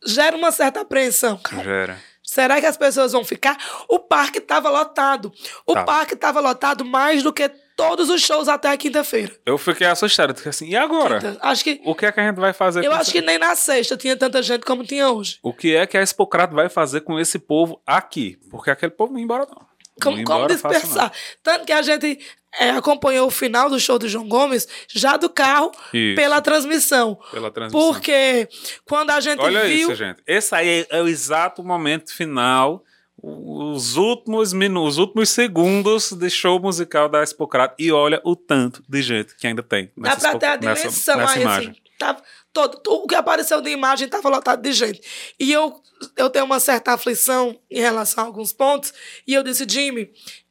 gera 0.06 0.36
uma 0.36 0.52
certa 0.52 0.80
apreensão, 0.80 1.36
cara. 1.36 1.64
Gera. 1.64 2.00
Será 2.30 2.60
que 2.60 2.66
as 2.66 2.76
pessoas 2.76 3.10
vão 3.10 3.24
ficar? 3.24 3.56
O 3.88 3.98
parque 3.98 4.38
estava 4.38 4.70
lotado. 4.70 5.32
O 5.66 5.74
Tava. 5.74 5.84
parque 5.86 6.14
estava 6.14 6.38
lotado 6.38 6.84
mais 6.84 7.24
do 7.24 7.32
que 7.32 7.48
todos 7.76 8.08
os 8.08 8.20
shows 8.22 8.46
até 8.46 8.68
a 8.68 8.76
quinta-feira. 8.76 9.32
Eu 9.44 9.58
fiquei 9.58 9.84
assustado. 9.86 10.32
Fiquei 10.36 10.50
assim, 10.50 10.68
e 10.68 10.76
agora? 10.76 11.18
Quinta. 11.18 11.38
Acho 11.42 11.64
que, 11.64 11.80
O 11.84 11.92
que 11.92 12.06
é 12.06 12.12
que 12.12 12.20
a 12.20 12.26
gente 12.28 12.38
vai 12.38 12.52
fazer 12.52 12.84
eu 12.84 12.92
acho 12.92 13.00
essa- 13.02 13.12
que 13.12 13.20
nem 13.20 13.36
na 13.36 13.56
sexta 13.56 13.96
tinha 13.96 14.16
tanta 14.16 14.40
gente 14.44 14.64
como 14.64 14.84
tinha 14.84 15.10
hoje. 15.10 15.38
O 15.42 15.52
que 15.52 15.74
é 15.74 15.84
que 15.88 15.98
a 15.98 16.02
Expocrata 16.02 16.54
vai 16.54 16.68
fazer 16.68 17.00
com 17.00 17.18
esse 17.18 17.36
povo 17.36 17.82
aqui? 17.84 18.38
Porque 18.48 18.70
aquele 18.70 18.92
povo 18.92 19.12
não 19.12 19.18
ia 19.18 19.24
embora, 19.24 19.44
não. 19.50 19.69
Como, 20.02 20.22
como 20.24 20.46
dispersar? 20.46 21.12
Tanto 21.42 21.66
que 21.66 21.72
a 21.72 21.82
gente 21.82 22.18
é, 22.58 22.70
acompanhou 22.70 23.26
o 23.28 23.30
final 23.30 23.68
do 23.70 23.78
show 23.78 23.98
do 23.98 24.08
João 24.08 24.28
Gomes 24.28 24.66
já 24.88 25.16
do 25.16 25.28
carro 25.28 25.70
Isso. 25.92 26.16
pela 26.16 26.40
transmissão. 26.40 27.18
Pela 27.30 27.50
transmissão. 27.50 27.92
Porque 27.92 28.48
quando 28.86 29.10
a 29.10 29.20
gente 29.20 29.40
Olha 29.40 29.64
viu. 29.64 29.88
isso, 29.90 29.94
gente. 29.94 30.22
Esse 30.26 30.54
aí 30.54 30.86
é 30.90 31.02
o 31.02 31.06
exato 31.08 31.62
momento 31.62 32.14
final, 32.14 32.82
os 33.22 33.96
últimos 33.96 34.52
minutos, 34.54 34.94
os 34.94 34.98
últimos 34.98 35.28
segundos 35.30 36.12
de 36.12 36.30
show 36.30 36.58
musical 36.58 37.08
da 37.08 37.22
Expocrata. 37.22 37.74
E 37.78 37.92
olha 37.92 38.20
o 38.24 38.34
tanto 38.34 38.82
de 38.88 39.02
gente 39.02 39.36
que 39.36 39.46
ainda 39.46 39.62
tem. 39.62 39.90
Dá 39.96 40.16
pra 40.16 40.38
ter 40.38 40.46
a 40.46 40.54
expo- 40.54 40.64
nessa- 40.64 40.80
dimensão 40.88 41.16
nessa 41.18 41.34
aí, 41.34 41.42
imagem. 41.42 41.70
assim. 41.70 41.80
Tava 41.98 42.22
todo, 42.52 42.80
o 42.86 43.06
que 43.06 43.14
apareceu 43.14 43.60
de 43.60 43.70
imagem 43.70 44.06
estava 44.06 44.28
lotado 44.28 44.62
de 44.62 44.72
gente. 44.72 45.00
E 45.38 45.52
eu, 45.52 45.80
eu 46.16 46.30
tenho 46.30 46.44
uma 46.44 46.60
certa 46.60 46.92
aflição 46.92 47.58
em 47.70 47.80
relação 47.80 48.24
a 48.24 48.26
alguns 48.26 48.52
pontos. 48.52 48.92
E 49.26 49.34
eu 49.34 49.42
disse, 49.42 49.66
Jimmy, 49.68 50.10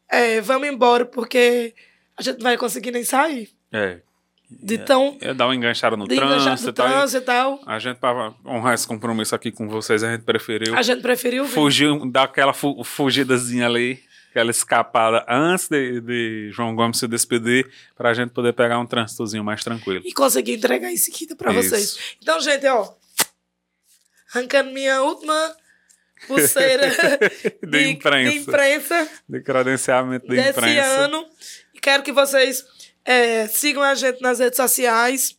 é, 0.09 0.41
vamos 0.41 0.67
embora, 0.67 1.05
porque 1.05 1.73
a 2.17 2.21
gente 2.21 2.37
não 2.37 2.43
vai 2.43 2.57
conseguir 2.57 2.91
nem 2.91 3.03
sair. 3.03 3.49
É. 3.71 3.99
De 4.51 4.79
tão. 4.79 5.15
Ia 5.21 5.33
dar 5.35 5.45
uma 5.45 5.55
enganchada 5.55 5.95
no 5.95 6.07
trânsito 6.07 6.71
e 6.71 6.73
tal. 6.73 6.87
trânsito 6.87 7.17
e 7.17 7.25
tal. 7.25 7.59
A 7.67 7.77
gente, 7.77 7.97
para 7.97 8.33
honrar 8.43 8.73
esse 8.73 8.87
compromisso 8.87 9.35
aqui 9.35 9.51
com 9.51 9.69
vocês, 9.69 10.03
a 10.03 10.11
gente 10.11 10.23
preferiu 10.23 10.75
A 10.75 10.81
gente 10.81 11.01
preferiu 11.03 11.45
vir. 11.45 11.53
fugir, 11.53 11.87
dar 12.09 12.23
aquela 12.23 12.51
fu 12.51 12.83
fugidazinha 12.83 13.67
ali, 13.67 14.01
aquela 14.29 14.51
escapada 14.51 15.25
antes 15.27 15.67
de, 15.67 15.99
de 16.01 16.49
João 16.51 16.75
Gomes 16.75 16.97
se 16.99 17.07
despedir, 17.07 17.69
para 17.95 18.09
a 18.09 18.13
gente 18.13 18.29
poder 18.31 18.53
pegar 18.53 18.79
um 18.79 18.85
trânsitozinho 18.85 19.43
mais 19.43 19.63
tranquilo. 19.63 20.01
e 20.05 20.13
conseguir 20.13 20.53
entregar 20.53 20.91
em 20.91 20.97
seguida 20.97 21.35
pra 21.35 21.51
Isso. 21.53 21.69
vocês. 21.69 21.97
Então, 22.21 22.39
gente, 22.39 22.65
ó. 22.67 22.93
Arrancando 24.33 24.71
minha 24.71 25.01
última 25.01 25.55
pulseira 26.27 26.87
De 27.67 27.89
imprensa. 27.89 28.31
de 28.31 28.37
imprensa 28.37 29.09
De 29.27 29.41
credenciamento 29.41 30.27
de 30.27 30.35
desse 30.35 30.49
imprensa. 30.51 30.87
ano. 30.99 31.25
E 31.73 31.79
quero 31.79 32.03
que 32.03 32.11
vocês 32.11 32.63
é, 33.03 33.47
sigam 33.47 33.81
a 33.81 33.95
gente 33.95 34.21
nas 34.21 34.37
redes 34.39 34.57
sociais. 34.57 35.35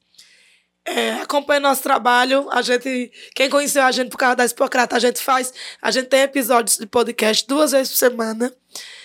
É, 0.84 1.12
acompanhem 1.14 1.62
nosso 1.62 1.82
trabalho. 1.82 2.48
A 2.50 2.62
gente, 2.62 3.12
quem 3.34 3.50
conheceu 3.50 3.82
a 3.82 3.92
gente 3.92 4.10
por 4.10 4.16
causa 4.16 4.36
da 4.36 4.44
Hipocrata, 4.44 4.96
a 4.96 4.98
gente 4.98 5.20
faz. 5.20 5.52
A 5.80 5.90
gente 5.90 6.06
tem 6.08 6.22
episódios 6.22 6.78
de 6.78 6.86
podcast 6.86 7.46
duas 7.46 7.72
vezes 7.72 7.92
por 7.92 7.98
semana. 7.98 8.52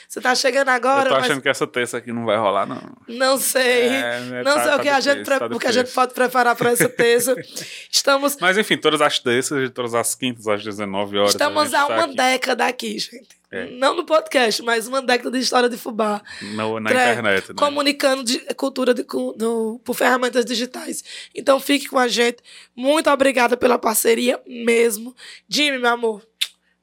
Você 0.07 0.21
tá 0.21 0.33
chegando 0.33 0.69
agora, 0.69 1.09
Eu 1.09 1.09
tô 1.09 1.15
mas 1.15 1.25
achando 1.25 1.41
que 1.41 1.49
essa 1.49 1.67
terça 1.67 1.97
aqui 1.97 2.13
não 2.13 2.25
vai 2.25 2.38
rolar, 2.38 2.65
não. 2.65 2.81
não 3.07 3.38
sei. 3.38 3.88
É, 3.88 4.19
né, 4.21 4.43
não 4.43 4.53
tá- 4.53 4.61
sei 4.63 4.71
tá 4.71 4.77
o 4.77 4.79
que 4.79 4.88
a 4.89 4.99
gente, 5.01 5.25
pre- 5.25 5.39
tá 5.39 5.45
o 5.47 5.59
que 5.59 5.67
a 5.67 5.71
gente 5.71 5.91
pode 5.91 6.13
preparar 6.13 6.55
para 6.55 6.71
essa 6.71 6.88
terça. 6.88 7.35
Estamos 7.91 8.38
Mas 8.39 8.57
enfim, 8.57 8.77
todas 8.77 9.01
as 9.01 9.19
terças 9.19 9.69
todas 9.71 9.93
as 9.93 10.15
quintas 10.15 10.47
às 10.47 10.63
19 10.63 11.17
horas. 11.17 11.31
Estamos 11.31 11.73
há 11.73 11.85
tá 11.85 11.88
uma 11.88 12.03
aqui 12.05 12.15
década 12.15 12.65
aqui, 12.65 12.97
gente. 12.97 13.27
É. 13.58 13.65
Não 13.72 13.96
no 13.96 14.06
podcast, 14.06 14.62
mas 14.63 14.88
uma 14.88 15.02
década 15.02 15.32
de 15.38 15.44
história 15.44 15.70
de 15.70 15.78
fubá. 15.78 16.22
no- 16.56 16.80
na 16.80 16.91
internet. 16.91 17.50
Né? 17.50 17.56
Comunicando 17.58 18.24
de, 18.24 18.39
cultura 18.56 18.94
de, 18.94 19.06
no- 19.38 19.80
por 19.84 19.94
ferramentas 19.96 20.44
digitais. 20.46 21.04
Então 21.34 21.60
fique 21.60 21.88
com 21.88 21.98
a 21.98 22.08
gente. 22.08 22.38
Muito 22.76 23.10
obrigada 23.10 23.56
pela 23.56 23.78
parceria 23.80 24.39
mesmo. 24.46 25.15
Jimmy, 25.48 25.78
meu 25.78 25.89
amor, 25.91 26.28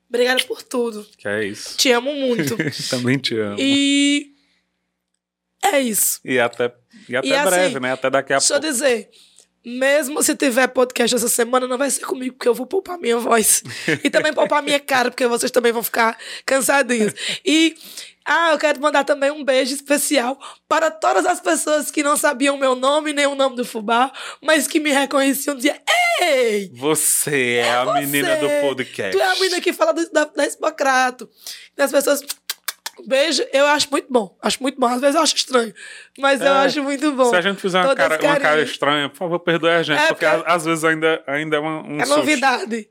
obrigada 0.08 0.42
por 0.44 0.62
tudo. 0.62 1.06
Que 1.18 1.28
é 1.28 1.44
isso. 1.44 1.76
Te 1.76 1.90
amo 1.92 2.12
muito. 2.14 2.56
Também 2.88 3.18
te 3.18 3.38
amo. 3.38 3.56
e 3.58 4.32
é 5.64 5.80
isso. 5.80 6.20
E 6.24 6.38
até, 6.38 6.72
e 7.08 7.16
até 7.16 7.28
E 7.28 7.34
assim, 7.34 7.50
breve, 7.50 7.80
né? 7.80 7.92
Até 7.92 8.10
daqui 8.10 8.32
a 8.32 8.38
Deixa 8.38 8.54
eu 8.54 8.60
pouco. 8.60 8.72
dizer. 8.72 9.10
Mesmo 9.64 10.22
se 10.22 10.34
tiver 10.34 10.66
podcast 10.68 11.14
essa 11.14 11.28
semana, 11.28 11.68
não 11.68 11.78
vai 11.78 11.90
ser 11.90 12.04
comigo, 12.04 12.34
porque 12.34 12.48
eu 12.48 12.54
vou 12.54 12.66
poupar 12.66 12.98
minha 12.98 13.18
voz. 13.18 13.62
E 14.02 14.10
também 14.10 14.32
poupar 14.32 14.62
minha 14.62 14.80
cara, 14.80 15.10
porque 15.10 15.26
vocês 15.26 15.52
também 15.52 15.72
vão 15.72 15.82
ficar 15.82 16.18
cansadinhos. 16.44 17.14
E 17.44 17.76
ah, 18.24 18.52
eu 18.52 18.58
quero 18.58 18.80
mandar 18.80 19.04
também 19.04 19.30
um 19.30 19.44
beijo 19.44 19.74
especial 19.74 20.38
para 20.68 20.90
todas 20.90 21.26
as 21.26 21.40
pessoas 21.40 21.90
que 21.90 22.02
não 22.02 22.16
sabiam 22.16 22.56
meu 22.56 22.74
nome, 22.74 23.12
nem 23.12 23.26
o 23.26 23.34
nome 23.34 23.56
do 23.56 23.64
fubá, 23.64 24.12
mas 24.40 24.66
que 24.66 24.78
me 24.78 24.90
reconheciam 24.90 25.56
dizia: 25.56 25.80
Ei! 26.20 26.70
Você 26.74 27.54
é, 27.54 27.72
a 27.72 27.84
você. 27.84 28.00
menina 28.00 28.36
do 28.36 28.48
podcast. 28.60 29.16
Tu 29.16 29.20
é 29.20 29.26
a 29.26 29.34
menina 29.34 29.60
que 29.60 29.72
fala 29.72 29.92
do, 29.92 30.08
da, 30.10 30.24
da 30.24 30.46
Hipocrato. 30.46 31.28
E 31.76 31.82
as 31.82 31.90
pessoas. 31.90 32.22
Beijo, 33.06 33.42
eu 33.52 33.66
acho 33.66 33.88
muito 33.90 34.06
bom. 34.10 34.36
Acho 34.42 34.62
muito 34.62 34.78
bom. 34.78 34.86
Às 34.86 35.00
vezes 35.00 35.16
eu 35.16 35.22
acho 35.22 35.34
estranho, 35.34 35.72
mas 36.18 36.40
eu 36.40 36.46
É, 36.46 36.66
acho 36.66 36.82
muito 36.82 37.10
bom. 37.12 37.30
Se 37.30 37.36
a 37.36 37.40
gente 37.40 37.60
fizer 37.60 37.80
uma 37.80 37.94
cara, 37.94 38.18
uma 38.22 38.36
cara 38.40 38.62
estranha, 38.62 39.08
por 39.08 39.16
favor, 39.16 39.38
perdoe 39.40 39.70
a 39.70 39.82
gente, 39.82 39.98
É, 39.98 40.08
porque 40.08 40.26
porque- 40.26 40.44
às, 40.50 40.64
vezes 40.64 40.84
ainda, 40.84 41.22
ainda 41.26 41.56
é 41.56 41.58
uma, 41.58 41.82
um 41.82 42.00
É 42.00 42.04
susto. 42.04 42.18
novidade. 42.18 42.88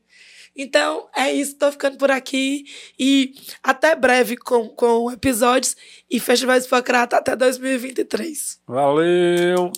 Então, 0.55 1.07
é 1.15 1.31
isso. 1.31 1.55
Tô 1.57 1.71
ficando 1.71 1.97
por 1.97 2.11
aqui. 2.11 2.65
E 2.99 3.33
até 3.63 3.95
breve 3.95 4.35
com, 4.35 4.67
com 4.67 5.09
episódios 5.11 5.77
e 6.09 6.19
festivais 6.19 6.65
Hipocrata 6.65 7.15
até 7.17 7.35
2023. 7.37 8.59
Valeu! 8.67 9.71